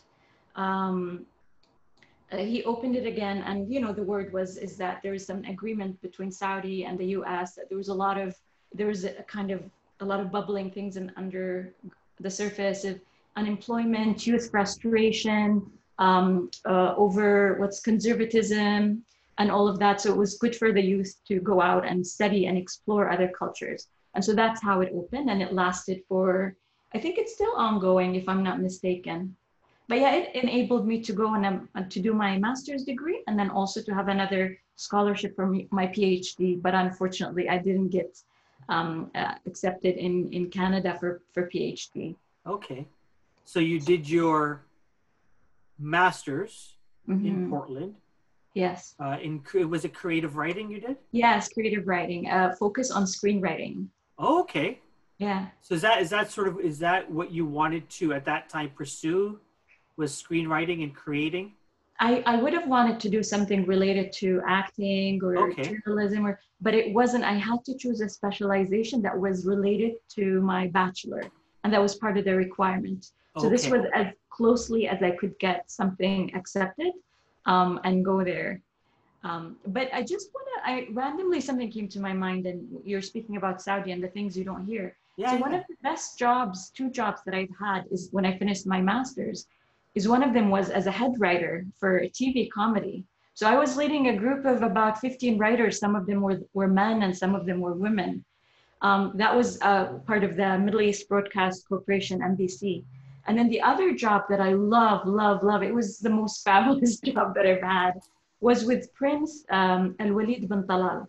Um, 0.55 1.25
uh, 2.31 2.39
he 2.39 2.65
opened 2.65 2.97
it 2.97 3.07
again, 3.07 3.43
and 3.47 3.73
you 3.73 3.81
know 3.81 3.93
the 3.93 4.03
word 4.03 4.33
was 4.33 4.57
is 4.57 4.77
that 4.77 5.03
there 5.03 5.15
is 5.15 5.27
some 5.27 5.45
agreement 5.45 6.01
between 6.03 6.31
Saudi 6.31 6.85
and 6.85 6.99
the 6.99 7.07
U.S. 7.19 7.55
That 7.55 7.69
there 7.69 7.79
was 7.79 7.89
a 7.89 7.95
lot 7.95 8.19
of 8.19 8.37
there 8.75 8.87
was 8.87 9.05
a 9.05 9.23
kind 9.25 9.51
of 9.51 9.63
a 10.01 10.05
lot 10.05 10.21
of 10.21 10.31
bubbling 10.31 10.71
things 10.71 10.97
in, 10.97 11.13
under 11.17 11.73
the 12.21 12.31
surface 12.31 12.85
of 12.85 13.01
unemployment, 13.37 14.27
youth 14.27 14.51
frustration, 14.51 15.71
um, 16.03 16.51
uh, 16.73 16.95
over 17.05 17.57
what's 17.61 17.81
conservatism, 17.81 19.05
and 19.39 19.51
all 19.51 19.67
of 19.69 19.79
that. 19.79 20.01
So 20.01 20.11
it 20.13 20.17
was 20.25 20.43
good 20.43 20.55
for 20.57 20.73
the 20.73 20.83
youth 20.93 21.13
to 21.29 21.41
go 21.41 21.61
out 21.61 21.87
and 21.87 22.07
study 22.07 22.47
and 22.47 22.57
explore 22.59 23.11
other 23.11 23.31
cultures. 23.43 23.89
And 24.15 24.23
so 24.27 24.33
that's 24.35 24.61
how 24.63 24.77
it 24.85 24.93
opened 24.95 25.31
and 25.31 25.41
it 25.41 25.53
lasted 25.53 26.03
for, 26.09 26.55
I 26.95 26.99
think 26.99 27.15
it's 27.19 27.35
still 27.35 27.55
ongoing 27.57 28.15
if 28.15 28.29
I'm 28.29 28.43
not 28.43 28.61
mistaken. 28.61 29.37
But 29.89 29.99
yeah, 30.01 30.15
it 30.15 30.45
enabled 30.45 30.87
me 30.87 30.97
to 31.03 31.13
go 31.13 31.35
and 31.35 31.45
um, 31.47 31.89
to 31.89 32.01
do 32.01 32.13
my 32.15 32.39
master's 32.39 32.85
degree 32.85 33.23
and 33.27 33.39
then 33.39 33.51
also 33.51 33.81
to 33.83 33.95
have 33.95 34.09
another 34.09 34.59
scholarship 34.77 35.35
for 35.35 35.47
my 35.71 35.87
PhD. 35.87 36.61
But 36.61 36.75
unfortunately, 36.75 37.49
I 37.49 37.59
didn't 37.59 37.89
get 37.89 38.11
um, 38.69 39.11
uh, 39.15 39.35
accepted 39.47 39.97
in, 39.97 40.33
in 40.33 40.51
Canada 40.51 40.97
for, 41.01 41.23
for 41.33 41.49
PhD. 41.53 42.15
Okay. 42.47 42.87
So 43.45 43.59
you 43.61 43.81
did 43.81 44.09
your 44.09 44.63
master's 45.79 46.77
mm-hmm. 47.09 47.27
in 47.27 47.51
Portland 47.51 47.95
Yes. 48.55 48.95
Uh, 49.01 49.17
in 49.23 49.43
was 49.69 49.85
it 49.85 49.95
creative 49.95 50.37
writing 50.37 50.71
you 50.71 50.81
did? 50.81 50.97
Yes, 51.11 51.49
creative 51.49 51.87
writing. 51.87 52.29
Uh, 52.29 52.55
focus 52.59 52.91
on 52.91 53.05
screenwriting. 53.05 53.87
Oh, 54.19 54.41
okay. 54.43 54.81
Yeah. 55.19 55.47
So 55.63 55.75
is 55.75 55.83
that 55.83 56.03
is 56.03 56.11
that 56.11 56.31
sort 56.31 56.49
of 56.49 56.61
is 56.61 56.79
that 56.81 57.11
what 57.11 57.31
you 57.31 57.47
wanted 57.47 57.89
to 57.91 58.13
at 58.13 58.25
that 58.27 58.49
time 58.49 58.71
pursue 58.75 59.41
was 59.97 60.13
screenwriting 60.13 60.83
and 60.83 60.95
creating? 60.95 61.53
I, 62.01 62.23
I 62.27 62.37
would 62.37 62.53
have 62.53 62.67
wanted 62.67 62.99
to 63.01 63.09
do 63.09 63.23
something 63.23 63.65
related 63.65 64.13
to 64.15 64.43
acting 64.47 65.23
or 65.23 65.51
okay. 65.51 65.63
journalism 65.85 66.27
or 66.27 66.41
but 66.61 66.75
it 66.75 66.93
wasn't 66.93 67.25
I 67.25 67.35
had 67.35 67.65
to 67.67 67.77
choose 67.77 68.01
a 68.01 68.09
specialization 68.09 69.01
that 69.03 69.17
was 69.17 69.47
related 69.47 69.93
to 70.17 70.41
my 70.41 70.67
bachelor 70.69 71.23
and 71.63 71.73
that 71.73 71.81
was 71.81 71.95
part 71.95 72.19
of 72.19 72.25
the 72.25 72.35
requirement. 72.35 73.13
So 73.39 73.49
this 73.49 73.69
was 73.69 73.87
as 73.95 74.09
closely 74.31 74.89
as 74.89 75.03
I 75.03 75.13
could 75.13 75.39
get 75.39 75.71
something 75.71 76.35
accepted 76.35 76.93
um, 77.47 77.81
and 77.85 78.05
go 78.05 78.23
there. 78.23 78.61
Um, 79.25 79.57
but 79.67 79.89
I 79.93 80.03
just 80.03 80.31
want 80.35 80.47
to, 80.55 80.71
I 80.71 80.89
randomly 80.93 81.41
something 81.41 81.71
came 81.71 81.89
to 81.89 82.01
my 82.01 82.13
mind, 82.13 82.47
and 82.47 82.69
you're 82.85 83.03
speaking 83.03 83.37
about 83.37 83.63
Saudi 83.63 83.93
and 83.93 84.03
the 84.03 84.09
things 84.09 84.37
you 84.37 84.45
don't 84.45 84.67
hear. 84.67 84.97
Yeah. 85.17 85.33
so 85.33 85.37
one 85.37 85.55
of 85.55 85.63
the 85.69 85.77
best 85.83 86.19
jobs, 86.19 86.71
two 86.71 86.91
jobs 86.91 87.21
that 87.25 87.35
I've 87.35 87.55
had 87.61 87.85
is 87.91 88.09
when 88.13 88.27
I 88.27 88.37
finished 88.37 88.67
my 88.67 88.81
master's, 88.81 89.47
is 89.95 90.09
one 90.09 90.23
of 90.23 90.33
them 90.33 90.51
was 90.51 90.71
as 90.71 90.87
a 90.87 90.91
head 90.91 91.13
writer 91.19 91.67
for 91.79 91.99
a 91.99 92.09
TV 92.09 92.51
comedy. 92.51 93.05
So 93.35 93.47
I 93.47 93.57
was 93.57 93.77
leading 93.77 94.09
a 94.09 94.17
group 94.17 94.45
of 94.45 94.63
about 94.63 94.99
15 95.01 95.39
writers. 95.39 95.79
Some 95.79 95.95
of 95.95 96.07
them 96.07 96.21
were, 96.21 96.41
were 96.55 96.69
men 96.69 97.03
and 97.03 97.17
some 97.17 97.35
of 97.35 97.47
them 97.47 97.61
were 97.61 97.75
women. 97.75 98.25
Um, 98.81 99.13
that 99.15 99.35
was 99.35 99.61
uh, 99.63 99.99
part 100.07 100.25
of 100.25 100.37
the 100.37 100.59
Middle 100.59 100.81
East 100.81 101.09
Broadcast 101.09 101.69
Corporation, 101.69 102.21
MBC. 102.21 102.85
And 103.27 103.39
then 103.39 103.49
the 103.49 103.61
other 103.61 103.95
job 103.95 104.23
that 104.31 104.41
I 104.41 104.53
love, 104.53 105.07
love, 105.07 105.43
love, 105.43 105.63
it 105.63 105.75
was 105.75 105.99
the 105.99 106.11
most 106.11 106.45
fabulous 106.45 106.99
job 106.99 107.35
that 107.35 107.47
I've 107.47 107.63
had, 107.63 108.01
was 108.41 108.65
with 108.65 108.93
Prince 108.95 109.45
um, 109.51 109.95
Al 110.01 110.13
Walid 110.13 110.49
bin 110.49 110.65
Talal. 110.65 111.07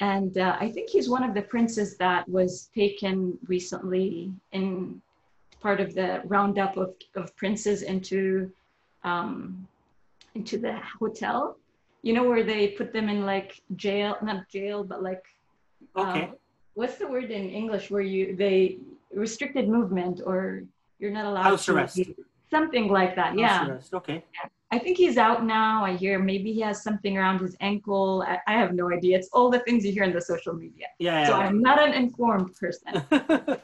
And 0.00 0.36
uh, 0.36 0.56
I 0.58 0.68
think 0.70 0.90
he's 0.90 1.08
one 1.08 1.22
of 1.22 1.34
the 1.34 1.42
princes 1.42 1.96
that 1.98 2.28
was 2.28 2.70
taken 2.74 3.38
recently 3.46 4.32
in 4.50 5.00
part 5.60 5.80
of 5.80 5.94
the 5.94 6.22
roundup 6.24 6.76
of, 6.76 6.94
of 7.14 7.34
princes 7.36 7.82
into 7.82 8.50
um, 9.04 9.68
into 10.34 10.58
the 10.58 10.80
hotel. 10.98 11.56
You 12.02 12.14
know 12.14 12.24
where 12.24 12.42
they 12.42 12.68
put 12.68 12.92
them 12.92 13.08
in 13.08 13.24
like 13.24 13.60
jail, 13.76 14.16
not 14.22 14.48
jail, 14.48 14.82
but 14.82 15.02
like 15.02 15.22
Okay. 15.96 16.24
uh, 16.24 16.34
what's 16.74 16.96
the 16.96 17.06
word 17.06 17.30
in 17.30 17.50
English 17.50 17.90
where 17.90 18.02
you 18.02 18.34
they 18.34 18.78
restricted 19.14 19.68
movement 19.68 20.20
or 20.24 20.64
you're 21.02 21.10
not 21.10 21.26
allowed 21.26 21.42
House 21.42 21.64
to 21.66 21.74
arrest. 21.74 22.00
something 22.50 22.86
like 22.88 23.12
that. 23.16 23.36
Yeah. 23.36 23.68
Arrest, 23.68 23.92
Okay. 24.00 24.24
I 24.74 24.78
think 24.78 24.96
he's 24.96 25.18
out 25.18 25.44
now. 25.44 25.84
I 25.84 25.92
hear 26.02 26.18
maybe 26.18 26.50
he 26.58 26.60
has 26.68 26.82
something 26.82 27.18
around 27.18 27.38
his 27.46 27.54
ankle. 27.60 28.24
I, 28.26 28.38
I 28.46 28.54
have 28.62 28.72
no 28.72 28.90
idea. 28.90 29.18
It's 29.18 29.28
all 29.34 29.50
the 29.50 29.58
things 29.66 29.84
you 29.84 29.92
hear 29.92 30.04
in 30.04 30.14
the 30.18 30.20
social 30.32 30.54
media. 30.54 30.86
Yeah. 30.98 31.26
So 31.26 31.32
yeah. 31.32 31.44
I'm 31.46 31.60
not 31.60 31.78
an 31.86 31.92
informed 32.04 32.50
person. 32.62 32.92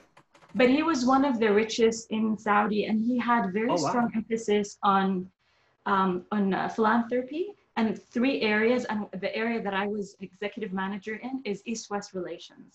But 0.55 0.69
he 0.77 0.83
was 0.83 1.05
one 1.15 1.25
of 1.31 1.39
the 1.43 1.51
richest 1.63 2.11
in 2.11 2.25
Saudi, 2.47 2.81
and 2.89 2.97
he 3.09 3.15
had 3.19 3.43
very 3.53 3.69
Oh, 3.71 3.79
wow. 3.83 3.89
strong 3.91 4.09
emphasis 4.21 4.69
on 4.83 5.07
um, 5.93 6.11
on 6.37 6.43
uh, 6.53 6.69
philanthropy 6.77 7.45
and 7.77 7.87
three 8.15 8.37
areas. 8.55 8.81
And 8.91 8.99
the 9.25 9.31
area 9.43 9.59
that 9.67 9.75
I 9.83 9.87
was 9.87 10.17
executive 10.29 10.73
manager 10.73 11.15
in 11.27 11.35
is 11.51 11.57
East-West 11.73 12.09
relations. 12.21 12.71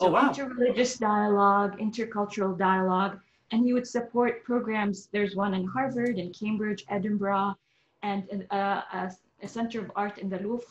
So 0.00 0.06
Oh, 0.06 0.10
wow. 0.14 0.30
interreligious 0.30 0.92
dialogue, 1.10 1.72
intercultural 1.86 2.52
dialogue, 2.70 3.14
and 3.50 3.64
he 3.64 3.72
would 3.72 3.86
support 3.86 4.44
programs. 4.44 5.08
There's 5.12 5.34
one 5.34 5.54
in 5.54 5.66
Harvard, 5.66 6.18
in 6.18 6.32
Cambridge, 6.32 6.84
Edinburgh, 6.88 7.54
and 8.02 8.46
uh, 8.50 8.82
a, 8.92 9.12
a 9.42 9.48
center 9.48 9.80
of 9.80 9.90
art 9.96 10.18
in 10.18 10.28
the 10.28 10.38
Louvre. 10.38 10.66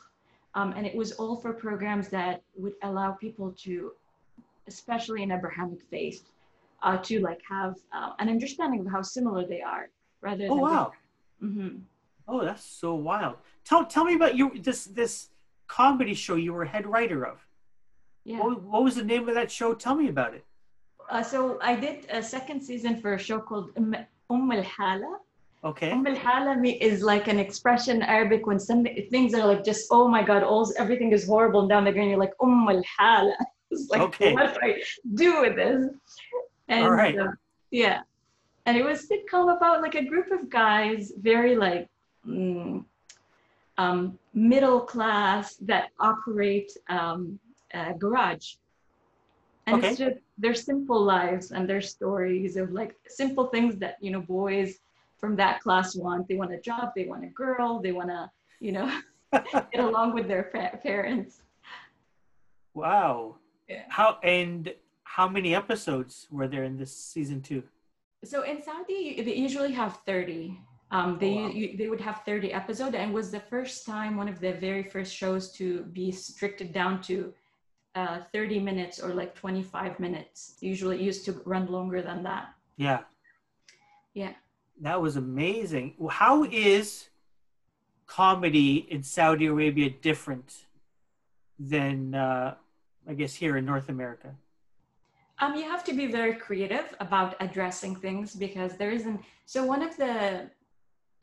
Um, 0.56 0.74
and 0.76 0.86
it 0.86 0.96
was 0.96 1.12
all 1.14 1.36
for 1.36 1.54
programs 1.54 2.10
that 2.10 2.42
would 2.56 2.74
allow 2.82 3.12
people 3.12 3.54
to, 3.64 3.92
especially 4.68 5.22
in 5.24 5.32
Abrahamic 5.32 5.82
faith, 5.90 6.24
uh, 6.82 6.98
to 6.98 7.20
like 7.20 7.42
have 7.50 7.76
uh, 7.94 8.12
an 8.20 8.30
understanding 8.30 8.82
of 8.82 8.92
how 8.92 9.02
similar 9.02 9.46
they 9.46 9.62
are, 9.62 9.90
rather 10.22 10.46
oh 10.46 10.56
than. 10.56 10.60
wow. 10.60 10.92
hmm 11.40 11.70
Oh, 12.30 12.44
that's 12.44 12.64
so 12.64 12.94
wild. 12.94 13.38
Tell 13.64 13.86
tell 13.86 14.04
me 14.04 14.14
about 14.14 14.36
you 14.36 14.52
this 14.60 14.86
this 14.86 15.30
comedy 15.68 16.14
show 16.14 16.36
you 16.36 16.54
were 16.54 16.66
head 16.66 16.86
writer 16.86 17.26
of. 17.26 17.46
Yeah. 18.26 18.40
What, 18.40 18.62
what 18.64 18.84
was 18.84 18.96
the 18.96 19.04
name 19.04 19.30
of 19.30 19.36
that 19.36 19.50
show? 19.50 19.74
Tell 19.74 19.96
me 19.96 20.10
about 20.10 20.34
it. 20.34 20.44
Uh, 21.10 21.24
so 21.24 21.58
I 21.62 21.76
did 21.76 22.06
a 22.10 22.22
second 22.22 22.62
season 22.62 23.00
for 23.02 23.14
a 23.14 23.20
show 23.20 23.40
called 23.40 23.72
Umm 23.78 23.96
Umm 24.30 24.52
Al 24.52 24.64
Hala. 24.64 25.18
Okay. 25.64 25.92
Umm 25.92 26.06
Al 26.06 26.16
Hala 26.16 26.62
is 26.64 27.02
like 27.02 27.28
an 27.28 27.40
expression 27.40 27.98
in 27.98 28.04
Arabic 28.04 28.46
when 28.46 28.60
some 28.60 28.86
things 29.10 29.34
are 29.34 29.48
like 29.48 29.64
just 29.64 29.88
oh 29.92 30.08
my 30.08 30.24
god, 30.24 30.44
all 30.44 30.72
everything 30.78 31.12
is 31.14 31.26
horrible 31.26 31.62
and 31.62 31.70
down 31.70 31.86
the 31.86 31.92
drain. 31.92 32.10
You're 32.10 32.20
like 32.20 32.34
Umm 32.42 32.68
Al 32.70 32.84
Hala. 32.98 33.38
It's 33.70 33.90
like 33.90 34.02
Okay. 34.02 34.34
what 34.34 34.54
do 34.54 34.60
I 34.64 34.82
do 35.16 35.42
with 35.42 35.56
this? 35.58 35.90
And 36.70 36.84
All 36.86 36.92
right. 36.92 37.18
uh, 37.20 37.32
yeah, 37.70 38.00
and 38.66 38.78
it 38.78 38.84
was 38.84 39.10
sitcom 39.10 39.56
about 39.56 39.82
like 39.82 39.96
a 39.96 40.06
group 40.06 40.32
of 40.32 40.50
guys, 40.50 41.12
very 41.18 41.56
like 41.58 41.90
mm, 42.26 42.86
um, 43.78 44.18
middle 44.34 44.82
class 44.82 45.56
that 45.56 45.90
operate 46.00 46.72
um, 46.90 47.40
a 47.74 47.94
garage. 47.94 48.56
And 49.68 49.84
it's 49.84 49.98
just 49.98 50.18
their 50.38 50.56
simple 50.56 51.02
lives 51.04 51.52
and 51.52 51.70
their 51.70 51.82
stories 51.82 52.56
of 52.56 52.72
like 52.72 52.96
simple 53.08 53.48
things 53.48 53.76
that 53.78 53.98
you 54.02 54.12
know 54.12 54.22
boys 54.22 54.80
from 55.18 55.36
that 55.36 55.60
class 55.62 55.96
want. 55.96 56.28
They 56.28 56.36
want 56.36 56.54
a 56.54 56.62
job, 56.62 56.94
they 56.96 57.06
want 57.06 57.24
a 57.24 57.28
girl, 57.28 57.80
they 57.80 57.92
want 57.92 58.10
to 58.10 58.32
you 58.60 58.72
know 58.72 58.88
get 59.34 59.80
along 59.80 60.14
with 60.14 60.28
their 60.28 60.44
pa- 60.44 60.78
parents. 60.82 61.42
wow. 62.74 63.36
Yeah. 63.68 63.84
How 63.90 64.18
and 64.24 64.74
how 65.04 65.28
many 65.28 65.54
episodes 65.54 66.28
were 66.32 66.48
there 66.48 66.64
in 66.64 66.78
this 66.78 66.96
season 66.96 67.42
two? 67.42 67.64
So 68.24 68.44
in 68.44 68.62
Saudi, 68.62 69.22
they 69.22 69.36
usually 69.36 69.74
have 69.74 70.00
30. 70.06 70.58
Um, 70.92 71.18
they 71.20 71.34
Oh, 71.34 71.44
wow. 71.44 71.50
you, 71.50 71.78
they 71.78 71.90
would 71.90 72.00
have 72.00 72.22
30 72.26 72.54
episodes, 72.54 72.96
and 72.96 73.14
was 73.14 73.30
the 73.32 73.42
first 73.42 73.86
time 73.86 74.16
one 74.16 74.30
of 74.30 74.40
the 74.40 74.54
very 74.54 74.84
first 74.84 75.14
shows 75.14 75.52
to 75.54 75.84
be 75.92 76.08
restricted 76.08 76.72
down 76.72 77.02
to 77.04 77.34
uh, 77.98 78.20
30 78.32 78.60
minutes 78.60 79.00
or 79.00 79.14
like 79.14 79.34
25 79.34 80.00
minutes. 80.00 80.56
Usually, 80.60 80.98
it 80.98 81.02
used 81.02 81.26
to 81.26 81.32
run 81.46 81.66
longer 81.68 82.02
than 82.02 82.22
that. 82.24 82.54
Yeah. 82.78 83.00
Yeah. 84.14 84.34
That 84.82 85.02
was 85.02 85.16
amazing. 85.16 85.96
How 86.10 86.44
is 86.44 87.10
comedy 88.06 88.88
in 88.90 89.02
Saudi 89.02 89.48
Arabia 89.48 89.90
different 89.90 90.66
than 91.58 92.14
uh, 92.14 92.54
I 93.10 93.14
guess 93.16 93.34
here 93.34 93.58
in 93.58 93.66
North 93.66 93.90
America? 93.90 94.36
Um, 95.40 95.56
you 95.56 95.64
have 95.64 95.84
to 95.86 95.94
be 95.94 96.08
very 96.08 96.36
creative 96.36 96.96
about 97.00 97.36
addressing 97.40 97.96
things 97.96 98.36
because 98.36 98.78
there 98.78 98.92
isn't. 98.92 99.20
So 99.46 99.66
one 99.66 99.82
of 99.82 99.98
the, 99.98 100.50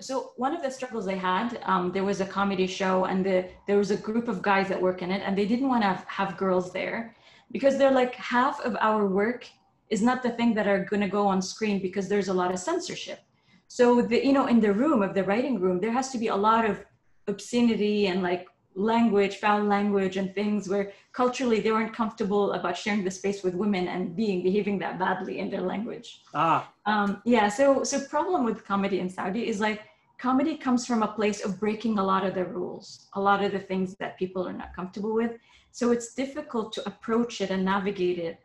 so 0.00 0.32
one 0.36 0.54
of 0.54 0.62
the 0.62 0.70
struggles 0.70 1.06
they 1.06 1.16
had, 1.16 1.60
um, 1.64 1.92
there 1.92 2.04
was 2.04 2.20
a 2.20 2.26
comedy 2.26 2.66
show 2.66 3.04
and 3.04 3.24
the 3.24 3.48
there 3.66 3.78
was 3.78 3.90
a 3.90 3.96
group 3.96 4.28
of 4.28 4.42
guys 4.42 4.68
that 4.68 4.80
work 4.80 5.02
in 5.02 5.10
it, 5.10 5.22
and 5.24 5.38
they 5.38 5.46
didn't 5.46 5.68
want 5.68 5.82
to 5.82 6.04
have, 6.06 6.36
girls 6.36 6.72
there 6.72 7.14
because 7.52 7.78
they're 7.78 7.92
like 7.92 8.14
half 8.16 8.60
of 8.60 8.76
our 8.80 9.06
work 9.06 9.46
is 9.90 10.02
not 10.02 10.22
the 10.22 10.30
thing 10.30 10.54
that 10.54 10.66
are 10.66 10.84
going 10.84 11.00
to 11.00 11.08
go 11.08 11.26
on 11.26 11.40
screen 11.40 11.80
because 11.80 12.08
there's 12.08 12.28
a 12.28 12.34
lot 12.34 12.52
of 12.52 12.58
censorship. 12.58 13.20
So 13.68 14.02
the 14.02 14.24
you 14.24 14.32
know 14.32 14.46
in 14.46 14.60
the 14.60 14.72
room 14.72 15.02
of 15.02 15.14
the 15.14 15.24
writing 15.24 15.60
room 15.60 15.80
there 15.80 15.92
has 15.92 16.10
to 16.10 16.18
be 16.18 16.28
a 16.28 16.36
lot 16.36 16.68
of 16.68 16.84
obscenity 17.28 18.08
and 18.08 18.22
like 18.22 18.46
language, 18.74 19.36
foul 19.36 19.62
language, 19.62 20.16
and 20.16 20.34
things 20.34 20.68
where 20.68 20.92
culturally 21.12 21.60
they 21.60 21.70
weren't 21.70 21.94
comfortable 21.94 22.52
about 22.52 22.76
sharing 22.76 23.04
the 23.04 23.10
space 23.10 23.42
with 23.42 23.54
women 23.54 23.88
and 23.88 24.16
being 24.16 24.42
behaving 24.42 24.78
that 24.78 24.98
badly 24.98 25.38
in 25.38 25.50
their 25.50 25.62
language. 25.62 26.22
Ah, 26.34 26.70
Um, 26.86 27.22
yeah, 27.24 27.48
so 27.48 27.84
so 27.84 28.00
problem 28.16 28.44
with 28.44 28.64
comedy 28.64 29.00
in 29.00 29.08
Saudi 29.08 29.48
is 29.48 29.60
like 29.60 29.80
comedy 30.18 30.56
comes 30.56 30.86
from 30.86 31.02
a 31.02 31.08
place 31.08 31.44
of 31.44 31.58
breaking 31.60 31.98
a 31.98 32.04
lot 32.04 32.24
of 32.26 32.34
the 32.34 32.44
rules, 32.44 33.06
a 33.14 33.20
lot 33.20 33.42
of 33.44 33.52
the 33.52 33.58
things 33.58 33.94
that 34.00 34.18
people 34.18 34.46
are 34.48 34.52
not 34.52 34.74
comfortable 34.74 35.14
with. 35.14 35.32
So 35.72 35.90
it's 35.90 36.14
difficult 36.14 36.72
to 36.74 36.86
approach 36.86 37.40
it 37.40 37.50
and 37.50 37.64
navigate 37.64 38.18
it. 38.18 38.40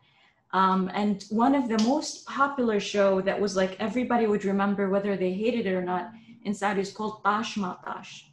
Um, 0.52 0.90
and 0.94 1.24
one 1.30 1.54
of 1.54 1.70
the 1.70 1.78
most 1.84 2.26
popular 2.26 2.80
show 2.80 3.22
that 3.22 3.40
was 3.40 3.56
like 3.56 3.78
everybody 3.80 4.26
would 4.26 4.46
remember 4.46 4.90
whether 4.90 5.16
they 5.16 5.34
hated 5.34 5.68
it 5.68 5.74
or 5.74 5.84
not 5.84 6.12
in 6.44 6.54
Saudi 6.56 6.82
is 6.82 6.92
called 6.92 7.24
Tash 7.24 7.56
Ma 7.58 7.76
Tash 7.86 8.30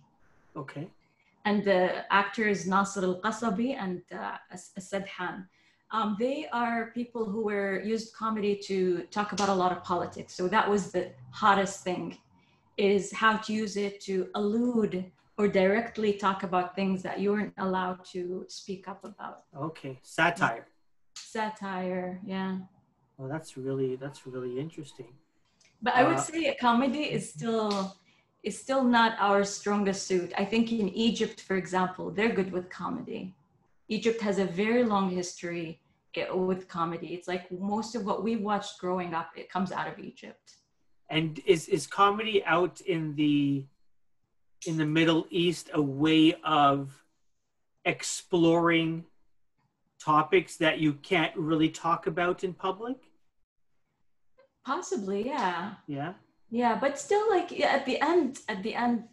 okay. 0.57 0.89
And 1.47 1.65
the 1.71 1.81
actors 2.23 2.59
Nasr 2.73 3.03
Al 3.11 3.17
Qasabi 3.25 3.71
and 3.85 4.03
uh, 4.13 4.37
As- 4.55 4.73
Sadhan. 4.89 5.37
Um, 5.97 6.09
they 6.19 6.39
are 6.63 6.79
people 7.01 7.25
who 7.33 7.43
were 7.51 7.73
used 7.95 8.09
comedy 8.23 8.55
to 8.69 8.77
talk 9.17 9.29
about 9.37 9.49
a 9.49 9.59
lot 9.63 9.71
of 9.77 9.81
politics. 9.93 10.33
So 10.39 10.49
that 10.49 10.67
was 10.69 10.83
the 10.97 11.05
hottest 11.43 11.77
thing, 11.88 12.05
is 12.77 13.13
how 13.23 13.35
to 13.44 13.51
use 13.63 13.75
it 13.87 13.94
to 14.09 14.15
allude 14.40 14.94
or 15.38 15.47
directly 15.63 16.13
talk 16.27 16.42
about 16.49 16.75
things 16.75 16.99
that 17.07 17.17
you 17.21 17.29
weren't 17.35 17.55
allowed 17.67 18.01
to 18.15 18.23
speak 18.49 18.83
up 18.92 19.01
about. 19.05 19.38
Okay. 19.69 19.94
Satire. 20.03 20.67
Satire, 21.15 22.21
yeah. 22.35 22.53
Well, 23.17 23.29
that's 23.35 23.57
really 23.57 23.90
that's 23.97 24.21
really 24.27 24.59
interesting. 24.65 25.11
But 25.81 25.94
I 25.94 26.03
would 26.09 26.21
Uh, 26.23 26.29
say 26.31 26.57
comedy 26.69 27.05
is 27.17 27.25
still 27.37 27.71
is 28.47 28.57
still 28.57 28.85
not 28.85 29.17
our 29.19 29.42
strongest 29.44 30.07
suit. 30.07 30.33
I 30.38 30.44
think 30.44 30.71
in 30.71 30.88
Egypt, 30.90 31.40
for 31.40 31.57
example, 31.57 32.13
they're 32.13 32.33
good 32.33 32.53
with 32.53 32.71
comedy. 32.71 33.35
Egypt 33.88 34.21
has 34.23 34.38
a 34.38 34.44
very 34.44 34.85
long 34.85 35.11
history 35.11 35.81
eh, 36.15 36.31
with 36.31 36.69
comedy. 36.69 37.09
It's 37.09 37.27
like 37.27 37.51
most 37.51 37.97
of 37.97 38.07
what 38.07 38.23
we 38.23 38.37
watched 38.37 38.79
growing 38.79 39.15
up, 39.15 39.31
it 39.37 39.51
comes 39.51 39.73
out 39.73 39.88
of 39.88 39.99
Egypt. 39.99 40.55
And 41.11 41.40
is 41.44 41.69
is 41.69 41.88
comedy 41.88 42.44
out 42.44 42.81
in 42.83 43.17
the 43.17 43.67
in 44.67 44.77
the 44.77 44.87
Middle 44.87 45.27
East 45.31 45.71
a 45.75 45.83
way 45.83 46.35
of 46.44 47.05
exploring 47.85 49.05
topics 49.99 50.57
that 50.59 50.79
you 50.79 50.92
can't 50.94 51.37
really 51.37 51.69
talk 51.69 52.07
about 52.07 52.44
in 52.44 52.53
public? 52.55 52.97
Possibly, 54.65 55.27
yeah. 55.27 55.75
Yeah. 55.88 56.15
Yeah, 56.51 56.77
but 56.81 56.99
still, 56.99 57.29
like 57.31 57.51
yeah, 57.51 57.69
at 57.79 57.85
the 57.87 58.01
end, 58.01 58.40
at 58.49 58.63
the 58.63 58.75
end, 58.75 59.05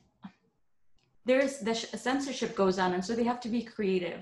there's 1.26 1.60
the 1.60 1.74
sh- 1.74 1.90
censorship 1.96 2.56
goes 2.56 2.78
on, 2.80 2.94
and 2.94 3.04
so 3.04 3.16
they 3.16 3.24
have 3.24 3.40
to 3.42 3.50
be 3.50 3.64
creative 3.64 4.22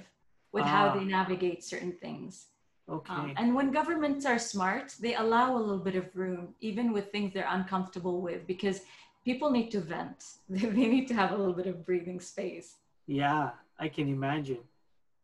with 0.51 0.63
how 0.65 0.89
Ah. 0.89 0.93
they 0.97 1.03
navigate 1.05 1.63
certain 1.63 1.91
things. 1.93 2.47
Okay. 2.89 3.13
Um, 3.13 3.33
and 3.37 3.55
when 3.55 3.71
governments 3.71 4.25
are 4.25 4.39
smart, 4.39 4.95
they 4.99 5.15
allow 5.15 5.55
a 5.55 5.59
little 5.59 5.79
bit 5.89 5.95
of 5.95 6.13
room, 6.15 6.55
even 6.59 6.91
with 6.91 7.11
things 7.11 7.33
they're 7.33 7.47
uncomfortable 7.49 8.21
with, 8.21 8.45
because 8.47 8.81
people 9.23 9.49
need 9.51 9.69
to 9.71 9.79
vent. 9.79 10.19
They 10.49 10.87
need 10.95 11.07
to 11.09 11.13
have 11.13 11.31
a 11.31 11.37
little 11.37 11.53
bit 11.53 11.67
of 11.67 11.85
breathing 11.85 12.19
space. 12.19 12.77
yeah, 13.07 13.51
I 13.79 13.87
can 13.89 14.07
imagine. 14.09 14.59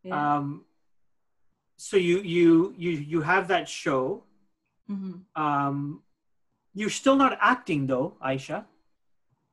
Yeah. 0.02 0.36
Um, 0.36 0.64
so 1.76 1.96
you 1.96 2.18
you 2.34 2.74
you 2.76 2.90
you 3.12 3.20
have 3.22 3.46
that 3.48 3.68
show. 3.68 4.24
Mhm. 4.90 5.22
Um, 5.36 6.02
you're 6.78 6.90
still 7.02 7.16
not 7.16 7.36
acting 7.40 7.86
though, 7.86 8.16
Aisha. 8.24 8.64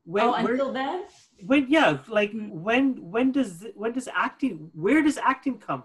When, 0.06 0.24
oh, 0.24 0.32
where- 0.32 0.52
until 0.54 0.72
then, 0.72 1.06
when 1.46 1.66
yeah, 1.68 1.98
like 2.08 2.32
Mm. 2.32 2.50
when 2.68 2.84
when 3.14 3.32
does 3.32 3.66
when 3.76 3.92
does 3.94 4.08
acting 4.26 4.72
where 4.74 5.02
does 5.02 5.18
acting 5.18 5.58
come 5.68 5.84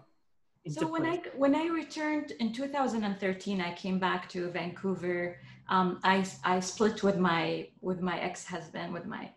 so 0.69 0.87
when 0.87 1.03
play? 1.03 1.13
I 1.13 1.39
when 1.43 1.55
I 1.55 1.67
returned 1.69 2.33
in 2.43 2.53
2013, 2.53 3.61
I 3.61 3.73
came 3.75 3.99
back 3.99 4.29
to 4.31 4.51
Vancouver. 4.51 5.39
Um, 5.69 5.99
I 6.05 6.25
I 6.45 6.61
split 6.61 7.03
with 7.03 7.19
my 7.19 7.69
with 7.81 8.01
my 8.01 8.21
ex 8.21 8.47
husband 8.47 8.93
with 8.93 9.07
my. 9.07 9.31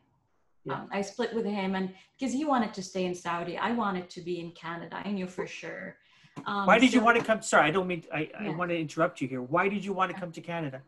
Yeah. 0.65 0.75
Um, 0.75 0.87
I 0.91 1.01
split 1.01 1.33
with 1.33 1.45
him, 1.45 1.75
and 1.75 1.93
because 2.17 2.33
he 2.33 2.45
wanted 2.45 2.73
to 2.75 2.81
stay 2.83 3.05
in 3.05 3.15
Saudi, 3.15 3.57
I 3.57 3.71
wanted 3.73 4.09
to 4.15 4.21
be 4.21 4.39
in 4.39 4.51
Canada. 4.51 5.01
I 5.03 5.11
knew 5.11 5.27
for 5.27 5.45
sure. 5.45 5.97
Um, 6.45 6.65
Why 6.65 6.79
did 6.79 6.93
you 6.93 7.01
want 7.01 7.17
to 7.19 7.23
come? 7.23 7.41
Sorry, 7.41 7.65
I 7.67 7.71
don't 7.71 7.87
mean 7.87 8.03
I, 8.13 8.29
I 8.39 8.49
want 8.49 8.69
to 8.71 8.77
interrupt 8.77 9.19
you 9.21 9.27
here. 9.27 9.41
Why 9.41 9.67
did 9.69 9.83
you 9.83 9.93
want 9.93 10.11
to 10.13 10.17
come 10.17 10.31
to 10.31 10.41
Canada? 10.41 10.81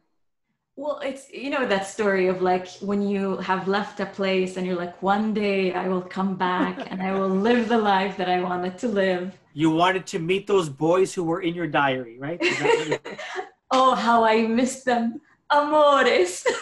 Well, 0.77 0.99
it's 0.99 1.31
you 1.31 1.49
know 1.49 1.65
that 1.65 1.87
story 1.87 2.27
of 2.27 2.41
like 2.41 2.67
when 2.81 3.01
you 3.01 3.37
have 3.37 3.65
left 3.65 4.01
a 4.01 4.05
place 4.05 4.57
and 4.57 4.67
you're 4.67 4.75
like, 4.75 5.01
one 5.01 5.33
day 5.33 5.71
I 5.73 5.87
will 5.87 6.01
come 6.01 6.35
back 6.35 6.91
and 6.91 7.01
I 7.01 7.13
will 7.13 7.29
live 7.29 7.69
the 7.69 7.77
life 7.77 8.17
that 8.17 8.27
I 8.27 8.41
wanted 8.41 8.77
to 8.79 8.89
live. 8.89 9.37
You 9.53 9.69
wanted 9.69 10.05
to 10.07 10.19
meet 10.19 10.47
those 10.47 10.67
boys 10.67 11.13
who 11.13 11.23
were 11.23 11.41
in 11.41 11.55
your 11.55 11.67
diary, 11.67 12.17
right? 12.19 12.41
Is 12.41 12.59
that 12.59 12.77
what 12.77 12.87
you- 12.89 12.99
oh, 13.71 13.95
how 13.95 14.25
I 14.25 14.47
miss 14.47 14.83
them, 14.83 15.21
amores. 15.49 16.43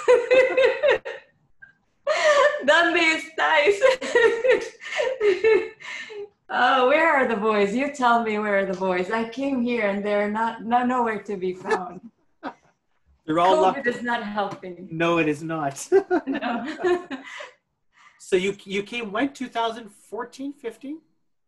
¿Dónde 2.66 3.01
estáis? 3.18 3.80
oh, 6.49 6.88
where 6.88 7.11
are 7.16 7.28
the 7.28 7.36
boys? 7.36 7.74
You 7.74 7.91
tell 7.91 8.22
me 8.24 8.38
where 8.38 8.59
are 8.59 8.66
the 8.66 8.78
boys. 8.78 9.09
I 9.09 9.28
came 9.28 9.64
here 9.64 9.88
and 9.88 10.05
they're 10.05 10.30
not, 10.30 10.64
not 10.64 10.88
nowhere 10.88 11.20
to 11.24 11.36
be 11.36 11.53
found. 11.53 11.99
They're 13.26 13.39
all 13.39 13.55
COVID 13.55 13.61
locked. 13.61 13.88
is 13.88 14.01
not 14.01 14.24
helping. 14.24 14.88
No, 14.91 15.17
it 15.17 15.28
is 15.28 15.41
not. 15.43 15.88
No. 16.28 17.07
so 18.19 18.36
you 18.36 18.55
you 18.65 18.84
came 18.84 19.11
when 19.11 19.34
2014, 19.34 20.53
15, 20.53 21.01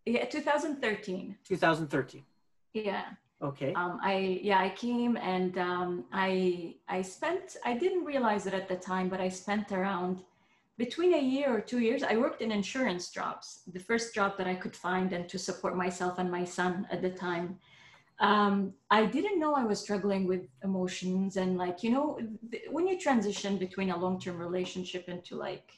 yeah, 0.05 0.25
2013. 0.25 1.35
2013. 1.43 2.23
Yeah. 2.73 3.03
Okay. 3.41 3.73
Um, 3.73 3.99
I 4.01 4.39
yeah 4.41 4.59
I 4.59 4.69
came 4.69 5.17
and 5.17 5.57
um, 5.57 6.05
I 6.13 6.75
I 6.87 7.01
spent 7.01 7.57
I 7.65 7.73
didn't 7.73 8.05
realize 8.05 8.47
it 8.47 8.53
at 8.53 8.67
the 8.69 8.77
time, 8.77 9.09
but 9.09 9.19
I 9.19 9.29
spent 9.29 9.71
around 9.71 10.21
between 10.77 11.13
a 11.13 11.21
year 11.21 11.53
or 11.55 11.61
two 11.61 11.79
years. 11.79 12.03
I 12.03 12.15
worked 12.15 12.41
in 12.41 12.51
insurance 12.51 13.09
jobs, 13.09 13.61
the 13.71 13.79
first 13.79 14.13
job 14.13 14.37
that 14.37 14.47
I 14.47 14.55
could 14.55 14.75
find, 14.75 15.11
and 15.13 15.27
to 15.29 15.37
support 15.37 15.75
myself 15.75 16.19
and 16.19 16.29
my 16.31 16.45
son 16.45 16.87
at 16.91 17.01
the 17.01 17.09
time. 17.09 17.59
Um, 18.19 18.73
I 18.89 19.05
didn't 19.05 19.39
know 19.39 19.55
I 19.55 19.65
was 19.65 19.81
struggling 19.81 20.25
with 20.25 20.43
emotions 20.63 21.35
and 21.35 21.57
like 21.57 21.83
you 21.83 21.89
know 21.89 22.17
th- 22.49 22.63
when 22.71 22.87
you 22.87 22.97
transition 22.97 23.57
between 23.57 23.89
a 23.91 23.97
long 23.97 24.21
term 24.21 24.37
relationship 24.37 25.09
into 25.09 25.35
like 25.35 25.73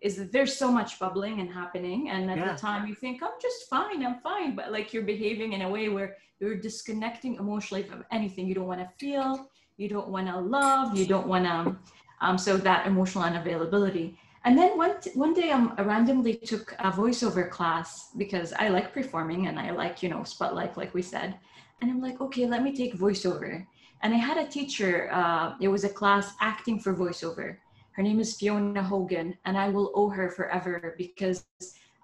is 0.00 0.16
that 0.16 0.30
there's 0.30 0.54
so 0.56 0.70
much 0.70 0.98
bubbling 1.00 1.40
and 1.40 1.50
happening 1.50 2.10
and 2.10 2.30
at 2.30 2.36
Yeah. 2.36 2.52
the 2.52 2.58
time 2.58 2.86
you 2.86 2.94
think 2.94 3.22
i'm 3.24 3.38
just 3.40 3.68
fine 3.68 4.04
i'm 4.06 4.20
fine 4.20 4.54
but 4.54 4.70
like 4.70 4.92
you're 4.92 5.02
behaving 5.02 5.54
in 5.54 5.62
a 5.62 5.68
way 5.68 5.88
where 5.88 6.16
you're 6.40 6.56
disconnecting 6.56 7.36
emotionally 7.36 7.82
from 7.82 8.04
anything. 8.10 8.46
You 8.46 8.54
don't 8.54 8.66
want 8.66 8.80
to 8.80 8.88
feel 8.98 9.48
you 9.76 9.88
don't 9.88 10.08
want 10.08 10.26
to 10.28 10.38
love 10.38 10.96
you 10.96 11.06
don't 11.06 11.26
want 11.26 11.44
to 11.44 11.76
um, 12.20 12.38
so 12.38 12.56
that 12.56 12.86
emotional 12.86 13.24
unavailability. 13.24 14.16
And 14.44 14.56
then 14.58 14.76
one, 14.76 14.94
one 15.14 15.34
day 15.34 15.50
um, 15.50 15.74
i 15.78 15.82
randomly 15.82 16.34
took 16.36 16.72
a 16.78 16.90
voiceover 16.92 17.50
class 17.50 18.10
because 18.16 18.52
i 18.52 18.68
like 18.68 18.92
performing 18.92 19.46
and 19.48 19.58
i 19.58 19.70
like 19.70 20.02
you 20.02 20.08
know 20.08 20.22
spotlight 20.22 20.76
like 20.76 20.92
we 20.94 21.02
said 21.02 21.34
and 21.80 21.90
i'm 21.90 22.00
like 22.00 22.20
okay 22.20 22.46
let 22.46 22.62
me 22.62 22.74
take 22.74 22.94
voiceover 22.94 23.66
and 24.02 24.14
i 24.14 24.16
had 24.16 24.36
a 24.36 24.46
teacher 24.46 25.10
uh, 25.12 25.54
it 25.60 25.68
was 25.68 25.84
a 25.84 25.88
class 25.88 26.32
acting 26.40 26.78
for 26.78 26.94
voiceover 26.94 27.56
her 27.94 28.02
name 28.02 28.18
is 28.18 28.36
Fiona 28.36 28.82
Hogan, 28.82 29.38
and 29.44 29.56
I 29.56 29.68
will 29.68 29.92
owe 29.94 30.08
her 30.08 30.28
forever 30.28 30.96
because 30.98 31.46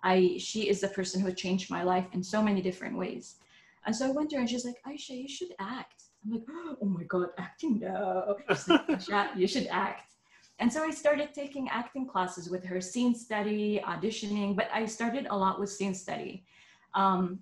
I 0.04 0.36
she 0.38 0.68
is 0.68 0.80
the 0.80 0.88
person 0.88 1.20
who 1.20 1.32
changed 1.32 1.68
my 1.68 1.82
life 1.82 2.06
in 2.12 2.22
so 2.22 2.40
many 2.40 2.62
different 2.62 2.96
ways. 2.96 3.36
And 3.86 3.94
so 3.94 4.06
I 4.06 4.12
went 4.12 4.30
to 4.30 4.36
her 4.36 4.40
and 4.40 4.48
she's 4.48 4.64
like, 4.64 4.80
Aisha, 4.86 5.20
you 5.20 5.28
should 5.28 5.52
act. 5.58 6.02
I'm 6.24 6.32
like, 6.32 6.42
oh 6.82 6.86
my 6.86 7.02
God, 7.04 7.30
acting 7.38 7.80
no. 7.80 8.36
She's 8.50 8.68
like, 8.68 8.86
Aisha, 8.86 9.36
you 9.36 9.48
should 9.48 9.66
act. 9.68 10.12
And 10.60 10.72
so 10.72 10.84
I 10.84 10.90
started 10.90 11.34
taking 11.34 11.68
acting 11.70 12.06
classes 12.06 12.50
with 12.50 12.64
her, 12.66 12.80
scene 12.80 13.14
study, 13.14 13.80
auditioning, 13.84 14.54
but 14.54 14.68
I 14.72 14.86
started 14.86 15.26
a 15.30 15.36
lot 15.36 15.58
with 15.58 15.72
scene 15.72 15.94
study. 15.94 16.44
Um, 16.94 17.40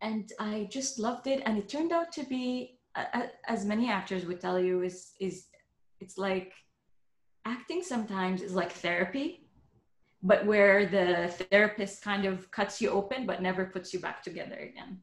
and 0.00 0.30
I 0.38 0.68
just 0.70 0.98
loved 0.98 1.26
it. 1.26 1.42
And 1.46 1.58
it 1.58 1.68
turned 1.68 1.92
out 1.92 2.12
to 2.12 2.24
be, 2.24 2.78
as 3.48 3.64
many 3.64 3.90
actors 3.90 4.24
would 4.26 4.40
tell 4.40 4.58
you, 4.58 4.82
is, 4.82 5.12
is 5.20 5.46
it's 6.00 6.18
like 6.18 6.52
acting 7.44 7.82
sometimes 7.82 8.42
is 8.42 8.54
like 8.54 8.72
therapy, 8.72 9.48
but 10.22 10.44
where 10.46 10.86
the 10.86 11.28
therapist 11.50 12.02
kind 12.02 12.24
of 12.24 12.50
cuts 12.50 12.80
you 12.80 12.90
open 12.90 13.26
but 13.26 13.42
never 13.42 13.66
puts 13.66 13.92
you 13.92 14.00
back 14.00 14.22
together 14.22 14.56
again. 14.56 15.00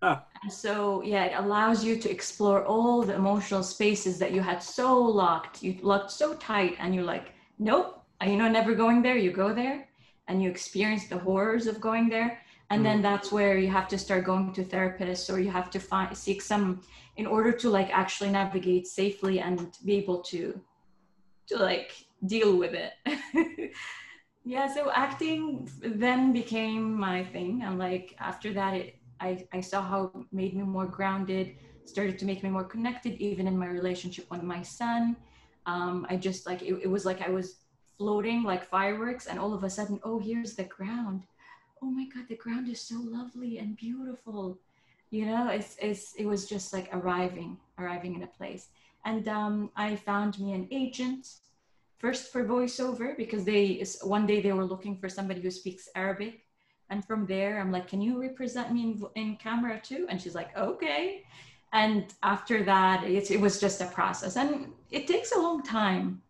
Oh. 0.00 0.20
And 0.42 0.52
so, 0.52 1.02
yeah, 1.02 1.24
it 1.24 1.32
allows 1.36 1.84
you 1.84 1.98
to 1.98 2.10
explore 2.10 2.64
all 2.64 3.02
the 3.02 3.14
emotional 3.14 3.62
spaces 3.62 4.18
that 4.18 4.32
you 4.32 4.40
had 4.40 4.62
so 4.62 4.96
locked, 4.96 5.62
you 5.62 5.76
locked 5.82 6.12
so 6.12 6.34
tight, 6.34 6.76
and 6.78 6.94
you're 6.94 7.04
like, 7.04 7.32
nope, 7.58 8.04
you 8.24 8.36
know, 8.36 8.48
never 8.48 8.74
going 8.74 9.02
there. 9.02 9.16
You 9.16 9.32
go 9.32 9.52
there 9.52 9.88
and 10.28 10.42
you 10.42 10.50
experience 10.50 11.08
the 11.08 11.18
horrors 11.18 11.66
of 11.66 11.80
going 11.80 12.08
there. 12.08 12.40
And 12.70 12.84
then 12.84 13.00
that's 13.00 13.32
where 13.32 13.56
you 13.56 13.68
have 13.68 13.88
to 13.88 13.98
start 13.98 14.24
going 14.24 14.52
to 14.52 14.62
therapists 14.62 15.32
or 15.32 15.40
you 15.40 15.50
have 15.50 15.70
to 15.70 15.78
find 15.78 16.14
seek 16.16 16.42
some 16.42 16.82
in 17.16 17.26
order 17.26 17.50
to 17.52 17.70
like 17.70 17.88
actually 17.90 18.30
navigate 18.30 18.86
safely 18.86 19.40
and 19.40 19.76
be 19.84 19.96
able 19.96 20.20
to 20.24 20.60
to 21.46 21.56
like 21.56 21.92
deal 22.26 22.58
with 22.58 22.74
it. 22.74 22.92
yeah, 24.44 24.72
so 24.72 24.90
acting 24.94 25.68
then 25.80 26.32
became 26.34 26.92
my 26.92 27.24
thing. 27.24 27.62
And 27.64 27.78
like 27.78 28.14
after 28.20 28.52
that 28.52 28.74
it 28.74 28.98
I, 29.20 29.46
I 29.52 29.60
saw 29.60 29.82
how 29.82 30.04
it 30.14 30.26
made 30.32 30.54
me 30.54 30.62
more 30.62 30.86
grounded, 30.86 31.54
started 31.84 32.18
to 32.18 32.24
make 32.24 32.42
me 32.42 32.50
more 32.50 32.64
connected, 32.64 33.14
even 33.14 33.46
in 33.46 33.58
my 33.58 33.66
relationship 33.66 34.30
with 34.30 34.42
my 34.42 34.62
son. 34.62 35.16
Um, 35.66 36.06
I 36.08 36.16
just 36.16 36.46
like 36.46 36.62
it, 36.62 36.74
it 36.82 36.90
was 36.90 37.04
like 37.04 37.22
I 37.22 37.30
was 37.30 37.56
floating 37.96 38.42
like 38.42 38.64
fireworks, 38.64 39.26
and 39.26 39.38
all 39.38 39.54
of 39.54 39.64
a 39.64 39.70
sudden, 39.70 40.00
oh, 40.02 40.18
here's 40.18 40.54
the 40.54 40.64
ground. 40.64 41.24
Oh 41.82 41.90
my 41.90 42.06
God, 42.14 42.26
the 42.28 42.36
ground 42.36 42.68
is 42.68 42.80
so 42.80 42.96
lovely 43.00 43.58
and 43.58 43.76
beautiful. 43.76 44.58
You 45.10 45.26
know, 45.26 45.48
it's, 45.48 45.76
it's 45.80 46.14
it 46.14 46.26
was 46.26 46.48
just 46.48 46.72
like 46.72 46.88
arriving, 46.92 47.56
arriving 47.78 48.14
in 48.14 48.22
a 48.22 48.26
place. 48.26 48.68
And 49.04 49.26
um, 49.28 49.70
I 49.76 49.96
found 49.96 50.38
me 50.38 50.52
an 50.52 50.68
agent 50.70 51.28
first 51.98 52.30
for 52.32 52.44
voiceover 52.44 53.16
because 53.16 53.44
they 53.44 53.82
one 54.02 54.26
day 54.26 54.40
they 54.40 54.52
were 54.52 54.64
looking 54.64 54.96
for 54.96 55.08
somebody 55.08 55.40
who 55.40 55.50
speaks 55.50 55.88
Arabic 55.94 56.44
and 56.90 57.04
from 57.04 57.26
there, 57.26 57.60
I'm 57.60 57.70
like, 57.70 57.88
can 57.88 58.00
you 58.00 58.20
represent 58.20 58.72
me 58.72 58.82
in, 58.82 59.06
in 59.14 59.36
camera 59.36 59.80
too? 59.80 60.06
And 60.08 60.20
she's 60.20 60.34
like, 60.34 60.56
okay. 60.56 61.24
And 61.72 62.14
after 62.22 62.62
that, 62.64 63.04
it, 63.04 63.30
it 63.30 63.40
was 63.40 63.60
just 63.60 63.82
a 63.82 63.86
process. 63.86 64.36
And 64.36 64.72
it 64.90 65.06
takes 65.06 65.32
a 65.32 65.38
long 65.38 65.62
time. 65.62 66.22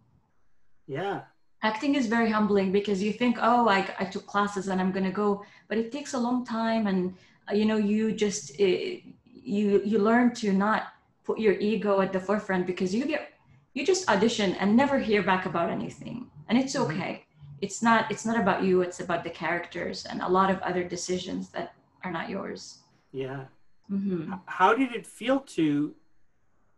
Yeah. 0.87 1.23
Acting 1.63 1.95
is 1.97 2.07
very 2.07 2.31
humbling 2.31 2.71
because 2.73 3.03
you 3.03 3.13
think, 3.13 3.39
oh, 3.41 3.69
I, 3.69 3.89
I 3.99 4.05
took 4.05 4.27
classes 4.27 4.69
and 4.69 4.81
I'm 4.81 4.93
going 4.93 5.05
to 5.05 5.11
go. 5.11 5.45
But 5.69 5.79
it 5.79 5.91
takes 5.91 6.15
a 6.15 6.19
long 6.19 6.45
time. 6.45 6.87
And, 6.87 7.15
uh, 7.51 7.55
you 7.55 7.65
know, 7.65 7.77
you 7.77 8.13
just, 8.13 8.53
uh, 8.61 8.65
you, 8.65 9.83
you 9.85 9.99
learn 9.99 10.35
to 10.37 10.53
not 10.53 10.89
put 11.25 11.39
your 11.39 11.55
ego 11.55 12.01
at 12.01 12.13
the 12.13 12.21
forefront 12.21 12.67
because 12.67 12.95
you 12.95 13.05
get, 13.07 13.33
you 13.75 13.85
just 13.85 14.09
audition 14.09 14.55
and 14.55 14.77
never 14.77 14.99
hear 14.99 15.23
back 15.23 15.47
about 15.47 15.69
anything. 15.71 16.31
And 16.49 16.57
it's 16.59 16.75
Mhm. 16.77 16.85
okay 16.87 17.25
it's 17.61 17.83
not 17.83 18.09
it's 18.11 18.25
not 18.25 18.39
about 18.39 18.63
you 18.63 18.83
it's 18.83 19.01
about 19.01 19.25
the 19.25 19.31
characters 19.31 20.07
and 20.07 20.23
a 20.23 20.29
lot 20.29 20.49
of 20.49 20.59
other 20.61 20.85
decisions 20.85 21.51
that 21.51 21.75
are 22.05 22.13
not 22.13 22.29
yours 22.31 22.79
Yeah. 23.13 23.47
mm-hmm. 23.91 24.33
How 24.47 24.75
did 24.75 24.95
it 24.95 25.07
feel 25.07 25.41
to 25.57 25.95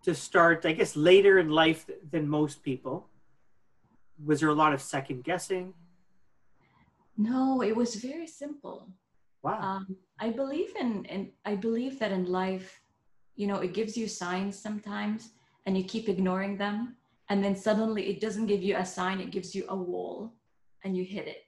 to 0.05 0.15
start? 0.15 0.65
I 0.65 0.73
guess 0.73 0.97
later 0.97 1.39
in 1.39 1.51
life 1.51 1.85
than 2.13 2.27
most 2.29 2.63
people. 2.63 3.10
Was 4.25 4.41
there 4.41 4.49
a 4.49 4.55
lot 4.55 4.73
of 4.73 4.81
second 4.83 5.25
guessing? 5.25 5.75
no 7.17 7.63
it 7.63 7.75
was 7.77 7.97
very 7.97 8.27
simple 8.27 8.89
Wow. 9.43 9.61
um, 9.61 9.97
i 10.19 10.31
believe 10.31 10.73
in 10.79 11.05
and 11.07 11.29
i 11.45 11.55
believe 11.55 11.99
that 11.99 12.13
in 12.13 12.25
life 12.27 12.81
you 13.37 13.47
know 13.47 13.57
it 13.57 13.75
gives 13.75 13.97
you 13.97 14.07
signs 14.09 14.59
sometimes 14.59 15.31
and 15.67 15.77
you 15.77 15.85
keep 15.85 16.09
ignoring 16.09 16.57
them 16.57 16.97
and 17.29 17.43
then 17.45 17.55
suddenly 17.57 18.09
it 18.09 18.21
doesn't 18.21 18.47
give 18.47 18.63
you 18.63 18.77
a 18.77 18.85
sign 18.87 19.21
it 19.21 19.31
gives 19.31 19.55
you 19.55 19.65
a 19.69 19.77
wall 19.77 20.33
and 20.85 20.97
you 20.97 21.05
hit 21.05 21.27
it 21.27 21.45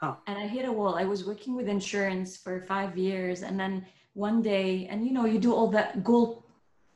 Huh. 0.00 0.14
and 0.28 0.38
i 0.38 0.46
hit 0.46 0.64
a 0.64 0.72
wall 0.72 0.94
i 0.94 1.04
was 1.04 1.24
working 1.26 1.54
with 1.56 1.68
insurance 1.68 2.36
for 2.36 2.60
five 2.60 2.96
years 2.96 3.42
and 3.42 3.58
then 3.58 3.84
one 4.14 4.40
day 4.42 4.86
and 4.90 5.04
you 5.06 5.12
know 5.12 5.24
you 5.24 5.38
do 5.38 5.52
all 5.54 5.68
that 5.68 6.02
goal 6.04 6.44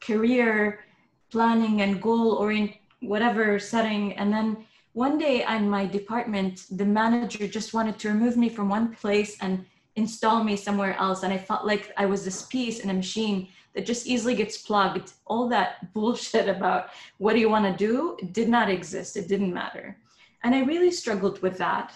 career 0.00 0.80
planning 1.30 1.82
and 1.82 2.00
goal 2.00 2.32
orient 2.32 2.72
whatever 3.00 3.58
setting 3.58 4.12
and 4.14 4.32
then 4.32 4.48
one 4.94 5.18
day 5.18 5.44
in 5.44 5.68
my 5.68 5.84
department 5.84 6.64
the 6.70 6.84
manager 6.84 7.46
just 7.46 7.74
wanted 7.74 7.98
to 7.98 8.08
remove 8.08 8.36
me 8.36 8.48
from 8.48 8.68
one 8.68 8.94
place 8.94 9.36
and 9.40 9.64
install 9.96 10.42
me 10.42 10.56
somewhere 10.56 10.96
else 10.98 11.22
and 11.22 11.32
i 11.32 11.38
felt 11.38 11.66
like 11.66 11.92
i 11.96 12.06
was 12.06 12.24
this 12.24 12.42
piece 12.46 12.80
in 12.80 12.90
a 12.90 12.94
machine 12.94 13.48
that 13.74 13.84
just 13.84 14.06
easily 14.06 14.34
gets 14.34 14.56
plugged. 14.56 15.12
All 15.26 15.48
that 15.48 15.92
bullshit 15.94 16.48
about 16.48 16.90
what 17.18 17.34
do 17.34 17.40
you 17.40 17.50
want 17.50 17.66
to 17.66 17.86
do 17.86 18.16
did 18.32 18.48
not 18.48 18.70
exist 18.70 19.16
it 19.16 19.28
didn't 19.28 19.52
matter. 19.52 19.96
And 20.42 20.54
i 20.54 20.62
really 20.62 20.90
struggled 20.90 21.40
with 21.42 21.58
that 21.58 21.92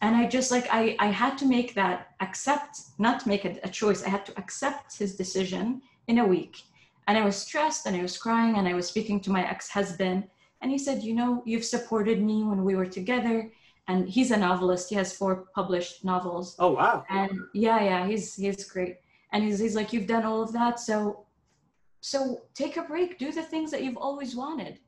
and 0.00 0.16
i 0.16 0.26
just 0.26 0.50
like 0.50 0.66
i 0.70 0.96
i 0.98 1.06
had 1.06 1.38
to 1.38 1.46
make 1.46 1.74
that 1.74 2.08
accept 2.20 2.80
not 2.98 3.26
make 3.26 3.44
a, 3.44 3.58
a 3.62 3.68
choice 3.68 4.02
i 4.04 4.08
had 4.08 4.26
to 4.26 4.36
accept 4.36 4.98
his 4.98 5.14
decision 5.16 5.80
in 6.08 6.18
a 6.18 6.26
week. 6.26 6.62
And 7.06 7.16
i 7.16 7.24
was 7.24 7.36
stressed 7.36 7.86
and 7.86 7.96
i 7.96 8.02
was 8.02 8.18
crying 8.18 8.56
and 8.56 8.66
i 8.66 8.74
was 8.74 8.88
speaking 8.88 9.20
to 9.20 9.30
my 9.30 9.48
ex-husband 9.48 10.24
and 10.62 10.70
he 10.70 10.78
said 10.78 11.02
you 11.02 11.14
know 11.14 11.42
you've 11.44 11.64
supported 11.64 12.22
me 12.22 12.44
when 12.44 12.64
we 12.64 12.74
were 12.74 12.86
together. 12.86 13.52
And 13.88 14.08
he's 14.08 14.30
a 14.30 14.36
novelist. 14.36 14.88
He 14.88 14.94
has 14.94 15.12
four 15.12 15.46
published 15.56 16.04
novels. 16.04 16.54
Oh 16.60 16.70
wow. 16.70 17.04
and 17.10 17.32
yeah 17.52 17.82
yeah 17.82 18.06
he's 18.06 18.36
he's 18.36 18.64
great. 18.64 18.98
And 19.32 19.42
he's, 19.42 19.58
he's 19.58 19.74
like 19.74 19.92
you've 19.92 20.06
done 20.06 20.24
all 20.24 20.40
of 20.40 20.52
that 20.52 20.78
so 20.78 21.26
so 22.00 22.42
take 22.54 22.76
a 22.76 22.82
break. 22.82 23.18
Do 23.18 23.32
the 23.32 23.42
things 23.42 23.70
that 23.72 23.82
you've 23.82 23.96
always 23.96 24.36
wanted. 24.36 24.78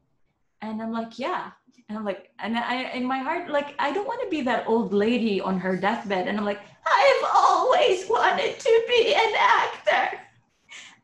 And 0.62 0.80
i'm 0.80 0.92
like 0.92 1.18
yeah. 1.18 1.50
And 1.88 1.98
i'm 1.98 2.04
like 2.04 2.30
and 2.38 2.56
i 2.56 2.90
in 2.92 3.04
my 3.04 3.18
heart 3.18 3.50
like 3.50 3.74
i 3.80 3.92
don't 3.92 4.06
want 4.06 4.22
to 4.22 4.28
be 4.28 4.42
that 4.42 4.64
old 4.68 4.92
lady 4.92 5.40
on 5.40 5.58
her 5.58 5.76
deathbed. 5.76 6.28
And 6.28 6.38
i'm 6.38 6.44
like 6.44 6.60
i've 6.86 7.24
always 7.34 8.08
wanted 8.08 8.60
to 8.60 8.84
be 8.86 9.12
an 9.12 9.34
actor. 9.36 10.18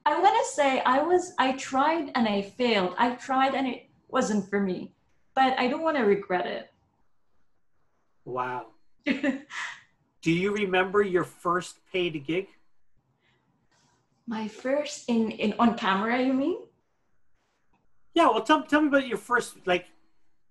I 0.07 0.19
want 0.19 0.37
to 0.41 0.53
say 0.53 0.81
i 0.87 1.03
was 1.03 1.33
i 1.39 1.53
tried 1.53 2.13
and 2.15 2.29
i 2.29 2.43
failed. 2.43 2.95
I 2.99 3.11
tried 3.17 3.57
and 3.57 3.67
it 3.67 3.90
wasn't 4.13 4.49
for 4.49 4.61
me 4.61 4.93
but 5.35 5.59
i 5.59 5.69
don't 5.69 5.83
want 5.83 5.97
to 5.97 6.03
regret 6.03 6.47
it. 6.47 6.71
Wow. 8.25 8.67
Do 9.07 10.31
you 10.31 10.53
remember 10.53 11.03
your 11.03 11.25
first 11.25 11.79
paid 11.93 12.25
gig? 12.27 12.49
my 14.31 14.47
first 14.47 15.09
in 15.09 15.33
in 15.33 15.53
on 15.59 15.77
camera 15.77 16.23
you 16.23 16.33
mean 16.33 16.59
Yeah. 18.15 18.29
Well, 18.31 18.43
tell 18.43 18.63
tell 18.63 18.81
me 18.83 18.89
about 18.89 19.07
your 19.07 19.19
first 19.19 19.57
like 19.67 19.87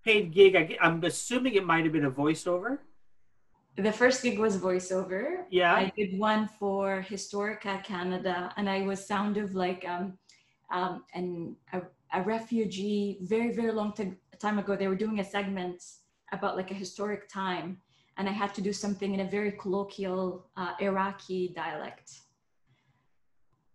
paid 0.04 0.32
gig. 0.34 0.56
I, 0.56 0.78
I'm 0.82 1.04
assuming 1.04 1.56
it 1.56 1.66
might 1.66 1.84
have 1.86 1.94
been 1.94 2.06
a 2.06 2.12
voiceover. 2.12 2.80
The 3.76 3.92
first 3.92 4.24
gig 4.24 4.40
was 4.40 4.58
voiceover. 4.58 5.44
Yeah. 5.50 5.74
I 5.74 5.92
did 5.96 6.18
one 6.20 6.50
for 6.60 7.06
Historica 7.08 7.84
Canada, 7.84 8.52
and 8.58 8.70
I 8.70 8.82
was 8.82 9.06
sound 9.06 9.38
of 9.38 9.56
like 9.56 9.86
um, 9.88 10.18
um, 10.72 11.04
an, 11.14 11.56
a, 11.72 11.82
a 12.14 12.22
refugee. 12.22 13.18
Very 13.22 13.52
very 13.54 13.72
long 13.72 13.94
time 14.40 14.60
ago, 14.60 14.76
they 14.76 14.88
were 14.88 14.96
doing 14.96 15.20
a 15.20 15.24
segment 15.24 15.84
about 16.32 16.56
like 16.56 16.72
a 16.72 16.74
historic 16.74 17.28
time, 17.30 17.78
and 18.18 18.28
I 18.30 18.32
had 18.32 18.54
to 18.56 18.62
do 18.62 18.72
something 18.74 19.14
in 19.14 19.20
a 19.22 19.30
very 19.30 19.52
colloquial 19.54 20.48
uh, 20.58 20.74
Iraqi 20.80 21.54
dialect. 21.56 22.12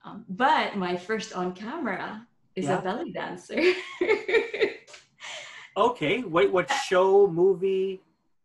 Um, 0.05 0.25
but 0.29 0.77
my 0.77 0.97
first 0.97 1.33
on 1.35 1.53
camera 1.55 2.27
is 2.57 2.67
Yeah. 2.67 2.79
a 2.79 2.83
belly 2.83 3.11
dancer. 3.13 3.61
Okay. 5.77 6.21
What 6.21 6.53
what 6.53 6.71
show 6.89 7.27
movie? 7.27 8.01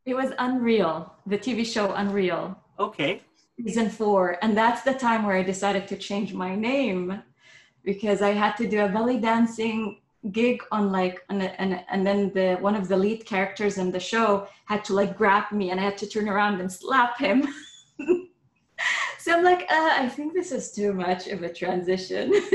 it 0.05 0.15
was 0.15 0.31
Unreal, 0.39 1.13
the 1.27 1.37
TV 1.37 1.63
show 1.63 1.93
Unreal. 1.93 2.57
Okay. 2.79 3.21
season 3.63 3.89
four 3.89 4.37
and 4.41 4.57
that's 4.57 4.81
the 4.83 4.93
time 4.93 5.21
where 5.25 5.35
i 5.35 5.43
decided 5.43 5.85
to 5.91 5.95
change 5.97 6.33
my 6.33 6.55
name 6.55 7.21
because 7.83 8.21
i 8.21 8.31
had 8.31 8.55
to 8.55 8.67
do 8.67 8.83
a 8.83 8.89
belly 8.89 9.19
dancing 9.19 9.99
gig 10.31 10.61
on 10.71 10.91
like 10.91 11.23
and, 11.29 11.43
and, 11.43 11.81
and 11.89 12.05
then 12.05 12.31
the 12.33 12.57
one 12.59 12.75
of 12.75 12.87
the 12.87 12.97
lead 12.97 13.25
characters 13.25 13.77
in 13.77 13.89
the 13.91 13.99
show 13.99 14.47
had 14.65 14.83
to 14.83 14.93
like 14.93 15.17
grab 15.17 15.51
me 15.51 15.71
and 15.71 15.79
i 15.79 15.83
had 15.83 15.97
to 15.97 16.07
turn 16.07 16.27
around 16.27 16.59
and 16.59 16.71
slap 16.71 17.17
him 17.17 17.47
so 19.17 19.33
i'm 19.33 19.43
like 19.43 19.61
uh, 19.71 19.93
i 19.97 20.09
think 20.09 20.33
this 20.33 20.51
is 20.51 20.71
too 20.71 20.91
much 20.93 21.27
of 21.27 21.43
a 21.43 21.53
transition 21.53 22.33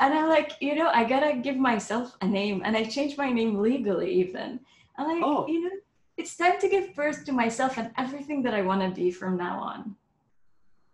and 0.00 0.12
i'm 0.14 0.28
like 0.28 0.52
you 0.60 0.74
know 0.74 0.88
i 0.88 1.04
gotta 1.04 1.36
give 1.36 1.56
myself 1.56 2.16
a 2.20 2.26
name 2.26 2.62
and 2.64 2.76
i 2.76 2.82
changed 2.82 3.16
my 3.16 3.30
name 3.30 3.60
legally 3.60 4.12
even 4.12 4.58
i'm 4.98 5.06
like 5.06 5.22
Oh. 5.24 5.46
you 5.46 5.62
know 5.62 5.70
it's 6.16 6.36
time 6.36 6.60
to 6.60 6.68
give 6.68 6.94
birth 6.94 7.24
to 7.24 7.32
myself 7.32 7.76
and 7.78 7.90
everything 7.98 8.42
that 8.42 8.54
I 8.54 8.62
want 8.62 8.82
to 8.82 8.90
be 8.90 9.10
from 9.10 9.36
now 9.36 9.58
on. 9.58 9.96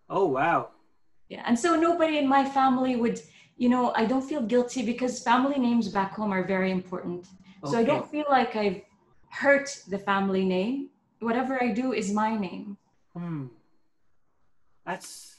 Oh 0.08 0.26
wow. 0.26 0.70
Yeah. 1.30 1.42
And 1.46 1.58
so 1.58 1.76
nobody 1.76 2.18
in 2.18 2.28
my 2.28 2.44
family 2.44 2.96
would, 2.96 3.20
you 3.56 3.68
know, 3.68 3.92
I 3.94 4.04
don't 4.04 4.22
feel 4.22 4.42
guilty 4.42 4.82
because 4.84 5.22
family 5.22 5.58
names 5.58 5.88
back 5.88 6.12
home 6.12 6.32
are 6.32 6.44
very 6.44 6.70
important. 6.72 7.28
okay. 7.64 7.72
So 7.72 7.78
I 7.78 7.84
don't 7.84 8.10
feel 8.10 8.26
like 8.28 8.56
I've 8.56 8.82
hurt 9.30 9.68
the 9.88 9.98
family 9.98 10.44
name. 10.44 10.90
Whatever 11.20 11.62
I 11.62 11.68
do 11.68 11.92
is 11.92 12.12
my 12.12 12.36
name. 12.36 12.76
Hmm. 13.16 13.46
That's 14.84 15.36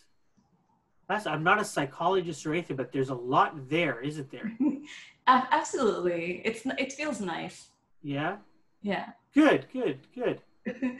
that's. 1.09 1.25
I'm 1.27 1.43
not 1.43 1.59
a 1.59 1.65
psychologist 1.65 2.45
or 2.45 2.53
anything, 2.53 2.77
but 2.77 2.91
there's 2.93 3.09
a 3.09 3.15
lot 3.15 3.69
there, 3.69 3.99
isn't 3.99 4.31
there? 4.31 4.51
Absolutely. 5.27 6.41
It's 6.45 6.61
it 6.77 6.93
feels 6.93 7.19
nice. 7.19 7.69
Yeah. 8.01 8.37
Yeah. 8.81 9.09
Good. 9.33 9.67
Good. 9.73 9.99
Good. 10.15 10.41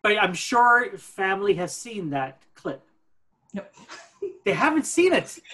But 0.00 0.16
I'm 0.22 0.32
sure 0.34 0.96
family 0.96 1.54
has 1.54 1.74
seen 1.74 2.10
that 2.10 2.40
clip. 2.54 2.82
No. 3.52 3.64
They 4.44 4.52
haven't 4.52 4.86
seen 4.86 5.12
it. 5.12 5.38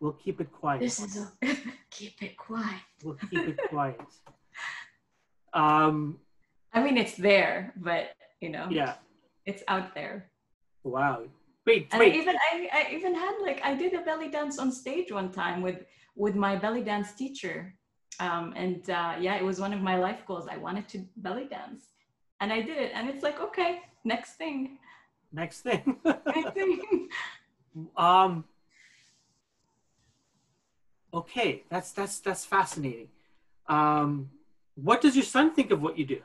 We'll 0.00 0.12
keep 0.12 0.40
it 0.40 0.52
quiet. 0.52 0.80
this 0.80 1.00
is 1.00 1.16
a 1.16 1.28
keep 1.90 2.22
it 2.22 2.36
quiet. 2.36 2.80
We'll 3.02 3.16
keep 3.30 3.48
it 3.48 3.58
quiet. 3.68 4.00
Um. 5.52 6.18
I 6.72 6.82
mean 6.82 6.96
it's 6.96 7.16
there, 7.16 7.72
but 7.76 8.10
you 8.40 8.50
know, 8.50 8.68
Yeah. 8.70 8.94
it's 9.44 9.62
out 9.66 9.94
there. 9.94 10.30
Wow. 10.84 11.24
Wait. 11.66 11.88
And 11.92 12.00
I 12.02 12.06
even 12.06 12.36
I, 12.52 12.68
I 12.72 12.94
even 12.94 13.14
had 13.14 13.34
like 13.42 13.60
I 13.64 13.74
did 13.74 13.92
a 13.94 14.02
belly 14.02 14.28
dance 14.30 14.58
on 14.60 14.70
stage 14.70 15.10
one 15.10 15.32
time 15.32 15.62
with 15.62 15.80
with 16.14 16.36
my 16.36 16.54
belly 16.54 16.82
dance 16.82 17.12
teacher. 17.14 17.74
Um, 18.20 18.52
and 18.56 18.88
uh, 18.90 19.14
yeah, 19.20 19.34
it 19.36 19.44
was 19.44 19.58
one 19.60 19.72
of 19.72 19.80
my 19.80 19.96
life 19.96 20.20
goals. 20.26 20.46
I 20.48 20.58
wanted 20.58 20.86
to 20.90 21.04
belly 21.16 21.46
dance, 21.46 21.82
and 22.40 22.52
I 22.52 22.60
did 22.60 22.76
it. 22.78 22.92
And 22.94 23.08
it's 23.08 23.22
like, 23.22 23.40
okay, 23.40 23.82
next 24.04 24.32
thing, 24.34 24.78
Next 25.32 25.60
thing. 25.60 25.96
next 26.04 26.54
thing. 26.54 27.08
um. 27.96 28.44
Okay, 31.12 31.64
that's 31.70 31.92
that's 31.92 32.20
that's 32.20 32.44
fascinating. 32.44 33.08
Um, 33.66 34.30
what 34.74 35.00
does 35.00 35.16
your 35.16 35.24
son 35.24 35.54
think 35.54 35.70
of 35.70 35.80
what 35.82 35.98
you 35.98 36.04
do? 36.06 36.20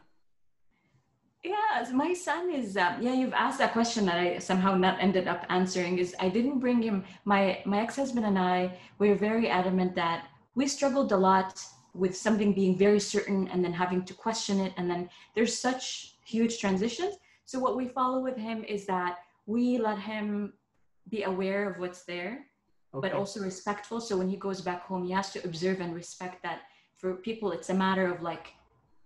yeah, 1.43 1.85
my 1.93 2.13
son 2.13 2.51
is. 2.51 2.77
Uh, 2.77 2.95
yeah, 3.01 3.13
you've 3.13 3.33
asked 3.33 3.59
that 3.59 3.73
question 3.73 4.05
that 4.05 4.17
I 4.17 4.37
somehow 4.39 4.75
not 4.75 4.97
ended 5.01 5.27
up 5.27 5.45
answering. 5.49 5.97
Is 5.99 6.15
I 6.19 6.29
didn't 6.29 6.59
bring 6.59 6.81
him. 6.81 7.03
My 7.25 7.61
my 7.65 7.81
ex 7.81 7.95
husband 7.95 8.25
and 8.25 8.37
I 8.39 8.77
we 8.99 9.09
were 9.09 9.15
very 9.15 9.49
adamant 9.49 9.95
that 9.95 10.27
we 10.55 10.67
struggled 10.67 11.11
a 11.11 11.17
lot 11.17 11.61
with 11.93 12.15
something 12.17 12.53
being 12.53 12.77
very 12.77 12.99
certain 12.99 13.47
and 13.49 13.63
then 13.63 13.73
having 13.73 14.03
to 14.05 14.13
question 14.13 14.59
it. 14.59 14.73
And 14.77 14.89
then 14.89 15.09
there's 15.35 15.57
such 15.57 16.15
huge 16.25 16.59
transitions. 16.59 17.15
So 17.45 17.59
what 17.59 17.75
we 17.75 17.87
follow 17.87 18.19
with 18.19 18.37
him 18.37 18.63
is 18.63 18.85
that 18.87 19.19
we 19.45 19.77
let 19.77 19.99
him 19.99 20.53
be 21.09 21.23
aware 21.23 21.69
of 21.69 21.79
what's 21.79 22.03
there 22.03 22.45
Okay. 22.95 23.09
but 23.09 23.17
also 23.17 23.39
respectful. 23.41 23.99
So 23.99 24.17
when 24.17 24.29
he 24.29 24.37
goes 24.37 24.61
back 24.61 24.83
home 24.83 25.03
he 25.03 25.11
has 25.11 25.31
to 25.31 25.43
observe 25.43 25.81
and 25.81 25.95
respect 25.95 26.43
that 26.43 26.61
for 26.95 27.15
people 27.15 27.51
it's 27.51 27.69
a 27.69 27.73
matter 27.73 28.05
of 28.13 28.21
like 28.21 28.53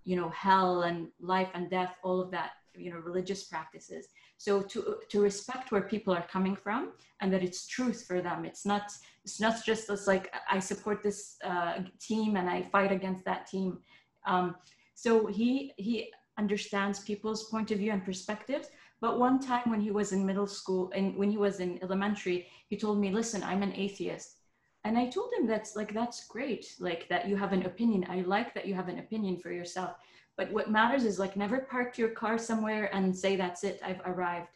you 0.03 0.15
know 0.15 0.29
hell 0.29 0.83
and 0.83 1.07
life 1.19 1.49
and 1.53 1.69
death 1.69 1.95
all 2.03 2.19
of 2.19 2.29
that 2.31 2.51
you 2.77 2.91
know 2.91 2.97
religious 2.97 3.43
practices. 3.45 4.07
So 4.37 4.61
to 4.61 4.97
to 5.09 5.21
respect 5.21 5.71
where 5.71 5.81
people 5.81 6.13
are 6.13 6.25
coming 6.31 6.55
from 6.55 6.93
and 7.21 7.33
that 7.33 7.43
it's 7.43 7.67
truth 7.67 8.05
for 8.07 8.21
them. 8.21 8.45
It's 8.45 8.65
not 8.65 8.91
it's 9.23 9.39
not 9.39 9.65
just 9.65 9.89
as 9.89 10.07
like 10.07 10.33
i 10.49 10.59
support 10.59 11.03
this 11.03 11.35
uh, 11.43 11.79
team 11.99 12.37
and 12.37 12.49
i 12.49 12.61
fight 12.71 12.91
against 12.91 13.25
that 13.25 13.47
team. 13.47 13.79
Um, 14.25 14.55
so 14.95 15.27
he 15.27 15.73
he 15.77 16.11
understands 16.37 16.99
people's 16.99 17.43
point 17.49 17.71
of 17.71 17.79
view 17.79 17.91
and 17.91 18.05
perspectives 18.05 18.67
but 19.01 19.19
one 19.19 19.39
time 19.39 19.69
when 19.71 19.81
he 19.81 19.91
was 19.91 20.11
in 20.11 20.25
middle 20.25 20.47
school 20.47 20.91
and 20.95 21.15
when 21.15 21.31
he 21.31 21.37
was 21.37 21.59
in 21.59 21.79
elementary 21.81 22.47
he 22.67 22.77
told 22.77 22.99
me 22.99 23.09
listen 23.11 23.41
i'm 23.43 23.63
an 23.63 23.73
atheist. 23.73 24.35
And 24.83 24.97
i 24.97 25.05
told 25.07 25.29
him 25.33 25.47
that's 25.47 25.75
like 25.75 25.93
that's 25.93 26.27
great 26.27 26.65
like 26.79 27.09
that 27.09 27.27
you 27.27 27.35
have 27.35 27.53
an 27.53 27.65
opinion. 27.65 28.05
I 28.09 28.21
like 28.21 28.53
that 28.53 28.67
you 28.67 28.75
have 28.75 28.89
an 28.89 28.99
opinion 28.99 29.37
for 29.37 29.51
yourself 29.51 29.91
but 30.37 30.51
what 30.51 30.69
matters 30.69 31.03
is 31.03 31.19
like 31.19 31.35
never 31.35 31.59
park 31.59 31.97
your 31.97 32.09
car 32.09 32.37
somewhere 32.37 32.93
and 32.95 33.15
say 33.15 33.35
that's 33.35 33.63
it 33.63 33.79
i've 33.83 34.01
arrived 34.05 34.49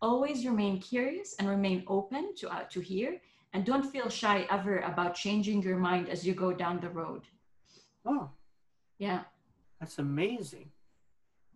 always 0.00 0.46
remain 0.46 0.80
curious 0.80 1.34
and 1.38 1.48
remain 1.48 1.82
open 1.86 2.34
to, 2.36 2.48
uh, 2.48 2.64
to 2.70 2.80
hear 2.80 3.20
and 3.52 3.64
don't 3.64 3.90
feel 3.90 4.08
shy 4.08 4.46
ever 4.50 4.78
about 4.80 5.14
changing 5.14 5.62
your 5.62 5.78
mind 5.78 6.08
as 6.08 6.26
you 6.26 6.34
go 6.34 6.52
down 6.52 6.80
the 6.80 6.88
road. 6.88 7.22
Oh, 8.04 8.30
yeah. 8.98 9.22
That's 9.80 9.98
amazing. 9.98 10.70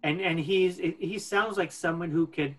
And 0.03 0.21
and 0.21 0.39
he's 0.39 0.79
he 0.79 1.19
sounds 1.19 1.57
like 1.57 1.71
someone 1.71 2.11
who 2.11 2.27
could 2.27 2.57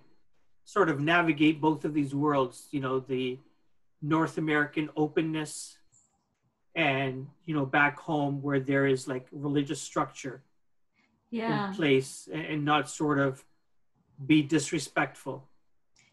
sort 0.65 0.89
of 0.89 0.99
navigate 0.99 1.59
both 1.59 1.83
of 1.83 1.93
these 1.93 2.15
worlds, 2.15 2.67
you 2.71 2.79
know, 2.79 2.99
the 2.99 3.37
North 4.01 4.37
American 4.37 4.89
openness 4.95 5.77
and, 6.75 7.27
you 7.45 7.53
know, 7.53 7.65
back 7.65 7.99
home 7.99 8.41
where 8.41 8.59
there 8.59 8.85
is 8.85 9.07
like 9.07 9.27
religious 9.31 9.81
structure 9.81 10.41
yeah. 11.33 11.69
in 11.69 11.75
place 11.75 12.29
and 12.31 12.63
not 12.63 12.89
sort 12.89 13.19
of 13.19 13.43
be 14.25 14.43
disrespectful. 14.43 15.49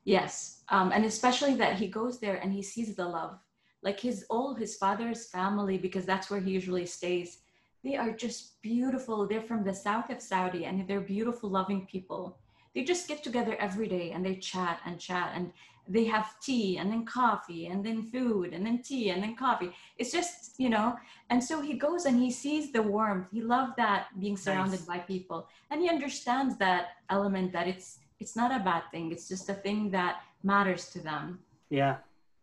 Yes. 0.04 0.62
Um, 0.70 0.92
and 0.92 1.04
especially 1.04 1.54
that 1.56 1.76
he 1.76 1.88
goes 1.88 2.18
there 2.18 2.36
and 2.36 2.52
he 2.52 2.62
sees 2.62 2.94
the 2.94 3.06
love. 3.06 3.38
Like 3.82 4.00
his 4.00 4.24
all 4.30 4.54
his 4.54 4.76
father's 4.76 5.26
family, 5.26 5.76
because 5.78 6.06
that's 6.06 6.30
where 6.30 6.40
he 6.40 6.50
usually 6.50 6.86
stays, 6.86 7.38
they 7.84 7.96
are 7.96 8.12
just 8.12 8.60
beautiful. 8.62 9.26
They're 9.26 9.42
from 9.42 9.64
the 9.64 9.74
south 9.74 10.10
of 10.10 10.20
Saudi 10.20 10.64
and 10.64 10.86
they're 10.88 11.00
beautiful, 11.00 11.50
loving 11.50 11.86
people. 11.86 12.38
They 12.74 12.84
just 12.84 13.08
get 13.08 13.22
together 13.22 13.56
every 13.58 13.88
day 13.88 14.12
and 14.12 14.24
they 14.24 14.36
chat 14.36 14.80
and 14.86 14.98
chat 14.98 15.32
and 15.34 15.52
they 15.90 16.04
have 16.04 16.38
tea 16.40 16.78
and 16.78 16.90
then 16.90 17.04
coffee 17.04 17.66
and 17.66 17.84
then 17.84 18.02
food 18.04 18.52
and 18.54 18.64
then 18.64 18.80
tea 18.80 19.10
and 19.10 19.22
then 19.22 19.34
coffee. 19.34 19.72
It's 19.98 20.12
just, 20.12 20.54
you 20.58 20.70
know, 20.70 20.96
and 21.30 21.42
so 21.42 21.60
he 21.60 21.74
goes 21.74 22.04
and 22.06 22.16
he 22.18 22.30
sees 22.30 22.72
the 22.72 22.80
warmth. 22.80 23.26
He 23.32 23.42
loved 23.42 23.76
that 23.76 24.06
being 24.20 24.36
surrounded 24.36 24.80
nice. 24.80 24.86
by 24.86 24.98
people. 24.98 25.48
And 25.70 25.82
he 25.82 25.88
understands 25.88 26.56
that 26.58 26.90
element 27.10 27.52
that 27.52 27.66
it's 27.66 27.98
it's 28.20 28.36
not 28.36 28.54
a 28.54 28.62
bad 28.62 28.82
thing. 28.92 29.10
It's 29.10 29.28
just 29.28 29.48
a 29.48 29.54
thing 29.54 29.90
that 29.90 30.20
matters 30.42 30.90
to 30.90 31.00
them. 31.00 31.40
Yeah. 31.70 31.96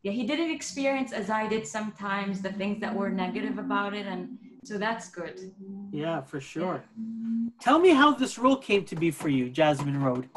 Yeah, 0.03 0.11
he 0.11 0.25
didn't 0.25 0.51
experience 0.51 1.13
as 1.13 1.29
I 1.29 1.47
did 1.47 1.65
sometimes 1.67 2.41
the 2.41 2.51
things 2.51 2.81
that 2.81 2.93
were 2.93 3.09
negative 3.09 3.59
about 3.59 3.93
it 3.93 4.07
and 4.07 4.37
so 4.63 4.77
that's 4.77 5.09
good. 5.09 5.53
Yeah, 5.91 6.21
for 6.21 6.41
sure. 6.41 6.83
Yeah. 6.97 7.49
Tell 7.61 7.79
me 7.79 7.89
how 7.89 8.11
this 8.11 8.37
role 8.37 8.57
came 8.57 8.83
to 8.85 8.95
be 8.95 9.11
for 9.11 9.29
you, 9.29 9.49
Jasmine 9.49 10.01
Road. 10.03 10.27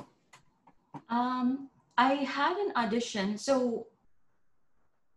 Um, 1.09 1.70
I 2.01 2.15
had 2.41 2.57
an 2.57 2.73
audition. 2.77 3.37
So 3.37 3.89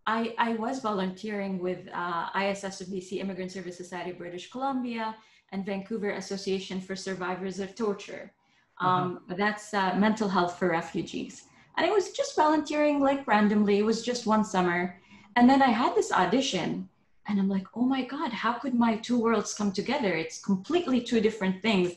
I, 0.06 0.36
I 0.38 0.52
was 0.56 0.82
volunteering 0.82 1.60
with 1.60 1.88
uh, 1.94 2.30
ISSBC 2.32 3.22
Immigrant 3.22 3.54
Service 3.54 3.78
Society 3.78 4.12
of 4.12 4.18
British 4.18 4.52
Columbia 4.52 5.16
and 5.54 5.66
Vancouver 5.66 6.12
Association 6.12 6.82
for 6.82 6.94
Survivors 6.94 7.60
of 7.60 7.74
Torture. 7.74 8.34
Uh-huh. 8.82 8.90
Um. 8.90 9.20
That's 9.30 9.74
uh, 9.74 9.96
mental 9.96 10.28
health 10.28 10.60
for 10.60 10.68
refugees. 10.70 11.44
And 11.78 11.86
I 11.86 11.90
was 11.90 12.12
just 12.12 12.36
volunteering 12.36 13.00
like 13.00 13.26
randomly. 13.28 13.78
It 13.78 13.86
was 13.86 14.04
just 14.04 14.26
one 14.26 14.44
summer. 14.44 15.00
And 15.38 15.50
then 15.50 15.62
I 15.62 15.72
had 15.82 15.96
this 15.96 16.12
audition 16.12 16.90
and 17.28 17.40
i'm 17.40 17.48
like 17.48 17.66
oh 17.74 17.86
my 17.96 18.04
god 18.04 18.34
how 18.34 18.52
could 18.52 18.74
my 18.74 18.98
two 18.98 19.18
worlds 19.18 19.54
come 19.54 19.72
together 19.72 20.14
it's 20.14 20.44
completely 20.44 21.00
two 21.00 21.22
different 21.22 21.62
things 21.62 21.94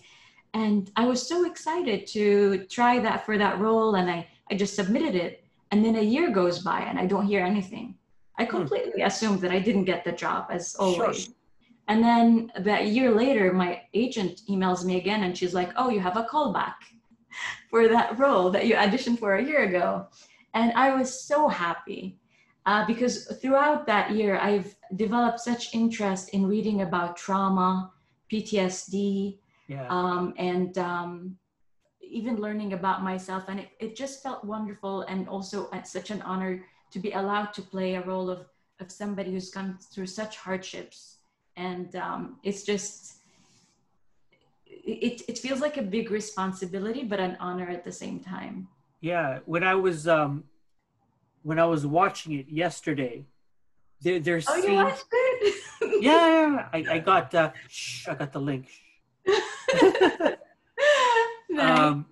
and 0.54 0.92
i 0.94 1.04
was 1.04 1.20
so 1.26 1.44
excited 1.44 2.06
to 2.06 2.64
try 2.70 3.00
that 3.00 3.26
for 3.26 3.36
that 3.36 3.58
role 3.58 3.96
and 3.96 4.08
i 4.08 4.24
i 4.50 4.54
just 4.54 4.74
submitted 4.74 5.14
it 5.14 5.44
and 5.70 5.84
then 5.84 5.96
a 5.96 6.02
year 6.02 6.30
goes 6.30 6.60
by 6.60 6.80
and 6.80 6.98
i 6.98 7.06
don't 7.06 7.26
hear 7.26 7.44
anything 7.44 7.94
i 8.38 8.44
hmm. 8.44 8.50
completely 8.50 9.02
assumed 9.02 9.40
that 9.40 9.50
i 9.50 9.58
didn't 9.58 9.84
get 9.84 10.04
the 10.04 10.12
job 10.12 10.46
as 10.50 10.74
always 10.76 11.24
sure. 11.24 11.34
and 11.88 12.02
then 12.02 12.50
that 12.60 12.86
year 12.86 13.10
later 13.10 13.52
my 13.52 13.80
agent 13.94 14.42
emails 14.48 14.84
me 14.84 14.96
again 14.96 15.24
and 15.24 15.36
she's 15.36 15.54
like 15.54 15.70
oh 15.76 15.90
you 15.90 16.00
have 16.00 16.16
a 16.16 16.24
callback 16.24 16.74
for 17.70 17.88
that 17.88 18.18
role 18.18 18.50
that 18.50 18.66
you 18.66 18.74
auditioned 18.74 19.18
for 19.18 19.36
a 19.36 19.44
year 19.44 19.64
ago 19.64 20.06
and 20.54 20.72
i 20.72 20.94
was 20.94 21.22
so 21.22 21.48
happy 21.48 22.18
uh, 22.66 22.84
because 22.84 23.26
throughout 23.40 23.86
that 23.86 24.10
year, 24.10 24.38
I've 24.38 24.74
developed 24.96 25.38
such 25.38 25.72
interest 25.72 26.30
in 26.30 26.44
reading 26.44 26.82
about 26.82 27.16
trauma, 27.16 27.92
PTSD, 28.30 29.38
yeah. 29.68 29.86
um, 29.88 30.34
and 30.36 30.76
um, 30.76 31.36
even 32.16 32.36
learning 32.36 32.72
about 32.72 33.02
myself. 33.02 33.44
And 33.48 33.60
it, 33.60 33.68
it 33.78 33.96
just 33.96 34.22
felt 34.22 34.44
wonderful 34.44 35.02
and 35.02 35.28
also 35.28 35.68
such 35.84 36.10
an 36.10 36.22
honor 36.22 36.64
to 36.92 36.98
be 36.98 37.10
allowed 37.12 37.52
to 37.54 37.62
play 37.62 37.94
a 37.94 38.02
role 38.02 38.30
of, 38.30 38.40
of 38.80 38.90
somebody 38.90 39.32
who's 39.32 39.50
gone 39.50 39.78
through 39.92 40.06
such 40.06 40.38
hardships. 40.38 41.18
And 41.56 41.94
um, 41.96 42.36
it's 42.42 42.62
just, 42.62 43.16
it, 44.66 45.22
it 45.28 45.38
feels 45.38 45.60
like 45.60 45.76
a 45.76 45.82
big 45.82 46.10
responsibility, 46.10 47.04
but 47.04 47.20
an 47.20 47.36
honor 47.38 47.68
at 47.68 47.84
the 47.84 47.92
same 47.92 48.20
time. 48.20 48.68
Yeah. 49.00 49.40
When 49.44 49.62
I 49.62 49.74
was, 49.74 50.08
um, 50.08 50.44
when 51.42 51.58
I 51.58 51.66
was 51.66 51.86
watching 51.86 52.32
it 52.32 52.48
yesterday, 52.48 53.24
there, 54.00 54.20
there's 54.20 54.46
oh, 54.48 54.56
you 54.56 54.74
watched 54.74 55.04
it? 55.12 56.02
yeah, 56.02 56.68
I, 56.72 56.84
I 56.90 56.98
got 56.98 57.34
uh, 57.34 57.52
shh, 57.68 58.08
I 58.08 58.14
got 58.14 58.32
the 58.32 58.40
link. 58.40 58.68
um, 61.60 62.06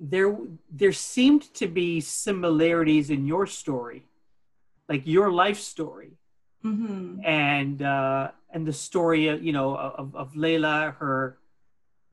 there 0.00 0.36
there 0.70 0.92
seemed 0.92 1.52
to 1.54 1.66
be 1.66 2.00
similarities 2.00 3.10
in 3.10 3.26
your 3.26 3.46
story, 3.46 4.04
like 4.88 5.06
your 5.06 5.30
life 5.32 5.58
story, 5.58 6.12
mm-hmm. 6.64 7.24
and 7.24 7.82
uh, 7.82 8.30
and 8.52 8.66
the 8.66 8.72
story 8.72 9.28
of, 9.28 9.42
you 9.42 9.52
know 9.52 9.76
of, 9.76 10.14
of 10.14 10.32
Layla, 10.34 10.94
her 10.96 11.38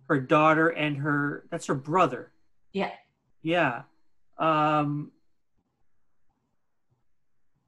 her 0.10 0.20
daughter, 0.20 0.70
and 0.70 0.98
her 0.98 1.46
that's 1.50 1.68
her 1.68 1.76
brother. 1.76 2.32
Yeah. 2.74 2.91
Yeah. 3.41 3.84
Um, 4.38 5.12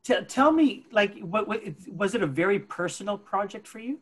T- 0.03 0.21
tell 0.25 0.53
me, 0.53 0.85
like, 0.89 1.19
what, 1.19 1.49
what 1.49 1.61
was 1.89 2.15
it 2.15 2.23
a 2.23 2.27
very 2.27 2.59
personal 2.59 3.17
project 3.17 3.67
for 3.67 3.79
you? 3.79 3.99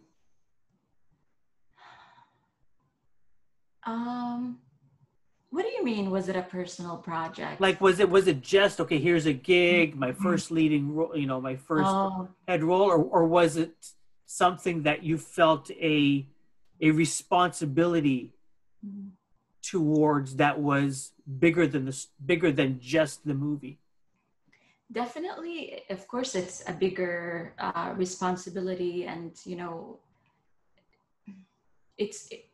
Um, 3.86 4.58
what 5.50 5.64
do 5.64 5.70
you 5.70 5.84
mean? 5.84 6.12
Was 6.12 6.28
it 6.28 6.36
a 6.36 6.42
personal 6.42 6.98
project? 6.98 7.62
Like, 7.62 7.80
was 7.80 8.00
it 8.00 8.10
was 8.10 8.28
it 8.28 8.42
just 8.42 8.82
okay? 8.82 9.00
Here's 9.00 9.26
a 9.26 9.34
gig, 9.34 9.96
my 9.96 10.12
mm-hmm. 10.12 10.24
first 10.24 10.52
leading 10.52 10.94
role, 10.94 11.16
you 11.16 11.28
know, 11.28 11.40
my 11.40 11.56
first 11.56 11.88
oh. 11.88 12.28
head 12.48 12.64
role, 12.64 12.82
or 12.82 12.98
or 12.98 13.26
was 13.26 13.58
it 13.58 13.74
something 14.26 14.84
that 14.84 15.04
you 15.04 15.18
felt 15.18 15.70
a 15.72 16.28
a 16.82 16.92
responsibility 16.92 18.34
mm-hmm. 18.86 19.10
towards 19.62 20.36
that 20.38 20.60
was 20.60 21.12
bigger 21.40 21.68
than 21.68 21.86
the 21.86 22.06
bigger 22.26 22.52
than 22.52 22.80
just 22.80 23.26
the 23.26 23.34
movie? 23.34 23.80
definitely 24.92 25.82
of 25.90 26.08
course 26.08 26.36
it's 26.36 26.64
a 26.68 26.74
bigger 26.74 27.54
uh, 27.60 27.94
responsibility 27.96 29.06
and 29.06 29.32
you 29.46 29.56
know 29.56 29.98
it's 31.98 32.28
it, 32.30 32.46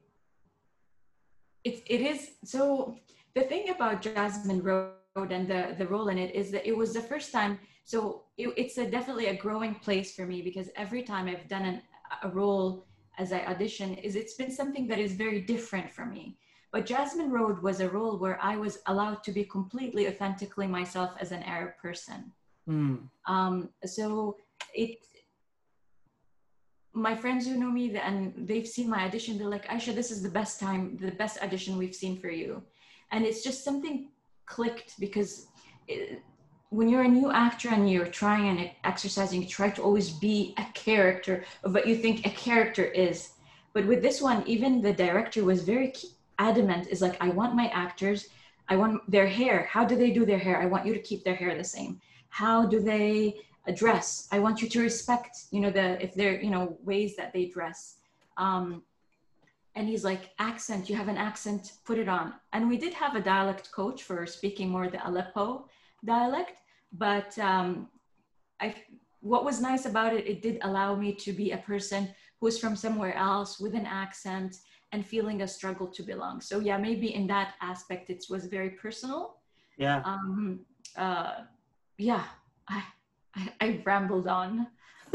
it, 1.64 1.84
it 1.86 2.02
is 2.02 2.32
so 2.44 2.96
the 3.36 3.42
thing 3.42 3.70
about 3.70 4.02
jasmine 4.02 4.62
road 4.62 5.32
and 5.32 5.48
the 5.48 5.76
the 5.78 5.88
role 5.88 6.10
in 6.10 6.18
it 6.18 6.34
is 6.36 6.52
that 6.52 6.68
it 6.68 6.76
was 6.76 6.94
the 6.94 7.02
first 7.02 7.32
time 7.32 7.60
so 7.84 8.24
it, 8.38 8.54
it's 8.58 8.78
a 8.78 8.90
definitely 8.90 9.28
a 9.28 9.36
growing 9.36 9.76
place 9.76 10.16
for 10.16 10.26
me 10.26 10.42
because 10.42 10.70
every 10.76 11.04
time 11.04 11.28
i've 11.28 11.48
done 11.48 11.66
an, 11.66 11.82
a 12.24 12.30
role 12.30 12.86
as 13.18 13.32
i 13.32 13.46
audition 13.46 13.94
is 13.96 14.16
it's 14.16 14.36
been 14.36 14.52
something 14.52 14.88
that 14.88 15.00
is 15.00 15.14
very 15.14 15.42
different 15.42 15.90
for 15.92 16.06
me 16.06 16.38
but 16.72 16.86
Jasmine 16.86 17.32
Road 17.32 17.62
was 17.62 17.82
a 17.82 17.90
role 17.90 18.18
where 18.18 18.40
I 18.42 18.56
was 18.56 18.80
allowed 18.86 19.24
to 19.24 19.32
be 19.32 19.44
completely 19.44 20.08
authentically 20.08 20.68
myself 20.68 21.12
as 21.20 21.34
an 21.34 21.44
Arab 21.44 21.78
person. 21.82 22.32
Mm. 22.68 23.10
Um, 23.28 23.70
so 23.86 24.38
it, 24.74 25.00
my 26.94 27.16
friends 27.16 27.48
who 27.48 27.58
know 27.58 27.72
me 27.72 27.96
and 27.98 28.34
they've 28.38 28.68
seen 28.68 28.90
my 28.90 29.06
audition, 29.06 29.38
they're 29.38 29.48
like, 29.48 29.68
Aisha, 29.68 29.96
this 29.96 30.12
is 30.12 30.22
the 30.22 30.30
best 30.30 30.60
time, 30.60 30.98
the 31.00 31.12
best 31.12 31.42
audition 31.42 31.78
we've 31.78 31.96
seen 31.96 32.20
for 32.20 32.30
you. 32.30 32.62
And 33.12 33.26
it's 33.26 33.44
just 33.44 33.64
something 33.64 34.10
clicked 34.46 35.00
because 35.00 35.48
it, 35.88 36.22
when 36.70 36.88
you're 36.90 37.04
a 37.04 37.08
new 37.08 37.32
actor 37.32 37.70
and 37.70 37.90
you're 37.90 38.08
trying 38.08 38.58
and 38.58 38.72
exercising, 38.84 39.42
you 39.42 39.48
try 39.48 39.70
to 39.70 39.82
always 39.82 40.10
be 40.10 40.54
a 40.58 40.66
character 40.74 41.44
of 41.64 41.74
what 41.74 41.88
you 41.88 41.96
think 41.96 42.26
a 42.26 42.30
character 42.30 42.86
is. 42.86 43.32
But 43.74 43.86
with 43.86 44.02
this 44.02 44.22
one, 44.22 44.44
even 44.48 44.82
the 44.82 44.94
director 44.94 45.44
was 45.44 45.64
very 45.64 45.94
adamant 46.40 46.88
is 46.88 47.02
like, 47.02 47.22
I 47.22 47.30
want 47.30 47.56
my 47.56 47.68
actors, 47.68 48.28
I 48.70 48.76
want 48.78 49.10
their 49.10 49.28
hair. 49.28 49.68
How 49.70 49.84
do 49.86 49.96
they 49.96 50.12
do 50.12 50.26
their 50.26 50.40
hair? 50.40 50.62
I 50.62 50.66
want 50.66 50.86
you 50.86 50.94
to 50.94 51.00
keep 51.00 51.24
their 51.24 51.36
hair 51.36 51.56
the 51.56 51.64
same. 51.64 52.00
How 52.30 52.66
do 52.66 52.80
they 52.80 53.42
dress? 53.76 54.28
I 54.32 54.40
want 54.40 54.62
you 54.62 54.70
to 54.70 54.82
respect, 54.82 55.38
you 55.52 55.60
know, 55.60 55.70
the, 55.70 56.04
if 56.04 56.14
they're, 56.14 56.42
you 56.42 56.50
know, 56.50 56.78
ways 56.84 57.16
that 57.18 57.34
they 57.34 57.46
dress. 57.46 57.98
Um, 58.38 58.84
and 59.76 59.88
he's 59.88 60.04
like, 60.04 60.32
accent, 60.40 60.90
you 60.90 60.96
have 60.96 61.08
an 61.08 61.18
accent, 61.18 61.74
put 61.86 61.98
it 61.98 62.10
on. 62.10 62.34
And 62.54 62.68
we 62.68 62.78
did 62.78 62.94
have 62.94 63.16
a 63.16 63.22
dialect 63.22 63.72
coach 63.72 64.04
for 64.04 64.26
speaking 64.26 64.70
more 64.70 64.90
the 64.90 65.08
Aleppo 65.08 65.68
dialect, 66.04 66.58
but 66.92 67.38
um, 67.40 67.88
I, 68.60 68.76
what 69.22 69.46
was 69.46 69.62
nice 69.62 69.86
about 69.86 70.14
it, 70.14 70.28
it 70.28 70.42
did 70.42 70.58
allow 70.64 70.96
me 70.96 71.14
to 71.14 71.32
be 71.32 71.52
a 71.52 71.58
person 71.58 72.10
who's 72.40 72.58
from 72.60 72.76
somewhere 72.76 73.16
else 73.16 73.60
with 73.60 73.76
an 73.76 73.86
accent 73.86 74.58
and 74.92 75.06
feeling 75.06 75.42
a 75.42 75.48
struggle 75.48 75.88
to 75.88 76.04
belong. 76.04 76.42
So 76.42 76.60
yeah, 76.60 76.78
maybe 76.78 77.16
in 77.16 77.28
that 77.28 77.54
aspect, 77.62 78.10
it 78.10 78.26
was 78.30 78.48
very 78.48 78.72
personal. 78.72 79.38
Yeah. 79.78 80.02
Um, 80.04 80.60
uh, 80.98 81.42
yeah, 81.98 82.24
I, 82.68 82.84
I, 83.36 83.50
I 83.60 83.82
rambled 83.86 84.28
on. 84.28 84.68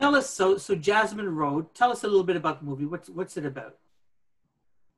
tell 0.00 0.14
us 0.14 0.28
so 0.28 0.58
so 0.58 0.74
Jasmine 0.74 1.34
Road. 1.34 1.74
Tell 1.74 1.90
us 1.90 2.04
a 2.04 2.06
little 2.06 2.24
bit 2.24 2.36
about 2.36 2.60
the 2.60 2.66
movie. 2.66 2.86
What's 2.86 3.08
what's 3.08 3.36
it 3.36 3.46
about? 3.46 3.76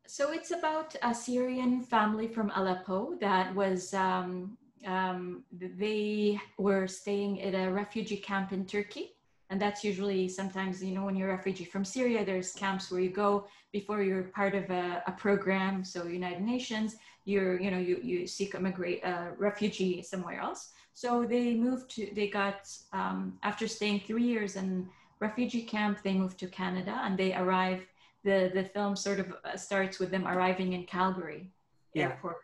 So 0.06 0.32
it's 0.32 0.50
about 0.50 0.94
a 1.02 1.14
Syrian 1.14 1.82
family 1.82 2.28
from 2.28 2.52
Aleppo 2.54 3.16
that 3.20 3.54
was 3.54 3.94
um, 3.94 4.58
um, 4.86 5.44
they 5.50 6.40
were 6.58 6.86
staying 6.86 7.40
at 7.42 7.54
a 7.54 7.70
refugee 7.70 8.18
camp 8.18 8.52
in 8.52 8.66
Turkey. 8.66 9.16
And 9.50 9.60
that's 9.60 9.84
usually 9.84 10.28
sometimes, 10.28 10.82
you 10.82 10.94
know, 10.94 11.04
when 11.04 11.16
you're 11.16 11.30
a 11.30 11.36
refugee 11.36 11.64
from 11.64 11.84
Syria, 11.84 12.24
there's 12.24 12.52
camps 12.52 12.90
where 12.90 13.00
you 13.00 13.10
go 13.10 13.46
before 13.72 14.02
you're 14.02 14.24
part 14.24 14.54
of 14.54 14.68
a, 14.70 15.02
a 15.06 15.12
program. 15.12 15.84
So 15.84 16.06
United 16.06 16.42
Nations, 16.42 16.96
you're, 17.24 17.60
you 17.60 17.70
know, 17.70 17.78
you, 17.78 18.00
you 18.02 18.26
seek 18.26 18.54
a 18.54 18.60
migrate, 18.60 19.04
uh, 19.04 19.28
refugee 19.38 20.02
somewhere 20.02 20.40
else. 20.40 20.72
So 20.94 21.24
they 21.24 21.54
moved 21.54 21.90
to, 21.96 22.08
they 22.14 22.28
got, 22.28 22.70
um, 22.92 23.38
after 23.42 23.66
staying 23.66 24.00
three 24.06 24.22
years 24.22 24.54
in 24.54 24.88
refugee 25.18 25.62
camp, 25.62 25.98
they 26.02 26.14
moved 26.14 26.38
to 26.38 26.46
Canada 26.46 27.00
and 27.02 27.18
they 27.18 27.34
arrive, 27.34 27.82
the, 28.22 28.50
the 28.54 28.64
film 28.64 28.94
sort 28.96 29.18
of 29.18 29.34
uh, 29.44 29.56
starts 29.56 29.98
with 29.98 30.10
them 30.10 30.26
arriving 30.26 30.72
in 30.72 30.84
Calgary 30.84 31.50
yeah. 31.94 32.04
airport. 32.04 32.36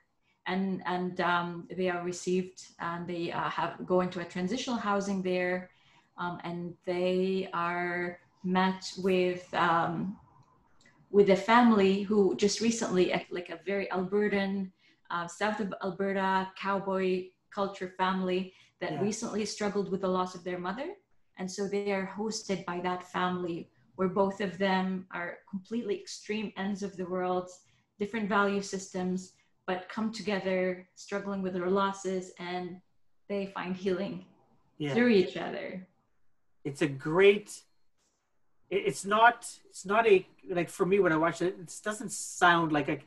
And, 0.46 0.82
and 0.84 1.20
um, 1.20 1.68
they 1.74 1.88
are 1.88 2.03
received 2.03 2.62
and 2.80 3.07
they 3.07 3.30
uh, 3.30 3.48
have 3.48 3.86
go 3.86 4.01
into 4.01 4.20
a 4.20 4.24
transitional 4.24 4.76
housing 4.76 5.22
there. 5.22 5.70
Um, 6.18 6.38
and 6.42 6.74
they 6.84 7.48
are 7.55 8.18
met 8.42 8.92
with 8.98 9.53
um, 9.55 10.18
with 11.11 11.30
a 11.30 11.36
family 11.36 12.03
who 12.03 12.36
just 12.36 12.61
recently, 12.61 13.12
like 13.30 13.51
a 13.51 13.59
very 13.66 13.86
Albertan, 13.86 14.70
uh, 15.11 15.26
south 15.26 15.61
of 15.61 15.74
Alberta 15.82 16.48
cowboy 16.57 17.26
culture 17.55 17.92
family 17.96 18.53
that 18.80 18.92
yeah. 18.92 19.01
recently 19.01 19.44
struggled 19.44 19.90
with 19.90 20.01
the 20.01 20.09
loss 20.09 20.34
of 20.34 20.44
their 20.44 20.59
mother. 20.59 20.94
And 21.38 21.51
so 21.51 21.66
they 21.66 21.92
are 21.92 22.12
hosted 22.18 22.64
by 22.64 22.80
that 22.80 23.03
family 23.11 23.70
where 23.96 24.09
both 24.09 24.40
of 24.40 24.57
them 24.57 25.07
are 25.12 25.38
completely 25.48 26.01
extreme 26.01 26.53
ends 26.57 26.82
of 26.82 26.96
the 26.96 27.05
world, 27.05 27.51
different 27.98 28.28
value 28.28 28.62
systems, 28.62 29.32
but 29.66 29.88
come 29.88 30.11
together, 30.11 30.88
struggling 30.94 31.42
with 31.42 31.53
their 31.53 31.68
losses, 31.68 32.32
and 32.38 32.80
they 33.28 33.46
find 33.46 33.76
healing 33.76 34.24
yeah. 34.78 34.94
through 34.94 35.09
each 35.09 35.36
other. 35.36 35.86
It's 36.64 36.82
a 36.82 36.88
great. 36.88 37.61
It's 38.70 39.05
not. 39.05 39.46
It's 39.68 39.84
not 39.84 40.07
a 40.07 40.26
like 40.48 40.68
for 40.68 40.86
me 40.86 40.98
when 40.98 41.12
I 41.12 41.16
watch 41.16 41.42
it. 41.42 41.57
It 41.61 41.72
doesn't 41.84 42.12
sound 42.12 42.72
like 42.72 42.88
a, 42.88 42.98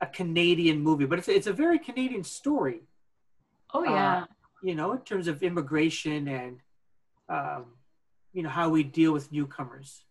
a 0.00 0.06
Canadian 0.06 0.80
movie, 0.80 1.06
but 1.06 1.18
it's 1.18 1.28
it's 1.28 1.46
a 1.46 1.52
very 1.52 1.78
Canadian 1.78 2.24
story. 2.24 2.80
Oh 3.74 3.84
yeah. 3.84 4.22
Uh, 4.22 4.26
you 4.62 4.74
know, 4.74 4.92
in 4.92 5.00
terms 5.00 5.28
of 5.28 5.42
immigration 5.42 6.28
and, 6.28 6.60
um, 7.28 7.64
you 8.32 8.42
know, 8.42 8.48
how 8.48 8.70
we 8.70 8.82
deal 8.82 9.12
with 9.12 9.30
newcomers. 9.30 10.04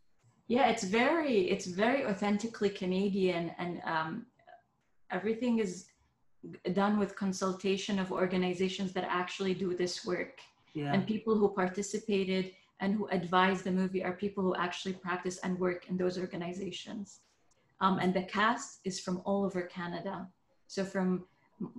Yeah, 0.48 0.68
it's 0.68 0.84
very, 0.84 1.50
it's 1.50 1.66
very 1.66 2.06
authentically 2.06 2.70
Canadian, 2.70 3.52
and 3.58 3.82
um, 3.86 4.26
everything 5.12 5.60
is 5.60 5.88
done 6.74 7.00
with 7.00 7.16
consultation 7.16 7.98
of 7.98 8.12
organizations 8.12 8.92
that 8.94 9.06
actually 9.10 9.54
do 9.54 9.74
this 9.74 10.06
work. 10.06 10.40
Yeah. 10.74 10.94
And 10.94 11.08
people 11.08 11.36
who 11.38 11.50
participated 11.50 12.52
and 12.82 12.94
who 12.94 13.08
advise 13.08 13.62
the 13.62 13.72
movie 13.72 14.04
are 14.04 14.14
people 14.14 14.44
who 14.44 14.56
actually 14.56 14.94
practice 14.94 15.38
and 15.44 15.58
work 15.58 15.90
in 15.90 15.98
those 15.98 16.20
organizations. 16.20 17.22
Um, 17.80 18.00
and 18.00 18.14
the 18.14 18.24
cast 18.24 18.82
is 18.84 19.00
from 19.00 19.22
all 19.26 19.46
over 19.46 19.62
Canada. 19.64 20.28
So 20.68 20.84
from 20.84 21.26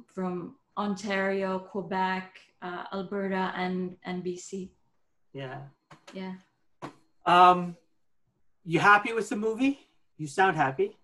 from 0.06 0.54
Ontario, 0.76 1.58
Quebec, 1.58 2.38
uh, 2.62 2.84
Alberta, 2.92 3.52
and 3.56 3.96
and 4.04 4.24
BC. 4.24 4.70
Yeah. 5.32 5.58
Yeah. 6.12 6.34
Um, 7.26 7.76
you 8.64 8.78
happy 8.78 9.12
with 9.12 9.28
the 9.28 9.36
movie? 9.36 9.80
You 10.16 10.26
sound 10.26 10.56
happy. 10.56 10.96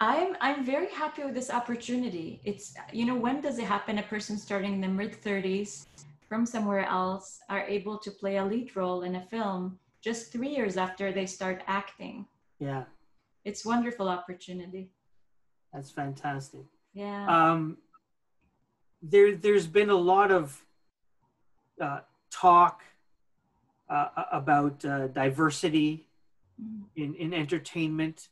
I'm 0.00 0.36
I'm 0.40 0.64
very 0.64 0.90
happy 0.90 1.24
with 1.24 1.34
this 1.34 1.50
opportunity. 1.50 2.40
It's 2.44 2.74
you 2.92 3.04
know 3.04 3.16
when 3.16 3.40
does 3.40 3.58
it 3.58 3.64
happen? 3.64 3.98
A 3.98 4.02
person 4.02 4.38
starting 4.38 4.74
in 4.74 4.80
the 4.80 4.88
mid 4.88 5.12
30s 5.20 5.86
from 6.28 6.44
somewhere 6.46 6.84
else 6.84 7.40
are 7.48 7.62
able 7.62 7.98
to 7.98 8.10
play 8.10 8.36
a 8.36 8.44
lead 8.44 8.76
role 8.76 9.02
in 9.02 9.16
a 9.16 9.22
film 9.22 9.78
just 10.00 10.30
three 10.30 10.50
years 10.50 10.76
after 10.76 11.10
they 11.12 11.26
start 11.26 11.62
acting. 11.66 12.26
Yeah. 12.60 12.84
It's 13.44 13.64
wonderful 13.64 14.08
opportunity. 14.08 14.90
That's 15.72 15.90
fantastic. 15.90 16.66
Yeah. 16.92 17.26
Um, 17.26 17.78
there 19.02 19.36
there's 19.36 19.66
been 19.66 19.90
a 19.90 19.96
lot 19.96 20.30
of 20.30 20.64
uh, 21.80 22.00
talk 22.30 22.82
uh, 23.88 24.08
about 24.32 24.84
uh, 24.84 25.08
diversity 25.08 26.06
in, 26.96 27.14
in 27.14 27.32
entertainment. 27.32 28.28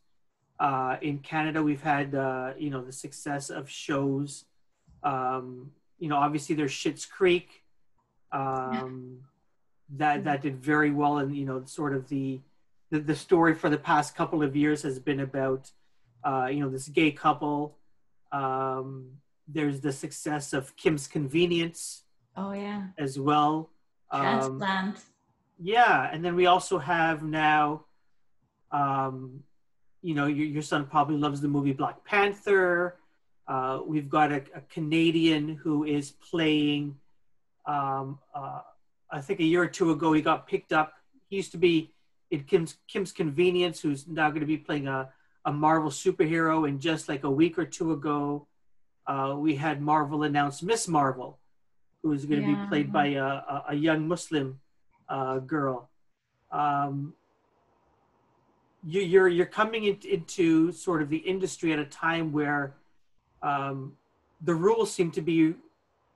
Uh, 0.59 0.97
in 1.03 1.19
Canada, 1.19 1.63
we've 1.63 1.83
had 1.83 2.15
uh, 2.15 2.53
you 2.59 2.71
know 2.71 2.83
the 2.83 2.93
success 2.93 3.51
of 3.51 3.69
shows. 3.69 4.45
Um, 5.03 5.73
you 5.99 6.09
know, 6.09 6.17
obviously 6.17 6.55
there's 6.55 6.73
Schitt's 6.73 7.07
Creek 7.07 7.63
um, 8.33 9.21
that 9.97 10.25
that 10.25 10.43
did 10.43 10.57
very 10.57 10.91
well, 10.91 11.19
and 11.19 11.37
you 11.37 11.45
know, 11.45 11.63
sort 11.65 11.95
of 11.95 12.09
the, 12.09 12.41
the, 12.91 13.01
the 13.01 13.15
story 13.15 13.55
for 13.55 13.71
the 13.71 13.79
past 13.79 14.15
couple 14.15 14.43
of 14.43 14.57
years 14.57 14.83
has 14.83 14.99
been 14.99 15.21
about 15.21 15.71
uh, 16.25 16.49
you 16.51 16.61
know 16.61 16.69
this 16.69 16.89
gay 16.89 17.13
couple. 17.13 17.77
Um, 18.33 19.19
there's 19.49 19.81
the 19.81 19.93
success 19.93 20.53
of 20.53 20.77
Kim's 20.77 21.07
Convenience. 21.07 22.03
Oh 22.37 22.53
yeah. 22.53 22.89
As 22.99 23.19
well. 23.19 23.71
Transplant. 24.13 24.97
Um, 24.97 25.03
yeah, 25.59 26.09
and 26.13 26.25
then 26.25 26.35
we 26.37 26.47
also 26.47 26.79
have 26.79 27.23
now, 27.23 27.85
um, 28.71 29.43
you 30.03 30.15
know, 30.15 30.27
your, 30.27 30.47
your 30.47 30.63
son 30.63 30.87
probably 30.87 31.17
loves 31.17 31.41
the 31.41 31.49
movie 31.49 31.73
Black 31.73 32.05
Panther. 32.05 32.97
Uh, 33.49 33.81
we've 33.87 34.11
got 34.11 34.33
a, 34.33 34.43
a, 34.55 34.61
Canadian 34.69 35.49
who 35.49 35.85
is 35.85 36.11
playing. 36.11 36.97
Um, 37.65 38.19
uh, 38.35 38.61
I 39.11 39.21
think 39.21 39.41
a 39.41 39.45
year 39.45 39.63
or 39.63 39.69
two 39.69 39.93
ago, 39.93 40.13
he 40.13 40.21
got 40.21 40.47
picked 40.47 40.73
up. 40.73 40.95
He 41.29 41.37
used 41.37 41.53
to 41.53 41.59
be 41.59 41.93
in 42.31 42.43
Kim's 42.45 42.77
Kim's 42.89 43.13
Convenience, 43.13 43.81
who's 43.81 44.07
now 44.07 44.29
going 44.29 44.41
to 44.41 44.47
be 44.47 44.59
playing 44.59 44.89
a, 44.89 45.09
a 45.45 45.53
Marvel 45.53 45.91
superhero. 45.91 46.69
And 46.69 46.81
just 46.81 47.09
like 47.09 47.25
a 47.25 47.31
week 47.31 47.59
or 47.59 47.65
two 47.65 47.93
ago, 47.93 48.47
uh, 49.07 49.35
we 49.37 49.57
had 49.57 49.81
Marvel 49.81 50.23
announce 50.23 50.63
Miss 50.63 50.89
Marvel, 50.89 51.39
who 52.03 52.13
is 52.13 52.25
going 52.25 52.43
to 52.43 52.49
yeah. 52.49 52.63
be 52.63 52.69
played 52.69 52.93
by 52.93 53.07
a, 53.07 53.25
a, 53.25 53.65
a 53.69 53.75
young 53.75 54.07
Muslim 54.09 54.61
uh, 55.09 55.39
girl. 55.39 55.89
Um, 56.51 57.15
you, 58.87 59.01
are 59.01 59.05
you're, 59.05 59.29
you're 59.29 59.47
coming 59.47 59.85
in, 59.85 59.99
into 60.09 60.73
sort 60.73 61.03
of 61.03 61.09
the 61.09 61.19
industry 61.19 61.73
at 61.73 61.79
a 61.79 61.85
time 61.85 62.33
where 62.33 62.75
um, 63.43 63.97
the 64.43 64.55
rules 64.55 64.93
seem 64.93 65.11
to 65.13 65.21
be 65.21 65.55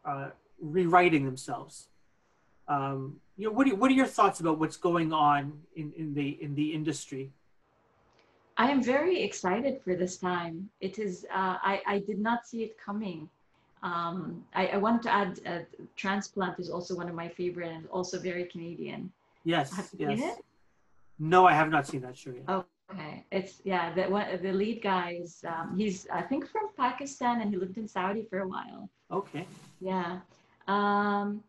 uh, 0.05 0.31
rewriting 0.61 1.25
themselves. 1.25 1.89
Um, 2.69 3.21
you 3.37 3.47
know, 3.47 3.53
what 3.53 3.67
are, 3.69 3.75
what 3.75 3.91
are 3.91 3.95
your 3.95 4.07
thoughts 4.07 4.41
about 4.41 4.59
what's 4.59 4.77
going 4.77 5.13
on 5.13 5.61
in, 5.75 5.93
in 5.97 6.15
the 6.15 6.39
in 6.43 6.55
the 6.55 6.73
industry? 6.73 7.33
I 8.61 8.71
am 8.71 8.83
very 8.83 9.23
excited 9.23 9.81
for 9.83 9.95
this 9.95 10.19
time. 10.19 10.69
It 10.83 10.99
is, 10.99 11.25
uh, 11.33 11.57
I, 11.73 11.81
I 11.87 11.99
did 12.01 12.19
not 12.19 12.47
see 12.47 12.63
it 12.63 12.77
coming. 12.77 13.27
Um, 13.83 14.45
I, 14.55 14.67
I 14.75 14.77
want 14.77 15.03
to 15.05 15.11
add, 15.11 15.41
uh, 15.47 15.61
Transplant 15.97 16.61
is 16.61 16.69
also 16.69 16.95
one 16.95 17.09
of 17.09 17.15
my 17.15 17.29
favorite 17.31 17.73
and 17.73 17.87
also 17.89 18.19
very 18.19 18.45
Canadian. 18.45 19.11
Yes, 19.45 19.75
have 19.75 19.89
you 19.97 20.11
yes. 20.11 20.19
seen 20.19 20.29
it? 20.29 20.45
No, 21.19 21.47
I 21.47 21.55
have 21.55 21.71
not 21.71 21.87
seen 21.87 22.03
that 22.03 22.19
show 22.19 22.33
yet. 22.33 22.45
Okay, 22.91 23.25
it's 23.33 23.63
yeah. 23.65 23.95
The 23.95 24.03
one, 24.17 24.27
the 24.43 24.53
lead 24.53 24.83
guy 24.83 25.19
is 25.23 25.43
um, 25.49 25.75
he's 25.79 26.07
I 26.13 26.21
think 26.21 26.47
from 26.47 26.69
Pakistan 26.77 27.41
and 27.41 27.51
he 27.51 27.57
lived 27.57 27.79
in 27.79 27.89
Saudi 27.89 28.27
for 28.29 28.41
a 28.41 28.49
while. 28.49 28.91
Okay. 29.11 29.47
Yeah, 29.81 30.19
um, 30.69 31.43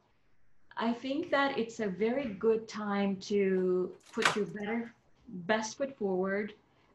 I 0.78 0.94
think 0.94 1.32
that 1.32 1.58
it's 1.58 1.82
a 1.82 1.88
very 1.88 2.28
good 2.48 2.70
time 2.70 3.18
to 3.32 3.92
put 4.14 4.34
your 4.36 4.46
better 4.46 4.94
best 5.28 5.78
foot 5.78 5.98
forward 5.98 6.54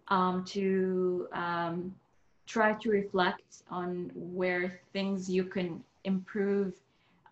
um, 0.08 0.44
to 0.44 1.28
um, 1.32 1.94
try 2.46 2.72
to 2.74 2.90
reflect 2.90 3.62
on 3.70 4.10
where 4.14 4.80
things 4.92 5.28
you 5.28 5.44
can 5.44 5.82
improve. 6.04 6.72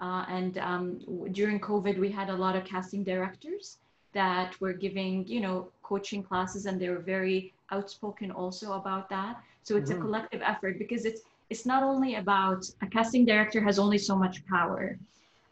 Uh, 0.01 0.25
and 0.29 0.59
um, 0.59 1.29
during 1.33 1.61
COVID, 1.61 1.99
we 1.99 2.11
had 2.11 2.29
a 2.31 2.35
lot 2.35 2.57
of 2.57 2.65
casting 2.65 3.05
directors 3.05 3.79
that 4.13 4.61
were 4.61 4.73
giving, 4.73 5.27
you 5.27 5.41
know, 5.41 5.69
coaching 5.83 6.23
classes, 6.23 6.67
and 6.67 6.81
they 6.81 6.89
were 6.89 6.99
very 6.99 7.53
outspoken 7.71 8.31
also 8.31 8.73
about 8.73 9.09
that. 9.11 9.41
So 9.63 9.77
it's 9.77 9.91
mm-hmm. 9.91 10.01
a 10.01 10.05
collective 10.05 10.43
effort 10.43 10.79
because 10.79 11.05
it's 11.05 11.23
it's 11.51 11.67
not 11.67 11.83
only 11.83 12.15
about 12.15 12.65
a 12.81 12.87
casting 12.87 13.25
director 13.25 13.61
has 13.61 13.79
only 13.79 13.99
so 13.99 14.17
much 14.17 14.45
power. 14.47 14.99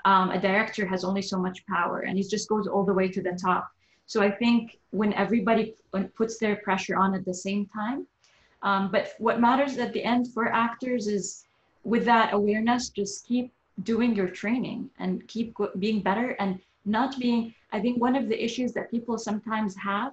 Um, 0.04 0.30
a 0.30 0.40
director 0.40 0.86
has 0.86 1.04
only 1.04 1.22
so 1.22 1.38
much 1.38 1.64
power, 1.66 2.00
and 2.00 2.16
he 2.16 2.24
just 2.24 2.48
goes 2.48 2.66
all 2.66 2.84
the 2.84 2.94
way 2.94 3.08
to 3.08 3.22
the 3.22 3.32
top. 3.32 3.70
So 4.07 4.20
I 4.20 4.30
think 4.30 4.78
when 4.90 5.12
everybody 5.14 5.74
puts 6.16 6.38
their 6.38 6.57
pressure 6.57 6.96
on 6.96 7.14
at 7.14 7.24
the 7.24 7.34
same 7.34 7.66
time, 7.66 8.07
um, 8.62 8.90
but 8.90 9.14
what 9.18 9.40
matters 9.40 9.78
at 9.78 9.92
the 9.92 10.05
end 10.05 10.32
for 10.32 10.48
actors 10.48 11.07
is 11.07 11.44
with 11.84 12.05
that 12.05 12.32
awareness, 12.32 12.90
just 12.90 13.26
keep 13.26 13.53
doing 13.82 14.14
your 14.14 14.28
training 14.28 14.90
and 14.98 15.26
keep 15.26 15.57
being 15.78 16.00
better 16.00 16.30
and 16.38 16.61
not 16.84 17.18
being. 17.18 17.55
I 17.72 17.80
think 17.80 18.00
one 18.00 18.14
of 18.14 18.28
the 18.28 18.44
issues 18.44 18.72
that 18.74 18.90
people 18.90 19.18
sometimes 19.18 19.74
have, 19.76 20.12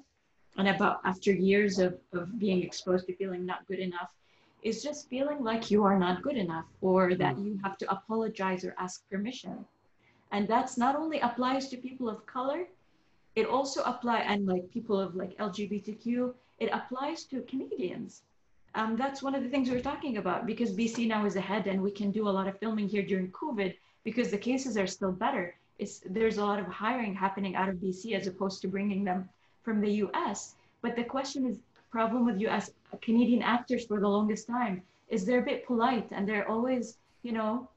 and 0.58 0.68
about 0.68 1.02
after 1.06 1.32
years 1.32 1.78
of, 1.78 2.00
of 2.14 2.40
being 2.40 2.64
exposed 2.64 3.06
to 3.08 3.16
feeling 3.16 3.46
not 3.46 3.68
good 3.68 3.80
enough, 3.80 4.12
is 4.64 4.84
just 4.84 5.08
feeling 5.10 5.44
like 5.44 5.72
you 5.72 5.84
are 5.84 5.98
not 5.98 6.22
good 6.22 6.36
enough 6.36 6.66
or 6.82 7.16
that 7.16 7.36
mm. 7.36 7.46
you 7.46 7.60
have 7.64 7.78
to 7.78 7.90
apologize 7.92 8.66
or 8.66 8.76
ask 8.78 9.08
permission. 9.10 9.66
And 10.32 10.48
that's 10.48 10.78
not 10.78 10.96
only 10.96 11.20
applies 11.20 11.70
to 11.70 11.78
people 11.78 12.10
of 12.10 12.26
color, 12.26 12.66
it 13.36 13.46
also 13.46 13.84
apply 13.84 14.20
and 14.20 14.46
like 14.46 14.72
people 14.72 15.00
of 15.00 15.16
like 15.16 15.38
LGBTQ, 15.38 16.34
it 16.60 16.70
applies 16.72 17.24
to 17.26 17.42
Canadians 17.44 18.24
um, 18.76 18.96
that's 18.96 19.22
one 19.22 19.36
of 19.36 19.44
the 19.44 19.50
things 19.50 19.70
we're 19.70 19.82
talking 19.82 20.18
about 20.18 20.46
because 20.46 20.74
BC 20.74 21.08
now 21.08 21.26
is 21.26 21.36
ahead 21.36 21.68
and 21.68 21.82
we 21.82 21.92
can 21.92 22.12
do 22.12 22.28
a 22.28 22.30
lot 22.30 22.48
of 22.48 22.60
filming 22.60 22.88
here 22.88 23.02
during 23.02 23.32
COVID 23.32 23.76
because 24.04 24.30
the 24.30 24.38
cases 24.38 24.78
are 24.78 24.88
still 24.88 25.12
better. 25.12 25.56
It's, 25.80 26.02
there's 26.10 26.38
a 26.38 26.46
lot 26.46 26.60
of 26.60 26.68
hiring 26.68 27.14
happening 27.16 27.56
out 27.56 27.70
of 27.70 27.76
BC 27.76 28.14
as 28.14 28.28
opposed 28.28 28.62
to 28.62 28.68
bringing 28.68 29.04
them 29.04 29.28
from 29.64 29.82
the 29.82 29.92
US. 30.06 30.56
But 30.82 30.96
the 30.96 31.04
question 31.04 31.46
is, 31.46 31.58
problem 31.92 32.26
with 32.26 32.40
US 32.42 32.70
Canadian 33.02 33.42
actors 33.42 33.86
for 33.86 34.00
the 34.00 34.08
longest 34.08 34.46
time 34.46 34.84
is 35.08 35.26
they're 35.26 35.42
a 35.42 35.46
bit 35.46 35.66
polite 35.66 36.08
and 36.12 36.30
they're 36.30 36.48
always, 36.48 36.98
you 37.24 37.32
know, 37.32 37.68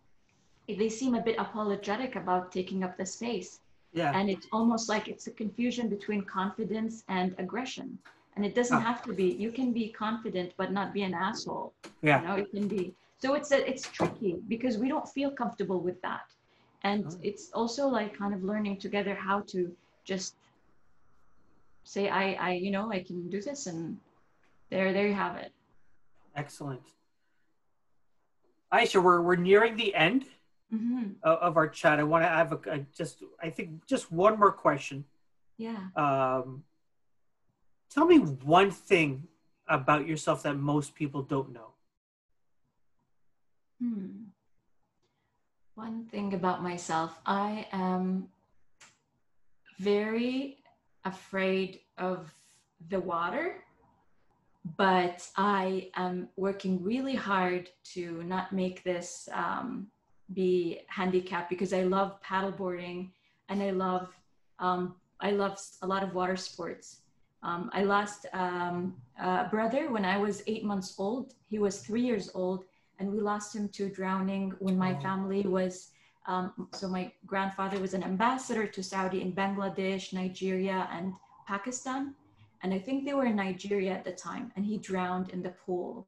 they 0.68 0.90
seem 0.90 1.14
a 1.14 1.22
bit 1.22 1.36
apologetic 1.38 2.16
about 2.16 2.52
taking 2.52 2.84
up 2.84 2.96
the 2.98 3.06
space. 3.06 3.60
Yeah. 3.92 4.12
And 4.18 4.30
it's 4.30 4.46
almost 4.52 4.88
like 4.88 5.08
it's 5.08 5.26
a 5.26 5.30
confusion 5.30 5.88
between 5.88 6.22
confidence 6.22 7.04
and 7.08 7.34
aggression. 7.38 7.98
And 8.36 8.46
it 8.46 8.54
doesn't 8.54 8.76
oh. 8.76 8.80
have 8.80 9.02
to 9.02 9.12
be. 9.12 9.24
You 9.24 9.52
can 9.52 9.72
be 9.72 9.90
confident 9.90 10.52
but 10.56 10.72
not 10.72 10.94
be 10.94 11.02
an 11.02 11.14
asshole. 11.14 11.74
Yeah. 12.00 12.20
you 12.20 12.28
know 12.28 12.34
it 12.36 12.50
can 12.50 12.68
be. 12.68 12.94
So 13.18 13.34
it's 13.34 13.52
a, 13.52 13.68
it's 13.68 13.88
tricky 13.88 14.38
because 14.48 14.78
we 14.78 14.88
don't 14.88 15.08
feel 15.08 15.30
comfortable 15.30 15.80
with 15.80 16.00
that. 16.02 16.26
And 16.82 17.06
oh. 17.08 17.18
it's 17.22 17.50
also 17.52 17.86
like 17.86 18.16
kind 18.16 18.34
of 18.34 18.42
learning 18.42 18.78
together 18.78 19.14
how 19.14 19.40
to 19.48 19.70
just 20.04 20.34
say 21.84 22.08
i 22.08 22.32
i 22.34 22.52
you 22.52 22.70
know 22.70 22.90
i 22.92 23.02
can 23.02 23.28
do 23.28 23.40
this 23.40 23.66
and 23.66 23.98
there 24.70 24.92
there 24.92 25.06
you 25.06 25.14
have 25.14 25.36
it. 25.36 25.52
Excellent. 26.34 26.80
Aisha 28.72 29.02
we're, 29.02 29.20
we're 29.20 29.36
nearing 29.36 29.76
the 29.76 29.94
end 29.94 30.24
mm-hmm. 30.72 31.10
of, 31.22 31.38
of, 31.38 31.56
our 31.56 31.68
chat 31.68 31.98
i 31.98 32.02
want 32.02 32.24
to 32.24 32.28
have 32.28 32.52
a, 32.52 32.58
a 32.70 32.78
just 32.96 33.22
i 33.42 33.50
think 33.50 33.84
just 33.86 34.10
one 34.10 34.38
more 34.38 34.52
question 34.52 35.04
yeah 35.58 35.88
um 35.96 36.62
Tell 37.92 38.06
me 38.06 38.18
one 38.18 38.70
thing 38.70 39.28
about 39.68 40.06
yourself 40.06 40.44
that 40.44 40.56
most 40.56 40.94
people 40.94 41.20
don't 41.20 41.52
know. 41.52 41.72
Hmm. 43.78 44.06
One 45.74 46.06
thing 46.06 46.32
about 46.32 46.62
myself, 46.62 47.18
I 47.26 47.66
am 47.70 48.28
very 49.78 50.56
afraid 51.04 51.80
of 51.98 52.32
the 52.88 53.00
water, 53.00 53.56
but 54.78 55.28
I 55.36 55.90
am 55.94 56.30
working 56.36 56.82
really 56.82 57.14
hard 57.14 57.68
to 57.92 58.22
not 58.22 58.54
make 58.54 58.84
this 58.84 59.28
um, 59.34 59.88
be 60.34 60.80
handicapped 60.88 61.50
because 61.50 61.72
I 61.72 61.82
love 61.82 62.20
paddleboarding 62.22 63.10
and 63.48 63.62
I 63.62 63.70
love 63.70 64.08
um, 64.58 64.94
I 65.20 65.30
love 65.30 65.58
a 65.82 65.86
lot 65.86 66.02
of 66.02 66.14
water 66.14 66.36
sports. 66.36 67.02
Um, 67.42 67.70
I 67.72 67.82
lost 67.82 68.26
um, 68.32 68.94
a 69.20 69.48
brother 69.48 69.90
when 69.90 70.04
I 70.04 70.18
was 70.18 70.42
eight 70.46 70.64
months 70.64 70.94
old. 70.98 71.34
He 71.48 71.58
was 71.58 71.78
three 71.78 72.02
years 72.02 72.30
old, 72.34 72.64
and 72.98 73.10
we 73.10 73.20
lost 73.20 73.54
him 73.54 73.68
to 73.70 73.88
drowning 73.88 74.54
when 74.58 74.78
my 74.78 74.94
family 75.00 75.42
was. 75.42 75.90
Um, 76.26 76.68
so 76.72 76.88
my 76.88 77.12
grandfather 77.26 77.80
was 77.80 77.94
an 77.94 78.04
ambassador 78.04 78.66
to 78.66 78.82
Saudi 78.82 79.22
in 79.22 79.32
Bangladesh, 79.32 80.12
Nigeria, 80.12 80.88
and 80.92 81.12
Pakistan, 81.48 82.14
and 82.62 82.72
I 82.72 82.78
think 82.78 83.04
they 83.04 83.14
were 83.14 83.26
in 83.26 83.36
Nigeria 83.36 83.92
at 83.92 84.04
the 84.04 84.12
time. 84.12 84.52
And 84.54 84.64
he 84.64 84.78
drowned 84.78 85.30
in 85.30 85.42
the 85.42 85.50
pool. 85.50 86.06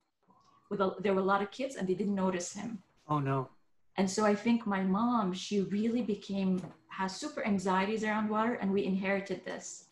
With 0.70 0.80
a, 0.80 0.94
there 1.00 1.14
were 1.14 1.20
a 1.20 1.30
lot 1.32 1.42
of 1.42 1.50
kids, 1.50 1.74
and 1.74 1.88
they 1.88 1.94
didn't 1.94 2.14
notice 2.14 2.52
him. 2.52 2.78
Oh 3.08 3.18
no! 3.18 3.48
And 3.96 4.10
so 4.10 4.24
I 4.24 4.34
think 4.34 4.66
my 4.66 4.82
mom, 4.82 5.32
she 5.32 5.60
really 5.62 6.02
became 6.02 6.60
has 6.88 7.16
super 7.16 7.44
anxieties 7.44 8.04
around 8.04 8.28
water, 8.28 8.54
and 8.54 8.72
we 8.72 8.84
inherited 8.84 9.44
this 9.44 9.86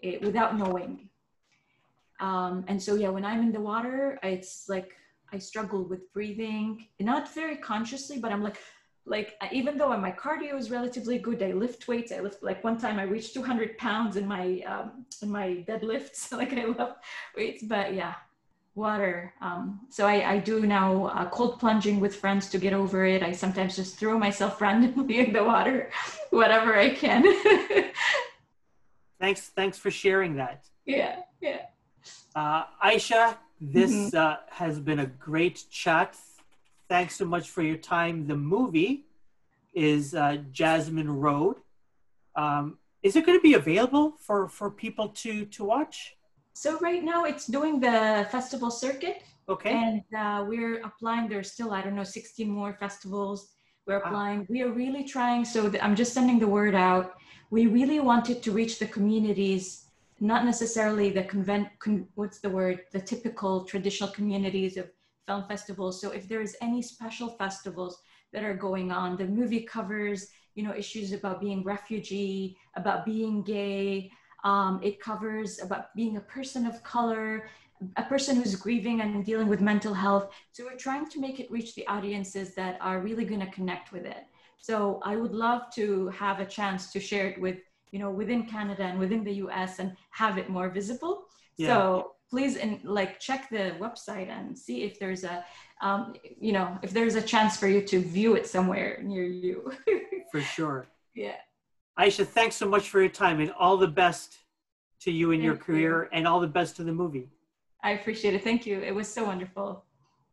it, 0.00 0.22
without 0.22 0.56
knowing. 0.56 1.08
Um, 2.20 2.64
and 2.68 2.80
so, 2.80 2.94
yeah, 2.94 3.08
when 3.08 3.24
I'm 3.24 3.40
in 3.40 3.52
the 3.52 3.60
water, 3.60 4.18
it's 4.22 4.68
like 4.68 4.94
I 5.32 5.38
struggle 5.38 5.82
with 5.84 6.12
breathing, 6.12 6.86
not 7.00 7.34
very 7.34 7.56
consciously, 7.56 8.18
but 8.18 8.30
I'm 8.32 8.42
like, 8.42 8.58
like 9.06 9.34
even 9.52 9.76
though 9.76 9.94
my 9.98 10.12
cardio 10.12 10.56
is 10.56 10.70
relatively 10.70 11.18
good, 11.18 11.42
I 11.42 11.52
lift 11.52 11.88
weights. 11.88 12.12
I 12.12 12.20
lift 12.20 12.42
like 12.42 12.64
one 12.64 12.78
time 12.78 12.98
I 12.98 13.02
reached 13.02 13.34
200 13.34 13.76
pounds 13.76 14.16
in 14.16 14.26
my 14.26 14.60
um, 14.60 15.04
in 15.22 15.30
my 15.30 15.64
deadlifts. 15.68 16.32
like 16.40 16.52
I 16.54 16.64
love 16.66 16.94
weights, 17.36 17.62
but 17.64 17.94
yeah, 17.94 18.14
water. 18.74 19.32
Um, 19.40 19.80
so 19.88 20.06
I, 20.06 20.32
I 20.32 20.38
do 20.38 20.66
now 20.66 21.06
uh, 21.06 21.28
cold 21.30 21.60
plunging 21.60 22.00
with 22.00 22.16
friends 22.16 22.48
to 22.50 22.58
get 22.58 22.72
over 22.72 23.04
it. 23.04 23.22
I 23.22 23.32
sometimes 23.32 23.76
just 23.76 23.98
throw 23.98 24.18
myself 24.18 24.60
randomly 24.64 25.20
in 25.20 25.32
the 25.32 25.44
water, 25.44 25.90
whatever 26.30 26.76
I 26.76 26.90
can. 26.90 27.24
thanks 29.20 29.48
thanks 29.48 29.78
for 29.78 29.90
sharing 29.90 30.36
that 30.36 30.64
yeah 30.84 31.20
yeah 31.40 31.62
uh, 32.34 32.64
aisha 32.84 33.36
this 33.60 33.92
mm-hmm. 33.92 34.16
uh, 34.16 34.36
has 34.50 34.78
been 34.78 35.00
a 35.00 35.06
great 35.06 35.64
chat 35.70 36.16
thanks 36.88 37.16
so 37.16 37.24
much 37.24 37.48
for 37.48 37.62
your 37.62 37.76
time 37.76 38.26
the 38.26 38.36
movie 38.36 39.04
is 39.72 40.14
uh, 40.14 40.36
jasmine 40.52 41.10
road 41.10 41.56
um, 42.36 42.78
is 43.02 43.16
it 43.16 43.24
going 43.24 43.38
to 43.38 43.42
be 43.42 43.54
available 43.54 44.14
for 44.20 44.48
for 44.48 44.70
people 44.70 45.08
to 45.08 45.44
to 45.46 45.64
watch 45.64 46.16
so 46.54 46.78
right 46.78 47.04
now 47.04 47.24
it's 47.24 47.46
doing 47.46 47.80
the 47.80 48.26
festival 48.30 48.70
circuit 48.70 49.22
okay 49.48 49.72
and 49.72 50.02
uh, 50.16 50.44
we're 50.46 50.80
applying 50.82 51.28
there's 51.28 51.52
still 51.52 51.72
i 51.72 51.82
don't 51.82 51.94
know 51.94 52.04
16 52.04 52.48
more 52.48 52.72
festivals 52.80 53.50
we're 53.86 53.96
applying 53.96 54.40
wow. 54.40 54.46
we 54.48 54.62
are 54.62 54.72
really 54.72 55.04
trying 55.04 55.44
so 55.44 55.70
i'm 55.82 55.94
just 55.94 56.14
sending 56.14 56.38
the 56.38 56.48
word 56.48 56.74
out 56.74 57.14
we 57.54 57.66
really 57.68 58.00
wanted 58.00 58.42
to 58.42 58.50
reach 58.50 58.80
the 58.80 58.86
communities, 58.86 59.86
not 60.18 60.44
necessarily 60.44 61.10
the 61.10 61.22
convent, 61.22 61.68
con, 61.78 62.08
what's 62.16 62.40
the 62.40 62.50
word, 62.50 62.80
the 62.92 63.00
typical 63.00 63.64
traditional 63.64 64.10
communities 64.10 64.76
of 64.76 64.90
film 65.28 65.44
festivals. 65.46 66.00
So 66.00 66.10
if 66.10 66.28
there 66.28 66.40
is 66.40 66.56
any 66.60 66.82
special 66.82 67.28
festivals 67.28 68.00
that 68.32 68.42
are 68.42 68.54
going 68.54 68.90
on, 68.90 69.16
the 69.16 69.26
movie 69.26 69.62
covers, 69.62 70.26
you 70.56 70.64
know, 70.64 70.74
issues 70.74 71.12
about 71.12 71.40
being 71.40 71.62
refugee, 71.62 72.56
about 72.74 73.04
being 73.04 73.44
gay. 73.44 74.10
Um, 74.44 74.80
it 74.82 75.00
covers 75.00 75.60
about 75.60 75.94
being 75.96 76.16
a 76.16 76.20
person 76.20 76.66
of 76.66 76.82
color, 76.82 77.48
a 77.96 78.02
person 78.04 78.36
who's 78.36 78.54
grieving 78.54 79.00
and 79.00 79.24
dealing 79.24 79.48
with 79.48 79.60
mental 79.60 79.94
health. 79.94 80.30
So 80.52 80.64
we're 80.64 80.76
trying 80.76 81.08
to 81.10 81.20
make 81.20 81.40
it 81.40 81.50
reach 81.50 81.74
the 81.74 81.86
audiences 81.86 82.54
that 82.54 82.78
are 82.80 83.00
really 83.00 83.24
going 83.24 83.40
to 83.40 83.50
connect 83.50 83.92
with 83.92 84.04
it. 84.04 84.24
So 84.58 85.00
I 85.02 85.16
would 85.16 85.32
love 85.32 85.62
to 85.74 86.08
have 86.08 86.40
a 86.40 86.46
chance 86.46 86.92
to 86.92 87.00
share 87.00 87.26
it 87.26 87.40
with, 87.40 87.58
you 87.90 87.98
know, 87.98 88.10
within 88.10 88.44
Canada 88.46 88.84
and 88.84 88.98
within 88.98 89.24
the 89.24 89.34
US 89.44 89.78
and 89.78 89.96
have 90.10 90.38
it 90.38 90.48
more 90.48 90.68
visible. 90.68 91.24
Yeah. 91.56 91.68
So 91.68 92.12
please 92.30 92.56
and 92.56 92.82
like 92.84 93.20
check 93.20 93.48
the 93.50 93.76
website 93.78 94.28
and 94.28 94.58
see 94.58 94.82
if 94.82 94.98
there's 94.98 95.24
a, 95.24 95.44
um, 95.82 96.14
you 96.40 96.52
know, 96.52 96.78
if 96.82 96.92
there's 96.92 97.14
a 97.14 97.22
chance 97.22 97.56
for 97.56 97.68
you 97.68 97.82
to 97.82 98.00
view 98.00 98.34
it 98.34 98.46
somewhere 98.46 99.00
near 99.02 99.24
you. 99.24 99.72
for 100.30 100.40
sure. 100.40 100.86
Yeah. 101.14 101.36
Aisha, 101.98 102.26
thanks 102.26 102.56
so 102.56 102.68
much 102.68 102.88
for 102.88 103.00
your 103.00 103.10
time 103.10 103.40
and 103.40 103.52
all 103.52 103.76
the 103.76 103.86
best 103.88 104.38
to 105.00 105.10
you 105.10 105.30
in 105.30 105.40
Thank 105.40 105.44
your 105.44 105.56
career 105.56 106.02
you. 106.04 106.08
and 106.12 106.26
all 106.26 106.40
the 106.40 106.46
best 106.48 106.76
to 106.76 106.84
the 106.84 106.92
movie. 106.92 107.28
I 107.82 107.92
appreciate 107.92 108.34
it. 108.34 108.42
Thank 108.42 108.66
you. 108.66 108.80
It 108.80 108.94
was 108.94 109.06
so 109.06 109.24
wonderful. 109.24 109.84